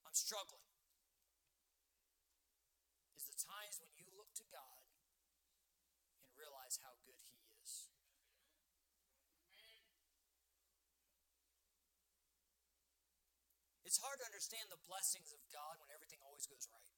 I'm 0.03 0.19
struggling. 0.19 0.67
Is 3.15 3.31
the 3.31 3.39
times 3.39 3.79
when 3.79 3.95
you 3.95 4.03
look 4.19 4.35
to 4.43 4.45
God 4.51 4.83
and 6.27 6.35
realize 6.35 6.83
how 6.83 6.99
good 7.07 7.23
He 7.31 7.39
is. 7.63 7.87
It's 13.87 14.03
hard 14.03 14.19
to 14.19 14.27
understand 14.27 14.67
the 14.67 14.83
blessings 14.83 15.31
of 15.31 15.39
God 15.55 15.79
when 15.79 15.95
everything 15.95 16.19
always 16.27 16.51
goes 16.51 16.67
right. 16.75 16.91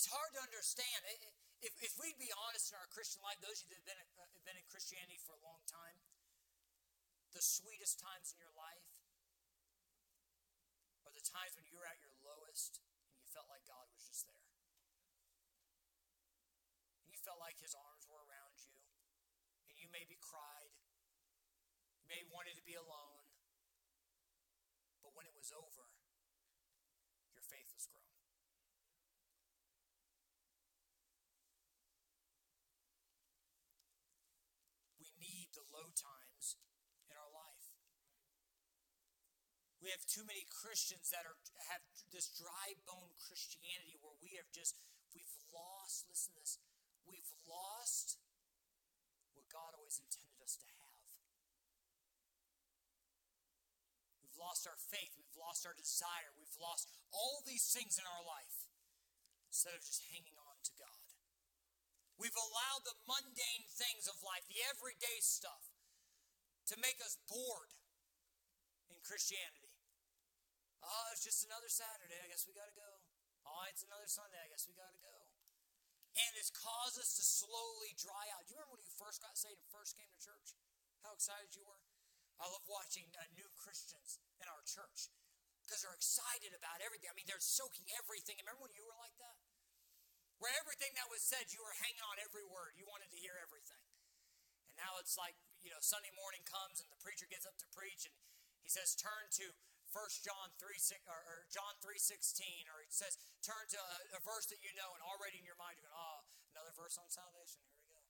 hard 0.11 0.35
to 0.35 0.41
understand. 0.43 0.99
If, 1.63 1.71
if 1.79 1.95
we'd 1.95 2.19
be 2.19 2.29
honest 2.35 2.75
in 2.75 2.75
our 2.75 2.89
Christian 2.91 3.23
life, 3.23 3.39
those 3.39 3.63
of 3.63 3.71
you 3.71 3.79
that 3.87 3.95
have 3.95 4.11
been, 4.19 4.27
uh, 4.27 4.43
been 4.43 4.59
in 4.59 4.67
Christianity 4.67 5.15
for 5.23 5.31
a 5.39 5.41
long 5.41 5.63
time, 5.71 5.97
the 7.31 7.39
sweetest 7.39 8.03
times 8.03 8.35
in 8.35 8.43
your 8.43 8.51
life 8.51 8.91
are 11.07 11.15
the 11.15 11.23
times 11.23 11.55
when 11.55 11.63
you 11.63 11.79
were 11.79 11.87
at 11.87 12.03
your 12.03 12.11
lowest 12.27 12.83
and 13.07 13.23
you 13.23 13.27
felt 13.31 13.47
like 13.47 13.63
God 13.63 13.87
was 13.95 14.03
just 14.03 14.27
there. 14.27 14.51
And 17.07 17.15
you 17.15 17.19
felt 17.23 17.39
like 17.39 17.55
His 17.63 17.71
arms 17.71 18.03
were 18.11 18.19
around 18.19 18.59
you, 18.67 18.75
and 19.71 19.79
you 19.79 19.87
maybe 19.95 20.19
cried, 20.19 20.75
may 22.11 22.27
wanted 22.27 22.59
to 22.59 22.65
be 22.67 22.75
alone. 22.75 23.23
But 24.99 25.15
when 25.15 25.23
it 25.23 25.31
was 25.31 25.55
over, 25.55 25.87
your 27.31 27.45
faith 27.47 27.71
was 27.71 27.87
grown. 27.87 28.10
We 35.51 35.59
the 35.59 35.67
low 35.75 35.91
times 35.91 36.55
in 37.11 37.19
our 37.19 37.27
life. 37.27 37.75
We 39.83 39.91
have 39.91 40.07
too 40.07 40.23
many 40.23 40.47
Christians 40.47 41.11
that 41.11 41.27
are 41.27 41.35
have 41.67 41.83
this 42.15 42.31
dry 42.31 42.79
bone 42.87 43.11
Christianity 43.19 43.99
where 43.99 44.15
we 44.23 44.39
have 44.39 44.47
just 44.55 44.79
we've 45.11 45.35
lost, 45.51 46.07
listen 46.07 46.31
to 46.31 46.39
this, 46.39 46.55
we've 47.03 47.35
lost 47.43 48.15
what 49.35 49.43
God 49.51 49.75
always 49.75 49.99
intended 49.99 50.39
us 50.39 50.55
to 50.55 50.67
have. 50.71 51.03
We've 54.23 54.39
lost 54.39 54.63
our 54.71 54.79
faith, 54.79 55.19
we've 55.19 55.35
lost 55.35 55.67
our 55.67 55.75
desire, 55.75 56.31
we've 56.39 56.55
lost 56.63 56.87
all 57.11 57.43
these 57.43 57.67
things 57.75 57.99
in 57.99 58.07
our 58.07 58.23
life 58.23 58.71
instead 59.51 59.75
of 59.75 59.83
just 59.83 59.99
hanging 60.15 60.39
on 60.39 60.63
to 60.63 60.71
God. 60.79 61.00
We've 62.19 62.35
allowed 62.35 62.83
the 62.85 62.97
mundane 63.07 63.65
things 63.67 64.07
of 64.07 64.19
life, 64.21 64.45
the 64.47 64.61
everyday 64.67 65.19
stuff, 65.19 65.71
to 66.69 66.75
make 66.77 67.01
us 67.01 67.17
bored 67.25 67.73
in 68.91 68.99
Christianity. 69.01 69.73
Oh, 70.81 71.13
it's 71.13 71.25
just 71.25 71.45
another 71.45 71.69
Saturday. 71.69 72.17
I 72.21 72.29
guess 72.29 72.45
we 72.45 72.57
got 72.57 72.69
to 72.69 72.77
go. 72.77 72.91
Oh, 73.45 73.65
it's 73.69 73.85
another 73.85 74.09
Sunday. 74.09 74.37
I 74.41 74.49
guess 74.49 74.65
we 74.69 74.77
got 74.77 74.93
to 74.93 75.01
go. 75.01 75.17
And 76.17 76.31
it's 76.35 76.51
caused 76.51 76.99
us 76.99 77.15
to 77.15 77.23
slowly 77.23 77.95
dry 77.95 78.27
out. 78.35 78.43
Do 78.43 78.53
you 78.53 78.59
remember 78.59 78.75
when 78.75 78.83
you 78.83 78.91
first 78.99 79.23
got 79.23 79.39
saved 79.39 79.61
and 79.61 79.69
first 79.71 79.95
came 79.95 80.09
to 80.11 80.19
church? 80.19 80.53
How 81.01 81.15
excited 81.15 81.55
you 81.55 81.63
were? 81.63 81.81
I 82.41 82.49
love 82.49 82.65
watching 82.67 83.05
uh, 83.15 83.25
new 83.37 83.47
Christians 83.53 84.19
in 84.41 84.49
our 84.49 84.61
church 84.65 85.13
because 85.61 85.85
they're 85.85 85.95
excited 85.95 86.51
about 86.57 86.81
everything. 86.83 87.07
I 87.07 87.15
mean, 87.15 87.29
they're 87.29 87.41
soaking 87.41 87.85
everything. 87.95 88.41
Remember 88.41 88.65
when 88.65 88.75
you 88.75 88.83
were 88.83 88.97
like 88.97 89.13
that? 89.21 89.37
Where 90.41 90.49
everything 90.57 90.97
that 90.97 91.05
was 91.05 91.21
said, 91.21 91.53
you 91.53 91.61
were 91.61 91.77
hanging 91.77 92.01
on 92.01 92.17
every 92.17 92.41
word. 92.41 92.73
You 92.73 92.89
wanted 92.89 93.13
to 93.13 93.19
hear 93.21 93.37
everything. 93.37 93.77
And 94.73 94.75
now 94.81 94.97
it's 94.97 95.13
like, 95.13 95.37
you 95.61 95.69
know, 95.69 95.77
Sunday 95.85 96.09
morning 96.17 96.41
comes 96.49 96.81
and 96.81 96.89
the 96.89 96.97
preacher 96.97 97.29
gets 97.29 97.45
up 97.45 97.61
to 97.61 97.69
preach 97.69 98.09
and 98.09 98.15
he 98.65 98.69
says, 98.73 98.97
turn 98.97 99.29
to 99.37 99.53
1 99.93 100.25
John 100.25 100.49
3, 100.57 100.71
or, 101.11 101.19
or 101.29 101.37
John 101.51 101.75
3.16, 101.83 102.65
or 102.71 102.79
he 102.81 102.89
says, 102.89 103.19
turn 103.43 103.67
to 103.75 103.77
a, 103.77 104.17
a, 104.17 104.21
verse 104.23 104.47
that 104.47 104.63
you 104.63 104.71
know 104.71 104.95
and 104.95 105.03
already 105.03 105.35
in 105.35 105.43
your 105.43 105.59
mind 105.59 105.75
you're 105.75 105.85
going, 105.85 105.99
oh, 105.99 106.23
another 106.55 106.71
verse 106.73 106.95
on 106.95 107.11
salvation. 107.11 107.59
Here 107.67 107.75
we 107.75 107.91
go. 107.91 108.01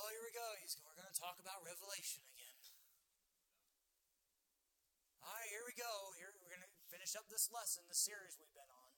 Oh, 0.00 0.08
here 0.08 0.24
we 0.24 0.32
go. 0.32 0.48
He's, 0.64 0.80
we're 0.82 0.96
going 0.96 1.10
to 1.12 1.20
talk 1.20 1.36
about 1.36 1.60
Revelation 1.68 2.24
again. 2.32 2.50
All 5.20 5.36
right, 5.36 5.52
here 5.52 5.62
we 5.68 5.69
go. 5.80 6.12
Here 6.20 6.28
we're 6.44 6.52
going 6.52 6.60
to 6.60 6.72
finish 6.92 7.16
up 7.16 7.24
this 7.32 7.48
lesson, 7.48 7.88
the 7.88 7.96
series 7.96 8.36
we've 8.36 8.52
been 8.52 8.68
on. 8.68 8.92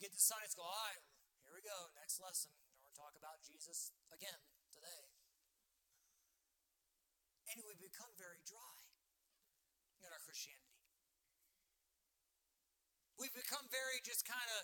Get 0.00 0.16
to 0.16 0.20
Sunday 0.20 0.48
school. 0.48 0.64
All 0.64 0.88
right, 0.88 1.04
here 1.44 1.52
we 1.52 1.60
go. 1.60 1.92
Next 2.00 2.16
lesson. 2.24 2.56
We're 2.56 2.88
going 2.88 2.96
to 2.96 3.00
talk 3.04 3.14
about 3.20 3.44
Jesus 3.44 3.92
again 4.08 4.40
today. 4.72 5.12
And 7.52 7.60
we 7.68 7.76
become 7.76 8.16
very 8.16 8.40
dry 8.48 8.80
in 10.00 10.08
our 10.08 10.22
Christianity. 10.24 10.80
We've 13.20 13.36
become 13.36 13.68
very 13.68 14.00
just 14.00 14.24
kind 14.24 14.48
of, 14.58 14.62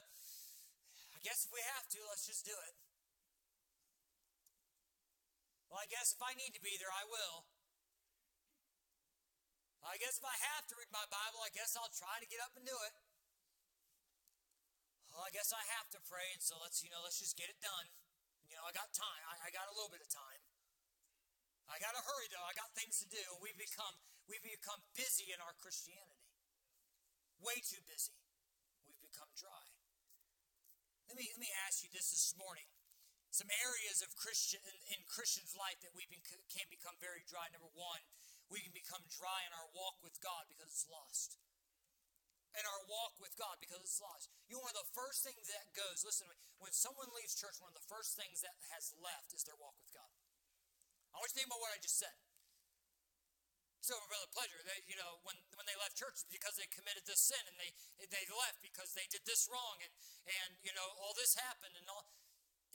I 1.13 1.21
guess 1.21 1.45
if 1.45 1.53
we 1.53 1.61
have 1.77 1.85
to, 1.85 2.01
let's 2.09 2.25
just 2.25 2.49
do 2.49 2.57
it. 2.57 2.75
Well, 5.69 5.79
I 5.79 5.87
guess 5.87 6.17
if 6.17 6.19
I 6.25 6.35
need 6.35 6.57
to 6.57 6.63
be 6.65 6.75
there, 6.81 6.91
I 6.91 7.07
will. 7.07 7.47
I 9.81 9.97
guess 9.97 10.21
if 10.21 10.27
I 10.27 10.37
have 10.55 10.69
to 10.69 10.75
read 10.77 10.93
my 10.93 11.05
Bible, 11.09 11.41
I 11.41 11.51
guess 11.57 11.73
I'll 11.77 11.93
try 11.93 12.21
to 12.21 12.29
get 12.29 12.41
up 12.45 12.53
and 12.57 12.65
do 12.69 12.77
it. 12.77 12.95
Well, 15.11 15.25
I 15.25 15.33
guess 15.35 15.51
I 15.51 15.65
have 15.81 15.91
to 15.97 16.01
pray, 16.07 16.31
and 16.37 16.43
so 16.45 16.55
let's, 16.61 16.85
you 16.85 16.93
know, 16.93 17.03
let's 17.03 17.19
just 17.19 17.35
get 17.35 17.51
it 17.51 17.59
done. 17.59 17.89
You 18.47 18.55
know, 18.59 18.65
I 18.67 18.73
got 18.77 18.93
time. 18.95 19.23
I, 19.27 19.47
I 19.47 19.49
got 19.51 19.67
a 19.67 19.75
little 19.75 19.91
bit 19.91 20.03
of 20.05 20.11
time. 20.11 20.41
I 21.71 21.79
got 21.79 21.95
to 21.95 22.03
hurry 22.03 22.27
though. 22.35 22.43
I 22.43 22.51
got 22.59 22.75
things 22.75 22.99
to 22.99 23.07
do. 23.07 23.23
We've 23.39 23.55
become 23.55 23.95
we've 24.27 24.43
become 24.43 24.83
busy 24.99 25.31
in 25.31 25.39
our 25.39 25.55
Christianity. 25.63 26.27
Way 27.39 27.63
too 27.63 27.79
busy. 27.87 28.19
We've 28.91 28.99
become 28.99 29.31
dry. 29.39 29.71
Let 31.07 31.15
me 31.15 31.31
let 31.31 31.39
me 31.39 31.51
ask 31.63 31.87
you 31.87 31.91
this 31.95 32.11
this 32.11 32.35
morning 32.35 32.67
some 33.31 33.47
areas 33.63 34.03
of 34.03 34.11
Christian 34.19 34.59
in, 34.67 34.99
in 34.99 35.07
Christians' 35.07 35.55
life 35.55 35.79
that 35.87 35.95
we 35.95 36.03
can 36.11 36.67
become 36.67 36.99
very 36.99 37.23
dry. 37.31 37.47
Number 37.55 37.71
one, 37.79 38.03
we 38.51 38.59
can 38.59 38.75
become 38.75 39.01
dry 39.07 39.47
in 39.47 39.55
our 39.55 39.71
walk 39.71 40.03
with 40.03 40.19
God 40.19 40.51
because 40.51 40.67
it's 40.69 40.91
lost. 40.91 41.39
In 42.59 42.67
our 42.67 42.83
walk 42.91 43.15
with 43.23 43.39
God 43.39 43.63
because 43.63 43.79
it's 43.79 44.03
lost. 44.03 44.27
You 44.51 44.59
know, 44.59 44.67
one 44.67 44.75
of 44.75 44.83
the 44.83 44.91
first 44.91 45.23
things 45.23 45.47
that 45.55 45.71
goes, 45.71 46.03
listen 46.03 46.27
to 46.27 46.35
me, 46.35 46.39
when 46.59 46.75
someone 46.75 47.07
leaves 47.15 47.39
church, 47.39 47.63
one 47.63 47.71
of 47.71 47.79
the 47.79 47.87
first 47.87 48.19
things 48.19 48.43
that 48.43 48.59
has 48.75 48.91
left 48.99 49.31
is 49.31 49.47
their 49.47 49.55
walk 49.55 49.79
with 49.79 49.95
God. 49.95 50.11
I 51.15 51.23
want 51.23 51.31
you 51.31 51.39
to 51.39 51.47
think 51.47 51.49
about 51.51 51.63
what 51.63 51.71
I 51.71 51.79
just 51.79 52.03
said. 52.03 52.19
So, 53.81 53.97
brother 54.13 54.29
Pledger, 54.35 54.61
they, 54.67 54.85
you 54.85 54.99
know, 54.99 55.25
when, 55.25 55.39
when 55.57 55.65
they 55.65 55.75
left 55.79 55.97
church 55.97 56.21
because 56.29 56.59
they 56.61 56.69
committed 56.69 57.09
this 57.09 57.23
sin 57.23 57.41
and 57.49 57.57
they 57.57 57.73
they 58.13 58.29
left 58.29 58.61
because 58.61 58.93
they 58.93 59.09
did 59.09 59.25
this 59.25 59.49
wrong 59.49 59.81
and 59.81 59.93
and 60.29 60.61
you 60.61 60.71
know 60.77 60.85
all 61.01 61.17
this 61.17 61.33
happened 61.33 61.73
and 61.81 61.89
all 61.89 62.05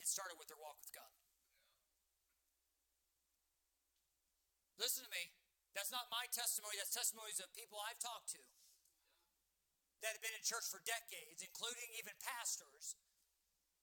it 0.02 0.10
started 0.10 0.34
with 0.34 0.50
their 0.50 0.58
walk 0.58 0.82
with 0.82 0.90
God. 0.90 1.08
Listen 4.82 5.06
to 5.06 5.12
me. 5.14 5.30
That's 5.76 5.92
not 5.92 6.08
my 6.08 6.24
testimony. 6.32 6.80
That's 6.80 6.96
testimonies 6.96 7.36
of 7.36 7.52
people 7.52 7.76
I've 7.76 8.00
talked 8.00 8.32
to 8.32 8.40
that 10.00 10.16
have 10.16 10.24
been 10.24 10.32
in 10.32 10.40
church 10.40 10.64
for 10.72 10.80
decades, 10.88 11.44
including 11.44 11.92
even 12.00 12.16
pastors, 12.24 12.96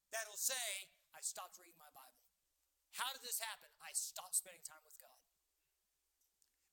that'll 0.10 0.42
say, 0.42 0.90
I 1.14 1.22
stopped 1.22 1.62
reading 1.62 1.78
my 1.78 1.94
Bible. 1.94 2.26
How 2.98 3.14
did 3.14 3.22
this 3.22 3.38
happen? 3.38 3.70
I 3.78 3.94
stopped 3.94 4.38
spending 4.38 4.66
time 4.66 4.82
with 4.82 4.98
God. 4.98 5.22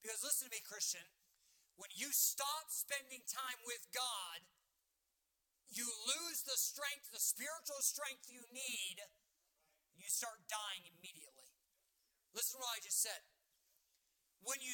Because 0.01 0.25
listen 0.25 0.49
to 0.49 0.53
me, 0.57 0.61
Christian, 0.65 1.05
when 1.77 1.93
you 1.93 2.09
stop 2.09 2.73
spending 2.73 3.21
time 3.29 3.61
with 3.65 3.85
God, 3.93 4.41
you 5.69 5.85
lose 5.85 6.41
the 6.45 6.57
strength, 6.57 7.13
the 7.13 7.21
spiritual 7.21 7.81
strength 7.85 8.25
you 8.25 8.41
need 8.49 9.05
you 10.01 10.09
start 10.09 10.41
dying 10.49 10.89
immediately. 10.97 11.53
Listen 12.33 12.57
to 12.57 12.65
what 12.65 12.73
I 12.73 12.81
just 12.81 13.05
said. 13.05 13.21
When 14.41 14.57
you, 14.61 14.73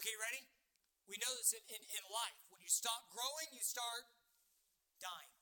okay, 0.00 0.16
ready? 0.20 0.44
We 1.08 1.16
know 1.22 1.32
this 1.38 1.54
in, 1.54 1.62
in, 1.70 1.80
in 1.80 2.04
life. 2.10 2.36
When 2.52 2.60
you 2.60 2.68
stop 2.68 3.08
growing, 3.14 3.48
you 3.54 3.62
start 3.62 4.04
dying. 5.00 5.32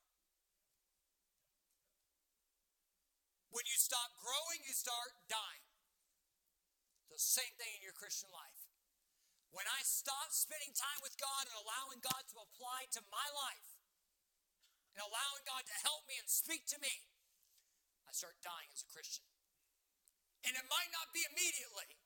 When 3.50 3.64
you 3.70 3.78
stop 3.78 4.14
growing, 4.18 4.60
you 4.66 4.74
start 4.74 5.14
dying. 5.30 5.64
The 7.10 7.22
same 7.22 7.54
thing 7.54 7.70
in 7.78 7.82
your 7.86 7.94
Christian 7.94 8.30
life. 8.34 8.66
When 9.54 9.70
I 9.70 9.86
stop 9.86 10.34
spending 10.34 10.74
time 10.74 10.98
with 10.98 11.14
God 11.14 11.46
and 11.46 11.54
allowing 11.62 12.02
God 12.02 12.26
to 12.34 12.42
apply 12.42 12.90
to 12.98 13.00
my 13.14 13.28
life, 13.30 13.74
and 14.94 15.02
allowing 15.02 15.42
God 15.42 15.66
to 15.66 15.76
help 15.82 16.06
me 16.06 16.18
and 16.22 16.30
speak 16.30 16.70
to 16.70 16.78
me, 16.78 17.02
I 18.06 18.14
start 18.14 18.38
dying 18.46 18.70
as 18.70 18.86
a 18.86 18.90
Christian. 18.90 19.26
And 20.46 20.54
it 20.54 20.66
might 20.70 20.90
not 20.94 21.10
be 21.10 21.26
immediately, 21.26 21.98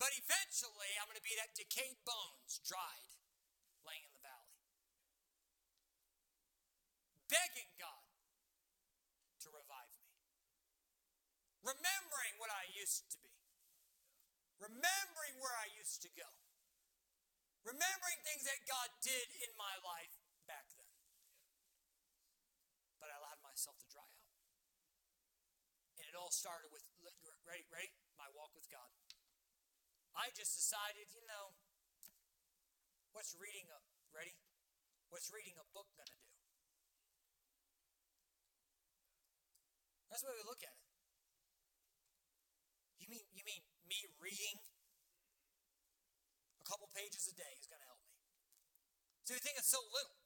but 0.00 0.16
eventually 0.16 0.96
I'm 0.96 1.04
going 1.12 1.20
to 1.20 1.28
be 1.28 1.36
that 1.36 1.52
decayed 1.52 2.00
bones, 2.08 2.64
dried, 2.64 3.12
laying 3.84 4.00
in 4.00 4.12
the 4.16 4.24
valley. 4.24 4.56
Begging 7.28 7.68
God 7.76 8.08
to 9.44 9.52
revive 9.52 9.92
me. 10.00 10.08
Remembering 11.60 12.40
what 12.40 12.48
I 12.48 12.64
used 12.72 13.12
to 13.12 13.20
be. 13.20 13.36
Remembering 14.56 15.36
where 15.36 15.52
I 15.60 15.68
used 15.76 16.00
to 16.00 16.10
go. 16.16 16.26
Remembering 17.60 18.18
things 18.24 18.48
that 18.48 18.64
God 18.64 18.88
did 19.04 19.28
in 19.44 19.52
my 19.60 19.76
life 19.84 20.16
back 20.48 20.64
then. 20.80 20.96
But 22.96 23.12
I 23.12 23.20
allowed 23.20 23.44
myself 23.44 23.76
to 23.84 23.88
dry 23.92 24.08
out. 24.08 24.32
And 26.00 26.08
it 26.08 26.16
all 26.16 26.32
started 26.32 26.72
with 26.72 26.88
ready, 27.44 27.68
ready? 27.68 27.92
My 28.16 28.32
walk 28.32 28.56
with 28.56 28.64
God. 28.72 28.88
I 30.14 30.30
just 30.34 30.54
decided, 30.58 31.10
you 31.14 31.22
know, 31.26 31.54
what's 33.12 33.34
reading 33.38 33.66
a 33.70 33.78
ready? 34.10 34.34
What's 35.10 35.30
reading 35.30 35.58
a 35.58 35.66
book 35.74 35.90
gonna 35.98 36.14
do? 36.14 36.30
That's 40.10 40.22
the 40.22 40.30
way 40.30 40.38
we 40.42 40.46
look 40.46 40.62
at 40.62 40.74
it. 40.74 40.86
You 42.98 43.06
mean 43.10 43.26
you 43.34 43.42
mean 43.46 43.62
me 43.86 44.06
reading 44.18 44.58
a 46.58 46.66
couple 46.66 46.90
pages 46.94 47.26
a 47.30 47.34
day 47.34 47.54
is 47.58 47.66
gonna 47.66 47.86
help 47.86 48.02
me? 48.06 48.14
So 49.26 49.34
you 49.34 49.42
think 49.42 49.58
it's 49.58 49.70
so 49.70 49.82
little, 49.94 50.18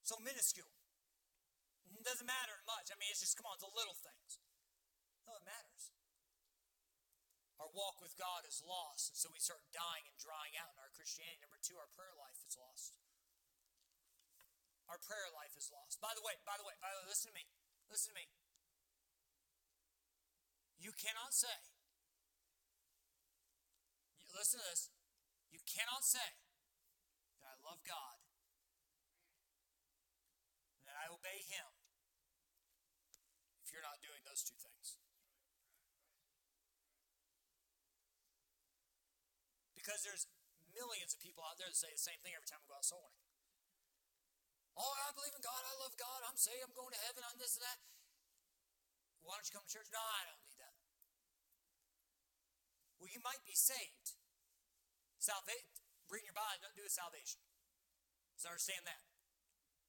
so 0.00 0.16
minuscule. 0.20 0.72
It 2.04 2.12
doesn't 2.12 2.28
matter 2.28 2.60
much. 2.68 2.92
I 2.92 3.00
mean, 3.00 3.08
it's 3.08 3.24
just 3.24 3.32
come 3.32 3.48
on, 3.48 3.56
the 3.64 3.72
little 3.72 3.96
things. 3.96 4.40
No, 5.24 5.40
it 5.40 5.44
matters. 5.48 5.88
Our 7.62 7.70
walk 7.70 8.02
with 8.02 8.18
God 8.18 8.42
is 8.50 8.58
lost, 8.66 9.14
and 9.14 9.18
so 9.18 9.30
we 9.30 9.38
start 9.38 9.62
dying 9.70 10.04
and 10.10 10.16
drying 10.18 10.58
out 10.58 10.74
in 10.74 10.78
our 10.82 10.90
Christianity. 10.90 11.38
Number 11.38 11.58
two, 11.62 11.78
our 11.78 11.86
prayer 11.94 12.12
life 12.18 12.42
is 12.42 12.58
lost. 12.58 12.98
Our 14.90 14.98
prayer 14.98 15.30
life 15.32 15.54
is 15.54 15.70
lost. 15.70 16.02
By 16.02 16.12
the 16.12 16.24
way, 16.26 16.36
by 16.42 16.58
the 16.58 16.66
way, 16.66 16.74
by 16.82 16.90
the 16.92 16.98
way, 17.00 17.08
listen 17.08 17.30
to 17.30 17.36
me. 17.38 17.46
Listen 17.88 18.12
to 18.12 18.18
me. 18.18 18.26
You 20.76 20.92
cannot 20.92 21.32
say, 21.32 21.56
you, 24.20 24.28
listen 24.34 24.60
to 24.60 24.66
this, 24.68 24.92
you 25.48 25.62
cannot 25.64 26.04
say 26.04 26.42
that 27.40 27.48
I 27.48 27.56
love 27.64 27.80
God 27.86 28.20
that 30.84 30.98
I 31.00 31.08
obey 31.08 31.40
Him 31.48 31.70
if 33.64 33.72
you're 33.72 33.86
not 33.86 34.04
doing 34.04 34.20
those 34.28 34.44
two 34.44 34.58
things. 34.60 35.00
Because 39.94 40.10
there's 40.10 40.26
millions 40.74 41.14
of 41.14 41.22
people 41.22 41.46
out 41.46 41.54
there 41.54 41.70
that 41.70 41.78
say 41.78 41.86
the 41.86 42.02
same 42.02 42.18
thing 42.26 42.34
every 42.34 42.50
time 42.50 42.58
we 42.58 42.66
go 42.66 42.74
out 42.74 42.82
soul 42.82 42.98
winning. 42.98 43.22
Oh, 44.74 44.90
I 44.90 45.14
believe 45.14 45.30
in 45.30 45.38
God. 45.38 45.62
I 45.62 45.70
love 45.78 45.94
God. 45.94 46.18
I'm 46.26 46.34
saved. 46.34 46.66
I'm 46.66 46.74
going 46.74 46.90
to 46.90 46.98
heaven. 47.06 47.22
I'm 47.22 47.38
this 47.38 47.54
and 47.54 47.62
that. 47.62 47.78
Why 49.22 49.38
don't 49.38 49.46
you 49.46 49.54
come 49.54 49.62
to 49.62 49.70
church? 49.70 49.86
No, 49.94 50.02
I 50.02 50.26
don't 50.26 50.42
need 50.42 50.58
that. 50.58 50.74
Well, 52.98 53.06
you 53.06 53.22
might 53.22 53.38
be 53.46 53.54
saved. 53.54 54.18
Salvation, 55.22 55.70
bring 56.10 56.26
your 56.26 56.34
body, 56.34 56.58
don't 56.58 56.74
do 56.74 56.82
with 56.82 56.90
salvation. 56.90 57.38
Just 58.34 58.50
understand 58.50 58.82
that. 58.90 58.98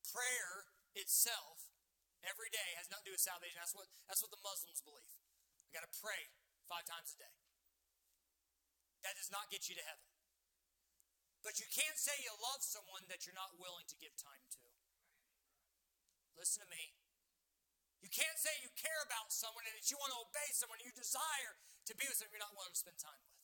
Prayer 0.05 0.69
itself, 0.93 1.73
every 2.21 2.53
day, 2.53 2.77
has 2.77 2.93
nothing 2.93 3.09
to 3.09 3.17
do 3.17 3.17
with 3.17 3.25
salvation. 3.25 3.57
That's 3.57 3.73
what, 3.73 3.89
that's 4.05 4.21
what 4.21 4.29
the 4.29 4.39
Muslims 4.45 4.85
believe. 4.85 5.17
We 5.65 5.73
got 5.73 5.81
to 5.81 5.89
pray 5.97 6.29
five 6.69 6.85
times 6.85 7.17
a 7.17 7.25
day. 7.25 7.35
That 9.05 9.13
does 9.13 9.29
not 9.29 9.53
get 9.53 9.69
you 9.69 9.77
to 9.77 9.85
heaven. 9.85 10.09
But 11.45 11.61
you 11.61 11.69
can't 11.69 11.93
say 11.93 12.17
you 12.25 12.33
love 12.41 12.65
someone 12.65 13.05
that 13.05 13.29
you're 13.29 13.37
not 13.37 13.53
willing 13.61 13.85
to 13.85 13.97
give 14.01 14.17
time 14.17 14.41
to. 14.57 14.65
Listen 16.33 16.65
to 16.65 16.69
me. 16.73 16.97
You 18.01 18.09
can't 18.09 18.33
say 18.41 18.49
you 18.65 18.73
care 18.73 18.97
about 19.05 19.29
someone 19.29 19.61
and 19.69 19.77
that 19.77 19.93
you 19.93 20.01
want 20.01 20.09
to 20.09 20.25
obey 20.25 20.49
someone, 20.57 20.81
you 20.81 20.89
desire 20.89 21.53
to 21.85 21.93
be 21.93 22.09
with 22.09 22.17
someone 22.17 22.33
you're 22.33 22.41
not 22.41 22.57
willing 22.57 22.73
to 22.73 22.81
spend 22.81 22.97
time 22.97 23.21
with. 23.21 23.37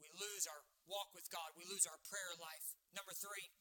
We 0.00 0.08
lose 0.16 0.48
our 0.48 0.64
walk 0.88 1.12
with 1.12 1.28
God, 1.28 1.52
we 1.52 1.68
lose 1.68 1.84
our 1.84 2.00
prayer 2.08 2.32
life. 2.40 2.76
Number 2.96 3.12
three, 3.12 3.52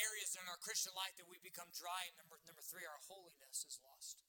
areas 0.00 0.32
in 0.32 0.48
our 0.48 0.60
Christian 0.60 0.96
life 0.96 1.16
that 1.20 1.28
we 1.28 1.36
become 1.44 1.68
dry. 1.76 2.08
And 2.08 2.16
number, 2.16 2.40
number 2.48 2.64
three, 2.64 2.88
our 2.88 3.00
holiness 3.04 3.68
is 3.68 3.76
lost 3.84 4.24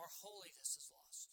our 0.00 0.08
holiness 0.24 0.80
is 0.80 0.88
lost. 0.88 1.28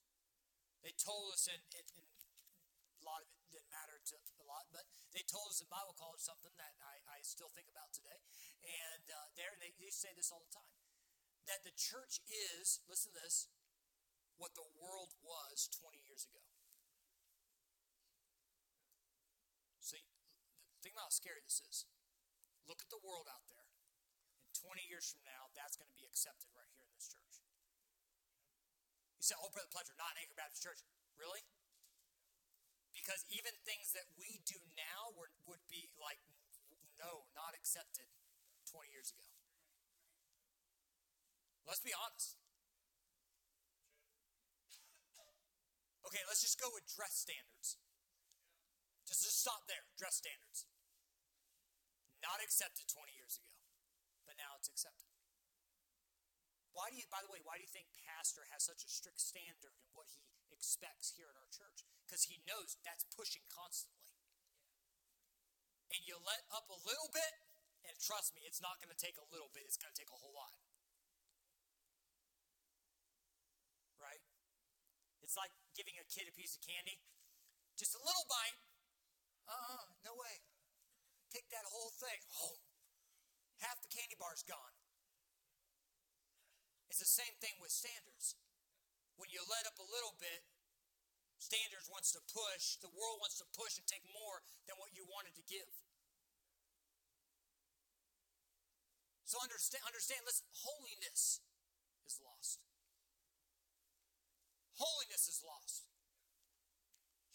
They 0.83 0.91
told 0.99 1.31
us, 1.31 1.47
and, 1.47 1.63
a 1.63 3.03
lot 3.07 3.23
of 3.23 3.31
it 3.31 3.39
didn't 3.47 3.71
matter 3.71 3.95
to 4.11 4.15
a 4.43 4.45
lot, 4.45 4.67
but 4.75 4.83
they 5.15 5.23
told 5.23 5.47
us 5.47 5.63
in 5.63 5.71
Bible 5.71 5.95
college 5.95 6.19
something 6.19 6.51
that 6.59 6.75
I, 6.83 6.99
I 7.07 7.23
still 7.23 7.47
think 7.55 7.71
about 7.71 7.95
today. 7.95 8.19
And 8.67 9.07
uh, 9.07 9.31
there, 9.39 9.55
they, 9.63 9.71
they 9.79 9.87
say 9.87 10.11
this 10.11 10.27
all 10.27 10.43
the 10.43 10.51
time 10.51 10.75
that 11.47 11.63
the 11.63 11.71
church 11.71 12.19
is, 12.27 12.83
listen 12.91 13.15
to 13.15 13.23
this, 13.23 13.47
what 14.35 14.51
the 14.53 14.67
world 14.75 15.15
was 15.23 15.71
20 15.71 15.95
years 16.03 16.27
ago. 16.27 16.43
See, 19.79 20.03
think 20.83 20.93
about 20.93 21.07
how 21.07 21.15
scary 21.15 21.39
this 21.39 21.63
is. 21.63 21.87
Look 22.67 22.83
at 22.83 22.91
the 22.91 22.99
world 22.99 23.31
out 23.31 23.47
there. 23.47 23.63
And 24.43 24.51
20 24.59 24.83
years 24.91 25.07
from 25.07 25.23
now, 25.23 25.47
that's 25.55 25.79
going 25.79 25.87
to 25.87 25.95
be 25.95 26.03
accepted 26.03 26.51
right 26.51 26.67
here 26.75 26.83
in 26.83 26.91
this 26.91 27.07
church. 27.07 27.39
You 29.15 29.16
say, 29.27 29.35
oh, 29.35 29.51
Brother 29.51 29.67
Pledger, 29.67 29.91
not 29.99 30.15
Anchor 30.15 30.39
Baptist 30.39 30.63
Church. 30.63 30.79
Really? 31.19 31.43
Because 32.95 33.27
even 33.27 33.51
things 33.67 33.91
that 33.91 34.07
we 34.15 34.39
do 34.47 34.57
now 34.79 35.11
were, 35.19 35.29
would 35.43 35.61
be 35.67 35.91
like, 35.99 36.23
no, 36.95 37.27
not 37.35 37.51
accepted 37.51 38.07
20 38.71 38.87
years 38.89 39.11
ago. 39.11 39.27
Let's 41.67 41.83
be 41.83 41.91
honest. 41.91 42.39
Okay, 46.07 46.23
let's 46.23 46.39
just 46.39 46.55
go 46.55 46.71
with 46.71 46.87
dress 46.87 47.19
standards. 47.19 47.75
Just, 49.03 49.27
just 49.27 49.43
stop 49.43 49.67
there. 49.67 49.83
Dress 49.99 50.23
standards. 50.23 50.63
Not 52.23 52.39
accepted 52.39 52.87
20 52.87 53.11
years 53.11 53.35
ago, 53.35 53.51
but 54.23 54.39
now 54.39 54.55
it's 54.55 54.71
accepted. 54.71 55.16
Why 56.77 56.93
do 56.93 57.01
you, 57.01 57.09
by 57.09 57.25
the 57.25 57.33
way, 57.33 57.41
why 57.41 57.57
do 57.57 57.65
you 57.65 57.73
think 57.73 57.89
pastor 58.05 58.45
has 58.53 58.61
such 58.61 58.85
a 58.85 58.89
strict 58.93 59.17
standard 59.17 59.73
in 59.81 59.89
what 59.97 60.13
he 60.13 60.21
expects 60.53 61.17
here 61.17 61.25
in 61.25 61.33
our 61.33 61.49
church? 61.49 61.81
Because 62.05 62.29
he 62.29 62.37
knows 62.45 62.77
that's 62.85 63.01
pushing 63.17 63.41
constantly. 63.49 64.13
And 65.89 66.05
you 66.05 66.21
let 66.21 66.45
up 66.53 66.69
a 66.69 66.77
little 66.85 67.09
bit, 67.09 67.33
and 67.81 67.97
trust 67.97 68.37
me, 68.37 68.45
it's 68.45 68.61
not 68.61 68.77
going 68.77 68.93
to 68.93 68.99
take 69.01 69.17
a 69.17 69.25
little 69.33 69.49
bit, 69.49 69.65
it's 69.65 69.81
going 69.81 69.89
to 69.89 69.97
take 69.97 70.13
a 70.13 70.21
whole 70.21 70.37
lot. 70.37 70.53
Right? 73.97 74.21
It's 75.25 75.33
like 75.33 75.57
giving 75.73 75.97
a 75.97 76.05
kid 76.05 76.29
a 76.29 76.33
piece 76.37 76.53
of 76.53 76.61
candy. 76.61 77.01
Just 77.73 77.97
a 77.97 78.01
little 78.05 78.29
bite. 78.29 78.61
Uh 79.49 79.57
uh-uh, 79.57 79.85
no 80.05 80.13
way. 80.13 80.45
Take 81.33 81.49
that 81.49 81.65
whole 81.65 81.89
thing. 81.97 82.21
Oh, 82.37 82.61
half 83.65 83.81
the 83.81 83.89
candy 83.89 84.13
bar's 84.13 84.45
gone. 84.45 84.76
It's 86.87 87.03
the 87.03 87.09
same 87.09 87.35
thing 87.43 87.59
with 87.59 87.71
standards. 87.71 88.39
When 89.19 89.27
you 89.33 89.41
let 89.47 89.67
up 89.67 89.77
a 89.81 89.87
little 89.87 90.15
bit, 90.21 90.45
standards 91.37 91.89
wants 91.91 92.13
to 92.15 92.21
push, 92.31 92.79
the 92.79 92.91
world 92.93 93.19
wants 93.19 93.37
to 93.41 93.47
push 93.53 93.75
and 93.77 93.85
take 93.85 94.05
more 94.13 94.41
than 94.69 94.79
what 94.79 94.93
you 94.95 95.03
wanted 95.05 95.35
to 95.35 95.43
give. 95.45 95.69
So 99.27 99.35
understand, 99.43 99.83
understand, 99.83 100.23
listen, 100.23 100.47
holiness 100.63 101.43
is 102.07 102.15
lost. 102.23 102.63
Holiness 104.79 105.27
is 105.27 105.43
lost. 105.43 105.83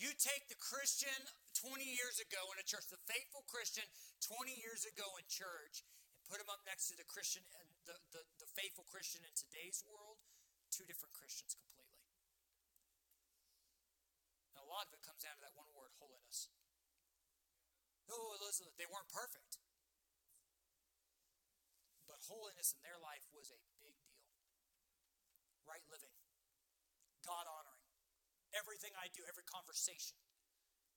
You 0.01 0.09
take 0.17 0.49
the 0.49 0.57
Christian 0.57 1.15
20 1.61 1.85
years 1.85 2.17
ago 2.17 2.41
in 2.51 2.57
a 2.57 2.65
church, 2.65 2.89
the 2.89 2.99
faithful 3.05 3.45
Christian 3.45 3.85
20 4.25 4.57
years 4.57 4.89
ago 4.89 5.05
in 5.21 5.25
church, 5.29 5.85
and 6.17 6.25
put 6.25 6.41
him 6.41 6.49
up 6.49 6.65
next 6.65 6.89
to 6.91 6.97
the 6.97 7.05
Christian 7.05 7.45
and 7.61 7.69
the, 7.85 7.97
the 8.17 8.25
faithful 8.53 8.85
Christian 8.89 9.25
in 9.25 9.33
today's 9.33 9.81
world, 9.85 10.21
two 10.69 10.85
different 10.85 11.17
Christians 11.17 11.57
completely. 11.57 12.05
And 14.53 14.61
a 14.61 14.69
lot 14.69 14.89
of 14.89 14.93
it 14.93 15.01
comes 15.05 15.25
down 15.25 15.37
to 15.41 15.45
that 15.45 15.57
one 15.57 15.73
word, 15.73 15.93
holiness. 15.97 16.53
Oh, 18.13 18.37
listen, 18.45 18.69
they 18.77 18.89
weren't 18.89 19.09
perfect. 19.09 19.61
But 22.05 22.21
holiness 22.29 22.77
in 22.77 22.81
their 22.85 23.01
life 23.01 23.25
was 23.33 23.49
a 23.49 23.61
big 23.81 23.97
deal. 24.05 24.21
Right 25.65 25.85
living, 25.89 26.13
God 27.25 27.49
honoring. 27.49 27.89
Everything 28.53 28.93
I 29.01 29.09
do, 29.09 29.25
every 29.25 29.49
conversation, 29.49 30.21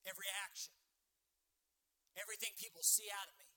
every 0.04 0.28
action, 0.44 0.76
everything 2.20 2.52
people 2.60 2.84
see 2.84 3.08
out 3.08 3.32
of 3.32 3.36
me 3.40 3.56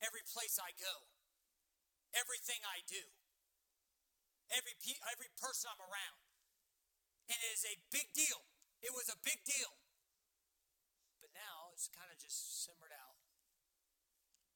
every 0.00 0.24
place 0.28 0.60
I 0.60 0.76
go, 0.76 1.08
everything 2.14 2.62
I 2.62 2.84
do, 2.86 3.02
every, 4.52 4.76
pe- 4.78 5.02
every 5.10 5.30
person 5.40 5.70
I'm 5.70 5.82
around. 5.82 6.22
And 7.26 7.38
it 7.42 7.50
is 7.58 7.66
a 7.66 7.74
big 7.90 8.14
deal. 8.14 8.46
It 8.82 8.94
was 8.94 9.10
a 9.10 9.18
big 9.26 9.42
deal. 9.42 9.74
But 11.18 11.34
now 11.34 11.74
it's 11.74 11.90
kind 11.90 12.06
of 12.06 12.18
just 12.22 12.62
simmered 12.62 12.94
out. 12.94 13.18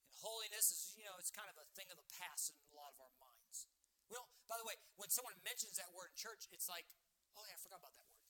And 0.06 0.14
holiness 0.22 0.70
is, 0.70 0.94
you 0.94 1.02
know, 1.02 1.18
it's 1.18 1.34
kind 1.34 1.50
of 1.50 1.58
a 1.58 1.66
thing 1.74 1.90
of 1.90 1.98
the 1.98 2.06
past 2.14 2.54
in 2.54 2.56
a 2.70 2.74
lot 2.78 2.94
of 2.94 3.02
our 3.02 3.14
minds. 3.18 3.66
Well, 4.06 4.30
by 4.46 4.54
the 4.58 4.66
way, 4.66 4.78
when 4.94 5.10
someone 5.10 5.34
mentions 5.42 5.78
that 5.82 5.90
word 5.90 6.14
in 6.14 6.18
church, 6.18 6.46
it's 6.54 6.70
like, 6.70 6.86
oh, 7.34 7.42
yeah, 7.46 7.54
I 7.54 7.60
forgot 7.62 7.82
about 7.82 7.94
that 7.94 8.06
word. 8.06 8.26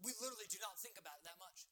We 0.00 0.16
literally 0.16 0.48
do 0.48 0.60
not 0.60 0.80
think 0.80 0.96
about 0.96 1.20
it 1.20 1.24
that 1.28 1.36
much. 1.40 1.68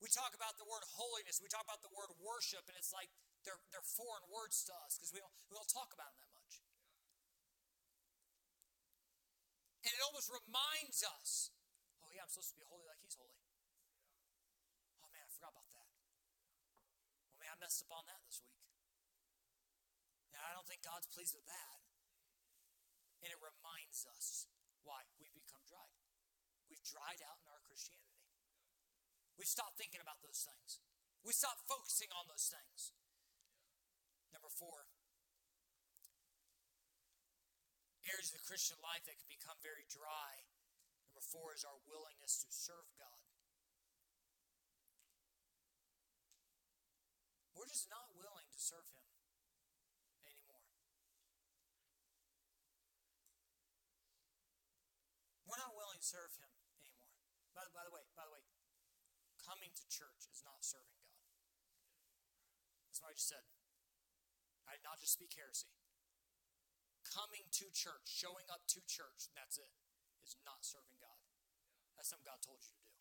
We 0.00 0.08
talk 0.08 0.32
about 0.32 0.56
the 0.56 0.64
word 0.64 0.80
holiness, 0.96 1.44
we 1.44 1.52
talk 1.52 1.64
about 1.68 1.84
the 1.84 1.92
word 1.92 2.08
worship, 2.24 2.64
and 2.66 2.76
it's 2.80 2.90
like 2.90 3.12
they're, 3.44 3.60
they're 3.68 3.84
foreign 3.84 4.24
words 4.32 4.64
to 4.68 4.72
us 4.84 4.96
because 4.96 5.12
we 5.12 5.20
don't, 5.20 5.32
we 5.52 5.54
don't 5.54 5.68
talk 5.68 5.92
about 5.92 6.08
them 6.16 6.24
that 6.24 6.32
much. 6.32 6.52
And 9.84 9.92
it 9.92 10.00
almost 10.04 10.32
reminds 10.32 11.04
us 11.04 11.52
oh, 12.10 12.10
yeah, 12.16 12.26
I'm 12.26 12.32
supposed 12.32 12.50
to 12.50 12.58
be 12.58 12.66
holy 12.66 12.82
like 12.90 12.98
he's 12.98 13.14
holy. 13.14 13.38
Oh, 14.98 15.08
man, 15.14 15.22
I 15.22 15.30
forgot 15.30 15.54
about 15.54 15.70
that. 15.70 15.88
Well, 17.30 17.38
man, 17.38 17.54
I 17.54 17.56
messed 17.62 17.86
up 17.86 17.94
on 17.94 18.02
that 18.10 18.18
this 18.26 18.42
week. 18.42 18.58
Now, 20.34 20.42
I 20.42 20.58
don't 20.58 20.66
think 20.66 20.82
God's 20.82 21.06
pleased 21.06 21.38
with 21.38 21.46
that. 21.46 21.78
And 23.22 23.30
it 23.30 23.38
reminds 23.38 24.08
us 24.10 24.50
why 24.82 25.06
we've 25.20 25.32
become 25.36 25.62
dry. 25.68 25.86
We've 26.66 26.82
dried 26.82 27.22
out 27.22 27.38
in 27.44 27.52
our 27.52 27.62
Christianity. 27.62 28.09
We 29.40 29.48
stop 29.48 29.72
thinking 29.80 30.04
about 30.04 30.20
those 30.20 30.44
things. 30.44 30.84
We 31.24 31.32
stop 31.32 31.56
focusing 31.64 32.12
on 32.12 32.28
those 32.28 32.52
things. 32.52 32.92
Number 34.36 34.52
four, 34.52 34.84
areas 38.04 38.36
of 38.36 38.44
the 38.44 38.44
Christian 38.44 38.76
life 38.84 39.08
that 39.08 39.16
can 39.16 39.32
become 39.32 39.56
very 39.64 39.88
dry. 39.88 40.44
Number 41.08 41.24
four 41.24 41.56
is 41.56 41.64
our 41.64 41.80
willingness 41.88 42.36
to 42.44 42.52
serve 42.52 42.84
God. 43.00 43.24
We're 47.56 47.64
just 47.64 47.88
not 47.88 48.12
willing 48.12 48.44
to 48.44 48.60
serve 48.60 48.92
Him 48.92 49.08
anymore. 50.28 50.68
We're 55.48 55.64
not 55.64 55.72
willing 55.72 55.96
to 55.96 56.04
serve 56.04 56.28
Him 56.36 56.52
anymore. 56.76 57.08
By, 57.56 57.64
by 57.72 57.88
the 57.88 57.92
way, 57.96 58.04
by 58.12 58.28
the 58.28 58.36
way, 58.36 58.39
coming 59.50 59.74
to 59.74 59.82
church 59.90 60.30
is 60.30 60.46
not 60.46 60.62
serving 60.62 60.94
God. 61.02 61.18
That's 62.86 63.02
what 63.02 63.10
I 63.10 63.18
just 63.18 63.26
said. 63.26 63.42
I 64.62 64.78
did 64.78 64.86
not 64.86 65.02
just 65.02 65.18
speak 65.18 65.34
heresy. 65.34 65.74
Coming 67.02 67.50
to 67.58 67.66
church, 67.74 68.06
showing 68.06 68.46
up 68.46 68.62
to 68.70 68.78
church, 68.86 69.26
that's 69.34 69.58
it, 69.58 69.74
is 70.22 70.38
not 70.46 70.62
serving 70.62 70.94
God. 71.02 71.18
That's 71.98 72.06
something 72.06 72.30
God 72.30 72.38
told 72.38 72.62
you 72.62 72.70
to 72.70 72.82
do. 72.86 72.94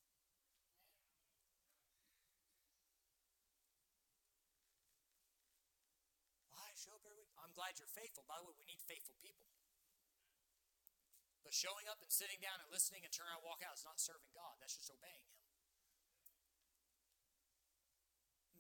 I 6.58 6.74
show 6.74 6.98
up 6.98 7.06
every 7.06 7.22
week. 7.22 7.30
I'm 7.38 7.54
glad 7.54 7.78
you're 7.78 7.94
faithful. 7.94 8.26
By 8.26 8.42
the 8.42 8.50
way, 8.50 8.58
we 8.58 8.66
need 8.66 8.82
faithful 8.90 9.14
people. 9.22 9.46
But 11.46 11.54
showing 11.54 11.86
up 11.86 12.02
and 12.02 12.10
sitting 12.10 12.42
down 12.42 12.58
and 12.58 12.74
listening 12.74 13.06
and 13.06 13.14
turning 13.14 13.38
around 13.38 13.46
and 13.46 13.50
walk 13.54 13.62
out 13.62 13.78
is 13.78 13.86
not 13.86 14.02
serving 14.02 14.34
God. 14.34 14.58
That's 14.58 14.74
just 14.74 14.90
obeying 14.90 15.22
Him. 15.30 15.39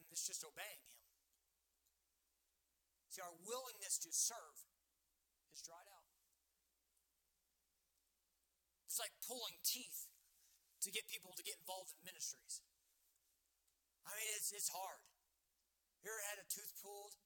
It's 0.10 0.26
just 0.26 0.44
obeying 0.44 0.82
Him. 0.82 0.98
See, 3.10 3.26
our 3.26 3.34
willingness 3.42 3.98
to 4.06 4.14
serve 4.14 4.66
is 5.54 5.66
dried 5.66 5.90
out. 5.90 6.06
It's 8.86 9.02
like 9.02 9.14
pulling 9.26 9.58
teeth 9.66 10.10
to 10.86 10.90
get 10.94 11.10
people 11.10 11.34
to 11.34 11.44
get 11.46 11.58
involved 11.58 11.94
in 11.94 12.02
ministries. 12.06 12.62
I 14.06 14.14
mean, 14.18 14.30
it's, 14.38 14.54
it's 14.54 14.70
hard. 14.74 15.02
You 16.02 16.10
ever 16.10 16.24
had 16.32 16.40
a 16.42 16.48
tooth 16.48 16.74
pulled? 16.80 17.18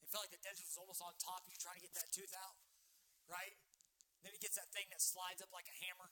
It 0.00 0.08
felt 0.08 0.24
like 0.28 0.32
the 0.32 0.40
dentist 0.40 0.70
was 0.70 0.80
almost 0.80 1.02
on 1.04 1.12
top 1.20 1.44
of 1.44 1.48
you 1.50 1.58
trying 1.60 1.76
to 1.76 1.84
get 1.84 1.92
that 1.98 2.08
tooth 2.14 2.32
out, 2.36 2.56
right? 3.28 3.58
Then 4.22 4.32
he 4.32 4.40
gets 4.40 4.56
that 4.56 4.70
thing 4.72 4.88
that 4.92 5.02
slides 5.02 5.40
up 5.40 5.52
like 5.52 5.68
a 5.68 5.76
hammer. 5.84 6.08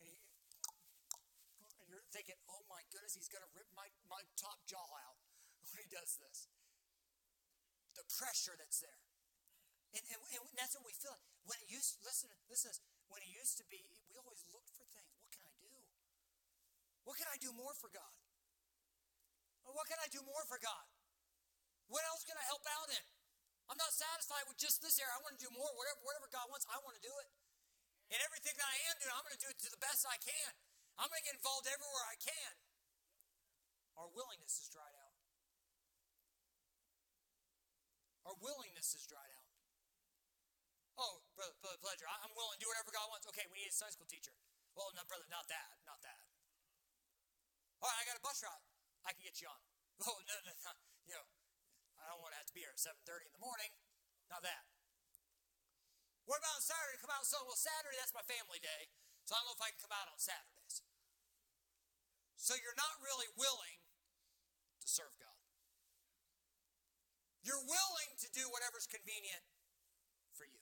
And, 0.00 0.08
he, 0.08 0.18
and 1.80 1.86
you're 1.88 2.04
thinking, 2.12 2.36
oh 2.50 2.64
my 2.68 2.82
goodness, 2.92 3.16
he's 3.16 3.30
going 3.30 3.44
to 3.44 3.52
rip 3.54 3.68
my, 3.72 3.88
my 4.08 4.20
top 4.36 4.60
jaw 4.66 4.84
out 5.04 5.20
when 5.72 5.84
he 5.84 5.90
does 5.90 6.16
this 6.20 6.48
the 7.98 8.06
pressure 8.06 8.54
that's 8.54 8.78
there. 8.78 9.02
And, 9.90 10.04
and, 10.14 10.20
and, 10.22 10.54
that's 10.54 10.78
what 10.78 10.86
we 10.86 10.94
feel. 10.94 11.18
When 11.50 11.58
it 11.58 11.66
used, 11.66 11.98
listen, 12.06 12.30
listen, 12.46 12.70
when 13.10 13.18
it 13.26 13.30
used 13.34 13.58
to 13.58 13.66
be, 13.66 13.82
we 14.06 14.14
always 14.14 14.38
looked 14.54 14.70
for 14.70 14.86
things. 14.94 15.10
What 15.18 15.34
can 15.34 15.42
I 15.42 15.54
do? 15.58 15.70
What 17.02 17.16
can 17.18 17.26
I 17.26 17.38
do 17.42 17.50
more 17.50 17.74
for 17.74 17.90
God? 17.90 18.14
what 19.68 19.84
can 19.84 20.00
I 20.00 20.08
do 20.08 20.24
more 20.24 20.40
for 20.48 20.56
God? 20.64 20.86
What 21.92 22.00
else 22.08 22.24
can 22.24 22.40
I 22.40 22.44
help 22.48 22.64
out 22.72 22.88
in? 22.88 23.04
I'm 23.68 23.76
not 23.76 23.92
satisfied 23.92 24.48
with 24.48 24.56
just 24.56 24.80
this 24.80 24.96
area. 24.96 25.12
I 25.12 25.20
want 25.20 25.36
to 25.36 25.42
do 25.44 25.52
more. 25.52 25.68
Whatever, 25.76 26.00
whatever 26.08 26.28
God 26.32 26.48
wants, 26.48 26.64
I 26.72 26.80
want 26.80 26.96
to 26.96 27.04
do 27.04 27.12
it. 27.20 27.28
And 28.08 28.16
everything 28.24 28.56
that 28.56 28.64
I 28.64 28.76
am 28.88 28.96
doing, 28.96 29.12
I'm 29.12 29.24
going 29.28 29.36
to 29.36 29.44
do 29.44 29.52
it 29.52 29.60
to 29.60 29.68
the 29.68 29.76
best 29.76 30.08
I 30.08 30.16
can. 30.16 30.52
I'm 30.96 31.12
going 31.12 31.20
to 31.20 31.26
get 31.28 31.36
involved 31.36 31.68
everywhere 31.68 32.06
I 32.08 32.16
can. 32.16 32.52
Our 34.00 34.08
willingness 34.08 34.56
is 34.64 34.72
dried 34.72 34.96
out. 34.96 35.08
Our 38.28 38.36
willingness 38.44 38.92
is 38.92 39.08
dried 39.08 39.32
out. 39.32 39.48
Oh, 41.00 41.24
brother, 41.32 41.56
brother 41.64 41.80
Pledger, 41.80 42.04
I'm 42.04 42.28
willing 42.36 42.60
to 42.60 42.62
do 42.62 42.68
whatever 42.68 42.92
God 42.92 43.08
wants. 43.08 43.24
Okay, 43.32 43.48
we 43.48 43.64
need 43.64 43.72
a 43.72 43.72
Sunday 43.72 43.96
school 43.96 44.04
teacher. 44.04 44.36
Well, 44.76 44.92
no, 44.92 45.00
brother, 45.08 45.24
not 45.32 45.48
that, 45.48 45.80
not 45.88 46.04
that. 46.04 46.20
All 47.80 47.88
right, 47.88 47.96
I 47.96 48.04
got 48.04 48.20
a 48.20 48.24
bus 48.24 48.44
route. 48.44 48.64
I 49.08 49.16
can 49.16 49.24
get 49.24 49.40
you 49.40 49.48
on. 49.48 49.56
Oh, 50.06 50.14
no, 50.30 50.36
no, 50.46 50.54
no. 50.62 50.72
You 51.10 51.18
know, 51.18 51.26
I 51.98 52.06
don't 52.06 52.22
want 52.22 52.30
to 52.30 52.38
have 52.38 52.46
to 52.46 52.54
be 52.54 52.62
here 52.62 52.70
at 52.70 52.78
7.30 52.78 53.26
in 53.26 53.34
the 53.34 53.42
morning. 53.42 53.72
Not 54.30 54.46
that. 54.46 54.62
What 56.22 56.38
about 56.38 56.62
Saturday? 56.62 57.00
Come 57.02 57.10
out 57.10 57.26
so 57.26 57.42
well, 57.42 57.58
Saturday, 57.58 57.98
that's 57.98 58.14
my 58.14 58.22
family 58.22 58.62
day. 58.62 58.94
So 59.26 59.34
I 59.34 59.42
don't 59.42 59.50
know 59.50 59.58
if 59.58 59.64
I 59.64 59.74
can 59.74 59.80
come 59.82 59.90
out 59.90 60.06
on 60.06 60.20
Saturdays. 60.22 60.86
So 62.38 62.54
you're 62.54 62.78
not 62.78 62.94
really 63.02 63.26
willing 63.34 63.82
to 64.78 64.86
serve 64.86 65.10
God. 65.18 65.27
You're 67.48 67.64
willing 67.64 68.12
to 68.20 68.28
do 68.36 68.44
whatever's 68.52 68.84
convenient 68.84 69.40
for 70.36 70.44
you. 70.44 70.60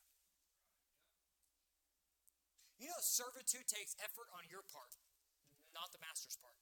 You 2.78 2.86
know, 2.86 3.02
servitude 3.02 3.66
takes 3.66 3.98
effort 3.98 4.30
on 4.30 4.46
your 4.46 4.62
part, 4.70 4.94
not 5.74 5.90
the 5.90 5.98
master's 5.98 6.38
part. 6.38 6.54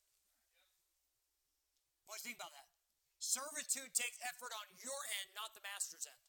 What 2.09 2.17
do 2.17 2.25
you 2.25 2.33
think 2.33 2.41
about 2.41 2.57
that? 2.57 2.73
Servitude 3.21 3.93
takes 3.93 4.17
effort 4.25 4.57
on 4.57 4.73
your 4.81 4.97
end, 5.21 5.37
not 5.37 5.53
the 5.53 5.61
master's 5.61 6.09
end. 6.09 6.25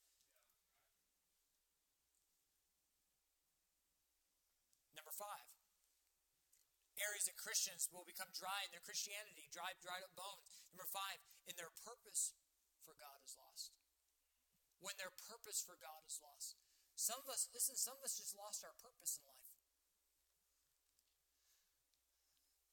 Number 4.92 5.16
five, 5.16 5.48
areas 7.00 7.32
that 7.32 7.40
Christians 7.40 7.88
will 7.96 8.04
become 8.04 8.28
dry 8.36 8.68
in 8.68 8.76
their 8.76 8.84
Christianity, 8.84 9.48
dry, 9.56 9.72
dried 9.80 10.04
up 10.04 10.12
bones. 10.20 10.68
Number 10.76 10.84
five, 10.84 11.24
in 11.48 11.56
their 11.56 11.72
purpose 11.72 12.36
for 12.84 12.92
God 13.00 13.24
is 13.24 13.40
lost 13.40 13.72
when 14.84 14.96
their 15.00 15.12
purpose 15.30 15.64
for 15.64 15.78
God 15.80 16.04
is 16.08 16.20
lost. 16.24 16.60
Some 16.96 17.20
of 17.20 17.28
us, 17.28 17.52
listen, 17.52 17.76
some 17.76 18.00
of 18.00 18.04
us 18.08 18.16
just 18.16 18.36
lost 18.36 18.64
our 18.64 18.76
purpose 18.80 19.20
in 19.20 19.26
life. 19.28 19.52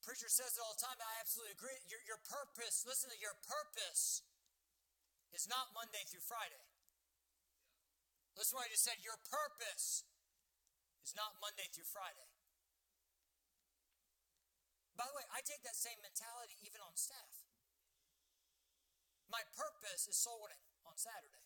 Preacher 0.02 0.30
says 0.30 0.58
it 0.58 0.62
all 0.62 0.74
the 0.74 0.82
time, 0.82 0.98
I 0.98 1.22
absolutely 1.22 1.54
agree. 1.54 1.78
Your, 1.86 2.02
your 2.02 2.18
purpose, 2.26 2.82
listen 2.82 3.10
to 3.14 3.18
your 3.22 3.38
purpose 3.46 4.26
is 5.30 5.46
not 5.46 5.70
Monday 5.70 6.02
through 6.10 6.26
Friday. 6.26 6.62
Listen 8.34 8.58
what 8.58 8.66
I 8.66 8.72
just 8.74 8.82
said. 8.82 8.98
Your 9.04 9.18
purpose 9.28 10.02
is 11.06 11.12
not 11.14 11.38
Monday 11.38 11.68
through 11.70 11.86
Friday. 11.86 12.30
By 14.96 15.06
the 15.08 15.14
way, 15.16 15.26
I 15.32 15.40
take 15.42 15.64
that 15.64 15.76
same 15.78 15.98
mentality 16.02 16.58
even 16.62 16.82
on 16.82 16.94
staff. 16.98 17.46
My 19.30 19.42
purpose 19.56 20.06
is 20.06 20.16
soul 20.16 20.44
winning 20.44 20.60
on 20.84 20.98
Saturday. 21.00 21.41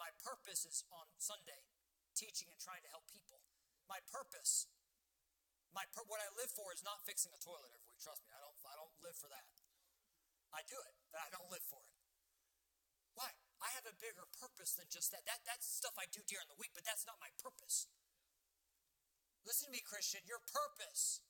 My 0.00 0.08
purpose 0.24 0.64
is 0.64 0.80
on 0.88 1.04
Sunday, 1.20 1.60
teaching 2.16 2.48
and 2.48 2.56
trying 2.56 2.80
to 2.80 2.88
help 2.88 3.04
people. 3.12 3.44
My 3.84 4.00
purpose, 4.08 4.64
my 5.76 5.84
pur- 5.92 6.08
what 6.08 6.24
I 6.24 6.32
live 6.40 6.48
for 6.48 6.72
is 6.72 6.80
not 6.80 7.04
fixing 7.04 7.36
a 7.36 7.40
toilet 7.44 7.68
every 7.68 7.84
week. 7.84 8.00
Trust 8.00 8.24
me, 8.24 8.32
I 8.32 8.40
don't, 8.40 8.56
I 8.64 8.74
don't 8.80 8.96
live 9.04 9.12
for 9.20 9.28
that. 9.28 9.44
I 10.56 10.64
do 10.64 10.80
it, 10.80 10.96
but 11.12 11.20
I 11.20 11.28
don't 11.28 11.52
live 11.52 11.62
for 11.68 11.84
it. 11.84 11.92
Why? 13.12 13.28
I 13.60 13.68
have 13.76 13.84
a 13.84 13.92
bigger 14.00 14.24
purpose 14.40 14.72
than 14.72 14.88
just 14.88 15.12
that. 15.12 15.28
that 15.28 15.44
that's 15.44 15.68
stuff 15.68 16.00
I 16.00 16.08
do 16.08 16.24
during 16.24 16.48
the 16.48 16.56
week, 16.56 16.72
but 16.72 16.88
that's 16.88 17.04
not 17.04 17.20
my 17.20 17.28
purpose. 17.36 17.84
Listen 19.44 19.68
to 19.68 19.74
me, 19.76 19.84
Christian. 19.84 20.24
Your 20.24 20.40
purpose 20.40 21.20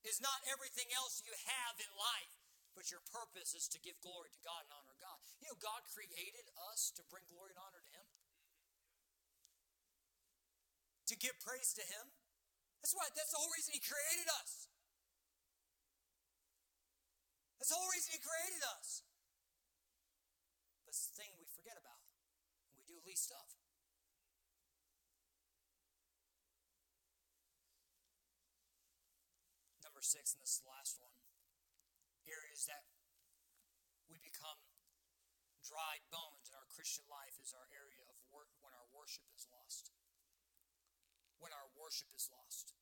is 0.00 0.16
not 0.16 0.40
everything 0.48 0.88
else 0.96 1.20
you 1.28 1.36
have 1.44 1.76
in 1.76 1.92
life 1.92 2.40
but 2.76 2.92
your 2.92 3.00
purpose 3.08 3.56
is 3.56 3.64
to 3.72 3.80
give 3.80 3.96
glory 4.04 4.28
to 4.28 4.40
God 4.44 4.68
and 4.68 4.72
honor 4.76 4.95
God. 5.16 5.24
You 5.40 5.48
know, 5.48 5.58
God 5.60 5.80
created 5.88 6.46
us 6.72 6.92
to 6.96 7.02
bring 7.08 7.24
glory 7.32 7.56
and 7.56 7.60
honor 7.60 7.80
to 7.80 7.92
Him, 7.92 8.06
to 11.08 11.14
give 11.16 11.36
praise 11.40 11.72
to 11.76 11.84
Him. 11.84 12.12
That's 12.82 12.92
why. 12.92 13.08
That's 13.16 13.32
the 13.32 13.40
whole 13.40 13.52
reason 13.56 13.72
He 13.72 13.80
created 13.80 14.28
us. 14.42 14.68
That's 17.56 17.72
the 17.72 17.78
whole 17.80 17.88
reason 17.88 18.12
He 18.12 18.20
created 18.20 18.62
us. 18.76 19.06
But 20.84 20.92
the 20.92 21.14
thing 21.16 21.30
we 21.40 21.46
forget 21.48 21.80
about, 21.80 22.04
we 22.76 22.84
do 22.84 23.00
least 23.06 23.32
of. 23.32 23.48
Number 29.82 30.02
six, 30.02 30.36
and 30.36 30.42
this 30.44 30.60
is 30.60 30.62
the 30.62 30.70
last 30.70 31.00
one 31.00 31.14
areas 32.26 32.66
that 32.66 32.82
dried 35.66 36.06
bones 36.14 36.46
in 36.46 36.54
our 36.54 36.70
Christian 36.70 37.02
life 37.10 37.34
is 37.42 37.50
our 37.50 37.66
area 37.74 38.02
of 38.06 38.14
work 38.30 38.54
when 38.62 38.70
our 38.70 38.86
worship 38.94 39.26
is 39.34 39.50
lost. 39.50 39.90
When 41.42 41.50
our 41.50 41.68
worship 41.74 42.08
is 42.14 42.30
lost. 42.30 42.72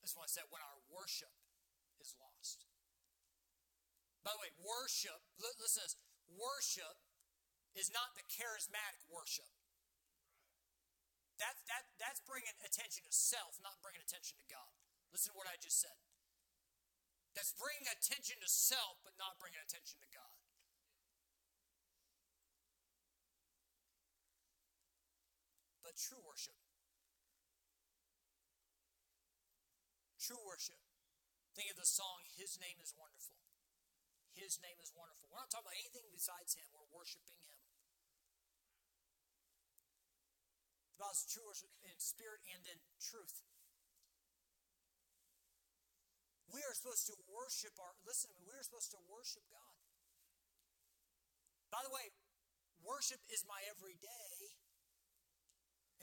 That's 0.00 0.16
why 0.16 0.24
I 0.24 0.32
said 0.32 0.48
when 0.48 0.64
our 0.64 0.80
worship 0.88 1.32
is 2.00 2.16
lost. 2.16 2.64
By 4.24 4.32
the 4.32 4.40
way, 4.42 4.50
worship, 4.58 5.20
listen 5.38 5.60
to 5.60 5.68
this, 5.86 5.94
worship 6.32 6.96
is 7.76 7.92
not 7.92 8.16
the 8.16 8.24
charismatic 8.26 9.04
worship. 9.06 9.46
That, 11.38 11.52
that, 11.68 11.84
that's 12.00 12.24
bringing 12.24 12.56
attention 12.64 13.04
to 13.04 13.12
self, 13.12 13.60
not 13.60 13.76
bringing 13.84 14.00
attention 14.00 14.40
to 14.40 14.46
God. 14.48 14.72
Listen 15.12 15.36
to 15.36 15.38
what 15.38 15.46
I 15.46 15.60
just 15.60 15.78
said. 15.84 16.00
that's 17.36 17.52
bringing 17.52 17.84
attention 17.84 18.40
to 18.40 18.48
self 18.48 18.96
but 19.04 19.12
not 19.20 19.36
bringing 19.36 19.60
attention 19.60 20.00
to 20.00 20.08
God. 20.08 20.32
But 25.84 25.85
true 25.96 26.20
worship, 26.20 26.56
true 30.20 30.40
worship, 30.44 30.78
think 31.56 31.72
of 31.72 31.80
the 31.80 31.88
song, 31.88 32.28
His 32.36 32.60
Name 32.60 32.76
is 32.84 32.92
Wonderful. 32.92 33.40
His 34.36 34.60
name 34.60 34.76
is 34.84 34.92
wonderful. 34.92 35.32
We're 35.32 35.40
not 35.40 35.48
talking 35.48 35.64
about 35.64 35.80
anything 35.80 36.04
besides 36.12 36.52
Him, 36.52 36.68
we're 36.76 36.92
worshiping 36.92 37.40
Him. 37.48 37.56
About 41.00 41.16
true 41.24 41.48
worship 41.48 41.72
in 41.80 41.96
spirit 41.96 42.44
and 42.52 42.60
in 42.68 42.76
truth. 43.00 43.40
We 46.52 46.60
are 46.68 46.76
supposed 46.76 47.08
to 47.08 47.16
worship 47.32 47.72
our, 47.80 47.96
listen 48.04 48.28
to 48.28 48.36
me, 48.36 48.44
we 48.44 48.52
are 48.60 48.64
supposed 48.64 48.92
to 48.92 49.00
worship 49.08 49.44
God. 49.48 49.76
By 51.72 51.80
the 51.80 51.92
way, 51.92 52.12
worship 52.84 53.24
is 53.32 53.40
my 53.48 53.60
everyday, 53.72 54.56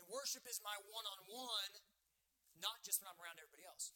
and 0.04 0.12
worship 0.12 0.44
is 0.44 0.60
my 0.60 0.76
one 0.92 1.08
on 1.08 1.20
one, 1.32 1.72
not 2.60 2.84
just 2.84 3.00
when 3.00 3.08
I'm 3.08 3.16
around 3.24 3.40
everybody 3.40 3.64
else. 3.64 3.96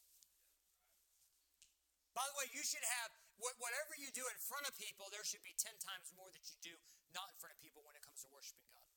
By 2.16 2.24
the 2.24 2.36
way, 2.40 2.48
you 2.56 2.64
should 2.64 2.88
have, 3.04 3.12
whatever 3.60 3.94
you 4.00 4.08
do 4.16 4.24
in 4.24 4.40
front 4.40 4.64
of 4.64 4.74
people, 4.80 5.12
there 5.12 5.28
should 5.28 5.44
be 5.44 5.52
10 5.60 5.76
times 5.84 6.16
more 6.16 6.32
that 6.32 6.48
you 6.48 6.56
do 6.64 6.74
not 7.12 7.28
in 7.28 7.36
front 7.36 7.54
of 7.54 7.60
people 7.60 7.84
when 7.84 7.94
it 8.00 8.02
comes 8.02 8.24
to 8.24 8.32
worshiping 8.32 8.72
God. 8.72 8.88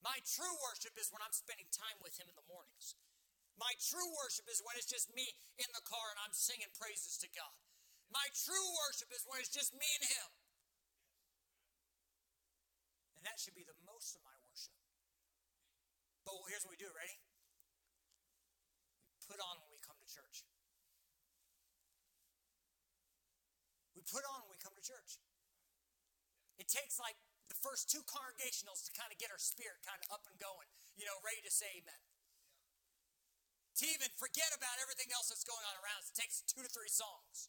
My 0.00 0.24
true 0.24 0.56
worship 0.64 0.96
is 0.96 1.12
when 1.12 1.20
I'm 1.20 1.36
spending 1.36 1.68
time 1.68 2.00
with 2.00 2.16
Him 2.16 2.26
in 2.32 2.34
the 2.34 2.48
mornings. 2.48 2.96
My 3.60 3.76
true 3.78 4.08
worship 4.24 4.48
is 4.48 4.64
when 4.64 4.74
it's 4.74 4.88
just 4.88 5.12
me 5.12 5.36
in 5.60 5.68
the 5.70 5.84
car 5.84 6.16
and 6.16 6.18
I'm 6.24 6.34
singing 6.34 6.72
praises 6.74 7.20
to 7.22 7.28
God. 7.30 7.54
My 8.08 8.26
true 8.34 8.68
worship 8.88 9.12
is 9.14 9.22
when 9.28 9.38
it's 9.38 9.52
just 9.52 9.76
me 9.76 9.86
and 10.00 10.08
Him. 10.08 10.28
And 13.24 13.32
that 13.32 13.40
should 13.40 13.56
be 13.56 13.64
the 13.64 13.72
most 13.88 14.12
of 14.12 14.20
my 14.20 14.36
worship. 14.44 14.76
But 16.28 16.36
here's 16.52 16.60
what 16.60 16.76
we 16.76 16.80
do, 16.84 16.92
ready? 16.92 17.16
We 19.16 19.24
put 19.24 19.40
on 19.40 19.64
when 19.64 19.72
we 19.72 19.80
come 19.80 19.96
to 19.96 20.04
church. 20.04 20.44
We 23.96 24.04
put 24.04 24.28
on 24.28 24.44
when 24.44 24.52
we 24.52 24.60
come 24.60 24.76
to 24.76 24.84
church. 24.84 25.16
It 26.60 26.68
takes 26.68 27.00
like 27.00 27.16
the 27.48 27.56
first 27.64 27.88
two 27.88 28.04
congregationals 28.04 28.84
to 28.84 28.92
kind 28.92 29.08
of 29.08 29.16
get 29.16 29.32
our 29.32 29.40
spirit 29.40 29.80
kind 29.88 30.04
of 30.04 30.12
up 30.12 30.28
and 30.28 30.36
going, 30.36 30.68
you 30.92 31.08
know, 31.08 31.16
ready 31.24 31.40
to 31.48 31.52
say 31.52 31.80
amen. 31.80 31.96
To 33.80 33.88
even 33.88 34.12
forget 34.20 34.52
about 34.52 34.76
everything 34.84 35.08
else 35.16 35.32
that's 35.32 35.48
going 35.48 35.64
on 35.64 35.80
around 35.80 36.04
us, 36.04 36.12
it 36.12 36.16
takes 36.20 36.44
two 36.44 36.60
to 36.60 36.68
three 36.68 36.92
songs 36.92 37.48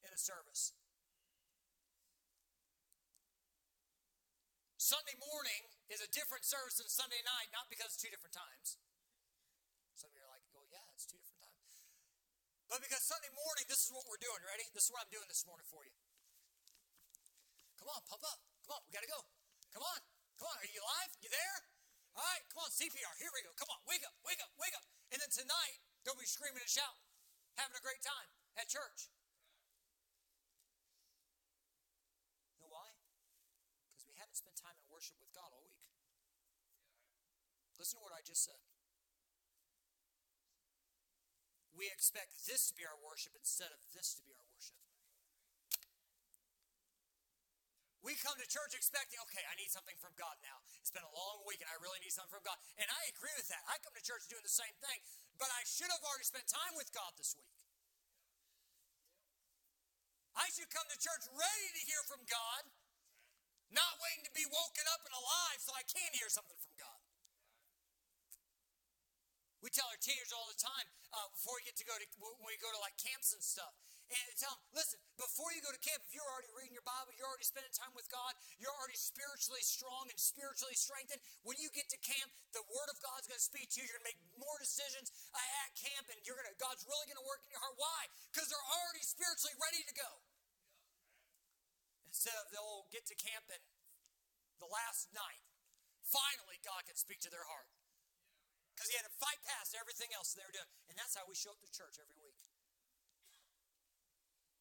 in 0.00 0.08
a 0.08 0.16
service. 0.16 0.72
Sunday 4.80 5.12
morning 5.20 5.68
is 5.92 6.00
a 6.00 6.08
different 6.08 6.40
service 6.40 6.80
than 6.80 6.88
Sunday 6.88 7.20
night, 7.20 7.52
not 7.52 7.68
because 7.68 7.92
it's 7.92 8.00
two 8.00 8.08
different 8.08 8.32
times. 8.32 8.80
Some 9.92 10.08
of 10.08 10.16
you 10.16 10.24
are 10.24 10.32
like, 10.32 10.40
oh, 10.56 10.64
yeah, 10.72 10.80
it's 10.96 11.04
two 11.04 11.20
different 11.20 11.44
times. 11.44 11.84
But 12.64 12.80
because 12.80 13.04
Sunday 13.04 13.28
morning, 13.28 13.68
this 13.68 13.84
is 13.84 13.92
what 13.92 14.08
we're 14.08 14.16
doing. 14.16 14.40
Ready? 14.40 14.64
This 14.72 14.88
is 14.88 14.90
what 14.96 15.04
I'm 15.04 15.12
doing 15.12 15.28
this 15.28 15.44
morning 15.44 15.68
for 15.68 15.84
you. 15.84 15.92
Come 17.76 17.92
on, 17.92 18.00
pump 18.08 18.24
up. 18.24 18.40
Come 18.64 18.80
on, 18.80 18.82
we 18.88 18.96
got 18.96 19.04
to 19.04 19.12
go. 19.12 19.20
Come 19.68 19.84
on. 19.84 20.00
Come 20.40 20.48
on. 20.48 20.56
Are 20.56 20.72
you 20.72 20.80
alive? 20.80 21.12
You 21.20 21.28
there? 21.28 21.58
All 22.16 22.24
right, 22.24 22.40
come 22.48 22.64
on, 22.64 22.72
CPR. 22.72 23.12
Here 23.20 23.28
we 23.36 23.44
go. 23.44 23.52
Come 23.60 23.68
on, 23.68 23.84
wake 23.84 24.00
up, 24.00 24.16
wake 24.24 24.40
up, 24.40 24.48
wake 24.56 24.72
up. 24.72 24.88
And 25.12 25.20
then 25.20 25.28
tonight, 25.28 25.76
they'll 26.08 26.16
be 26.16 26.24
screaming 26.24 26.64
and 26.64 26.72
shouting, 26.72 27.04
having 27.60 27.76
a 27.76 27.84
great 27.84 28.00
time 28.00 28.32
at 28.56 28.64
church. 28.64 29.12
You 32.56 32.64
know 32.64 32.72
why? 32.72 32.88
Because 33.92 34.08
we 34.08 34.16
haven't 34.38 34.54
time 34.62 34.78
in 34.78 34.86
worship 34.86 35.18
with 35.18 35.34
God 35.34 35.50
all 35.50 35.66
week. 35.66 35.82
Listen 37.74 37.98
to 37.98 38.04
what 38.06 38.14
I 38.14 38.22
just 38.22 38.46
said. 38.46 38.60
We 41.74 41.88
expect 41.90 42.46
this 42.46 42.68
to 42.70 42.76
be 42.76 42.84
our 42.84 42.98
worship 43.00 43.32
instead 43.34 43.72
of 43.72 43.80
this 43.96 44.14
to 44.20 44.22
be 44.22 44.36
our 44.36 44.46
worship. 44.52 44.76
We 48.00 48.16
come 48.20 48.36
to 48.36 48.48
church 48.48 48.72
expecting, 48.72 49.20
okay, 49.28 49.44
I 49.48 49.56
need 49.60 49.72
something 49.72 49.96
from 50.00 50.12
God 50.16 50.36
now. 50.40 50.60
It's 50.80 50.92
been 50.92 51.04
a 51.04 51.14
long 51.16 51.44
week 51.44 51.60
and 51.64 51.68
I 51.68 51.76
really 51.80 52.00
need 52.00 52.12
something 52.12 52.32
from 52.32 52.44
God. 52.44 52.56
And 52.80 52.88
I 52.88 53.00
agree 53.12 53.32
with 53.36 53.48
that. 53.48 53.60
I 53.68 53.80
come 53.80 53.92
to 53.96 54.04
church 54.04 54.24
doing 54.28 54.44
the 54.44 54.52
same 54.52 54.72
thing, 54.80 55.00
but 55.36 55.48
I 55.52 55.64
should 55.68 55.88
have 55.92 56.04
already 56.04 56.28
spent 56.28 56.48
time 56.48 56.76
with 56.80 56.88
God 56.96 57.12
this 57.20 57.36
week. 57.36 57.52
I 60.32 60.48
should 60.52 60.72
come 60.72 60.88
to 60.88 60.96
church 60.96 61.28
ready 61.32 61.68
to 61.76 61.82
hear 61.84 62.00
from 62.08 62.24
God, 62.24 62.62
not 63.70 63.98
waiting 64.02 64.26
to 64.26 64.34
be 64.34 64.46
woken 64.46 64.86
up 64.90 65.02
and 65.06 65.14
alive 65.14 65.58
so 65.62 65.70
I 65.74 65.86
can 65.86 66.10
hear 66.14 66.30
something 66.30 66.58
from 66.58 66.74
God. 66.78 67.00
We 69.60 69.68
tell 69.68 69.86
our 69.92 70.00
teenagers 70.00 70.32
all 70.32 70.48
the 70.48 70.56
time 70.56 70.88
uh, 71.12 71.28
before 71.36 71.60
we 71.60 71.68
get 71.68 71.76
to 71.76 71.84
go 71.84 71.92
to 71.92 72.06
when 72.16 72.48
we 72.48 72.56
go 72.56 72.72
to 72.72 72.80
like 72.80 72.96
camps 72.96 73.36
and 73.36 73.44
stuff 73.44 73.76
and 74.10 74.34
tell 74.34 74.50
them, 74.50 74.62
listen, 74.74 74.98
before 75.14 75.54
you 75.54 75.62
go 75.62 75.70
to 75.70 75.78
camp, 75.78 76.02
if 76.02 76.10
you're 76.10 76.26
already 76.26 76.50
reading 76.50 76.74
your 76.74 76.82
Bible, 76.82 77.14
you're 77.14 77.30
already 77.30 77.46
spending 77.46 77.70
time 77.70 77.94
with 77.94 78.10
God, 78.10 78.34
you're 78.58 78.74
already 78.74 78.98
spiritually 78.98 79.62
strong 79.62 80.10
and 80.10 80.18
spiritually 80.18 80.74
strengthened. 80.74 81.22
When 81.46 81.54
you 81.62 81.70
get 81.70 81.86
to 81.94 81.98
camp, 82.02 82.26
the 82.50 82.66
Word 82.66 82.90
of 82.90 82.98
God's 82.98 83.30
going 83.30 83.38
to 83.38 83.46
speak 83.46 83.70
to 83.70 83.78
you. 83.78 83.86
You're 83.86 84.02
going 84.02 84.10
to 84.10 84.10
make 84.10 84.22
more 84.34 84.58
decisions 84.58 85.14
uh, 85.30 85.62
at 85.62 85.70
camp, 85.78 86.10
and 86.10 86.18
you're 86.26 86.34
going 86.34 86.50
to 86.50 86.58
God's 86.58 86.82
really 86.90 87.06
going 87.06 87.22
to 87.22 87.28
work 87.28 87.46
in 87.46 87.54
your 87.54 87.62
heart. 87.62 87.78
Why? 87.78 88.10
Because 88.34 88.50
they're 88.50 88.70
already 88.82 89.06
spiritually 89.06 89.54
ready 89.62 89.86
to 89.86 89.94
go. 89.94 90.10
Instead 92.10 92.34
of 92.42 92.50
they'll 92.50 92.90
get 92.90 93.06
to 93.06 93.14
camp 93.14 93.46
and 93.54 93.62
the 94.58 94.66
last 94.66 95.08
night, 95.14 95.42
finally 96.02 96.58
God 96.66 96.82
can 96.84 96.98
speak 96.98 97.22
to 97.22 97.30
their 97.30 97.46
heart. 97.46 97.70
Because 98.74 98.90
he 98.90 98.96
had 98.98 99.06
to 99.06 99.14
fight 99.20 99.38
past 99.46 99.76
everything 99.78 100.10
else 100.16 100.34
they 100.34 100.42
were 100.42 100.56
doing. 100.56 100.68
And 100.90 100.96
that's 100.98 101.14
how 101.14 101.28
we 101.28 101.36
show 101.36 101.52
up 101.54 101.60
to 101.62 101.70
church 101.70 102.00
every 102.00 102.16
week. 102.18 102.40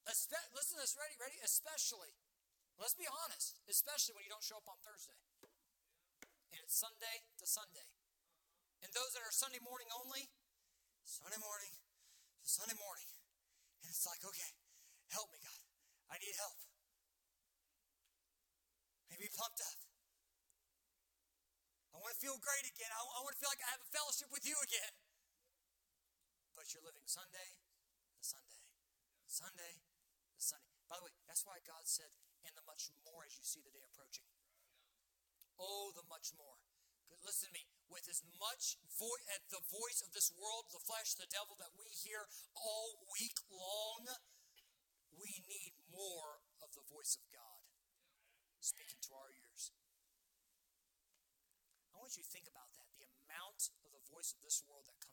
Espe- 0.05 0.51
listen 0.53 0.77
to 0.77 0.83
this, 0.83 0.97
ready, 0.97 1.15
ready? 1.17 1.37
Especially, 1.39 2.11
let's 2.77 2.97
be 2.97 3.07
honest, 3.07 3.61
especially 3.69 4.17
when 4.17 4.25
you 4.25 4.31
don't 4.31 4.43
show 4.43 4.57
up 4.59 4.67
on 4.67 4.77
Thursday. 4.81 5.15
And 6.51 6.59
it's 6.65 6.75
Sunday 6.75 7.25
to 7.39 7.45
Sunday. 7.45 7.87
And 8.83 8.89
those 8.91 9.15
that 9.15 9.23
are 9.23 9.31
Sunday 9.31 9.61
morning 9.61 9.87
only, 10.03 10.27
Sunday 11.07 11.39
morning 11.39 11.73
to 12.43 12.47
Sunday 12.49 12.77
morning. 12.79 13.07
And 13.83 13.91
it's 13.91 14.05
like, 14.05 14.19
okay, 14.23 14.51
help 15.15 15.31
me, 15.31 15.39
God. 15.39 15.61
I 16.09 16.17
need 16.19 16.35
help. 16.39 16.68
Maybe 19.09 19.27
pumped 19.33 19.59
up. 19.65 19.79
I 21.91 21.97
want 21.99 22.15
to 22.15 22.21
feel 22.21 22.37
great 22.39 22.63
again. 22.69 22.89
I, 22.93 23.01
I 23.01 23.19
want 23.25 23.35
to 23.35 23.41
feel 23.41 23.51
like 23.51 23.65
I 23.65 23.73
have 23.75 23.83
a 23.83 23.91
fellowship 23.91 24.29
with 24.31 24.45
you 24.45 24.55
again. 24.63 24.93
But 26.55 26.69
you're 26.71 26.85
living 26.85 27.03
Sunday 27.09 27.59
to 28.15 28.21
Sunday, 28.21 28.61
Sunday 29.27 29.83
Sunday. 30.39 30.79
By 30.87 30.95
the 30.95 31.03
way, 31.03 31.13
that's 31.27 31.43
why 31.43 31.59
God 31.67 31.83
said, 31.83 32.07
and 32.47 32.55
the 32.55 32.63
much 32.63 32.89
more 33.03 33.27
as 33.27 33.35
you 33.35 33.43
see 33.43 33.59
the 33.59 33.75
day 33.75 33.83
approaching. 33.83 34.25
Oh, 35.59 35.91
the 35.91 36.07
much 36.07 36.31
more. 36.39 36.55
Listen 37.19 37.51
to 37.51 37.55
me. 37.59 37.67
With 37.91 38.07
as 38.07 38.23
much 38.39 38.79
voice 38.95 39.27
at 39.33 39.43
the 39.51 39.59
voice 39.67 39.99
of 39.99 40.15
this 40.15 40.31
world, 40.31 40.71
the 40.71 40.79
flesh, 40.79 41.19
the 41.19 41.27
devil 41.27 41.59
that 41.59 41.75
we 41.75 41.91
hear 41.91 42.31
all 42.55 43.03
week 43.11 43.35
long, 43.51 44.07
we 45.19 45.43
need 45.49 45.75
more 45.91 46.39
of 46.63 46.71
the 46.71 46.85
voice 46.87 47.19
of 47.19 47.25
God 47.33 47.48
speaking 48.61 49.01
to 49.07 49.15
our 49.17 49.33
ears. 49.33 49.73
I 51.89 51.97
want 51.97 52.13
you 52.13 52.21
to 52.21 52.29
think 52.29 52.45
about 52.45 52.69
that. 52.77 52.93
The 53.01 53.09
amount 53.25 53.73
of 53.81 53.91
the 53.91 54.03
voice 54.05 54.29
of 54.35 54.45
this 54.45 54.61
world 54.67 54.85
that 54.85 55.01
comes 55.01 55.08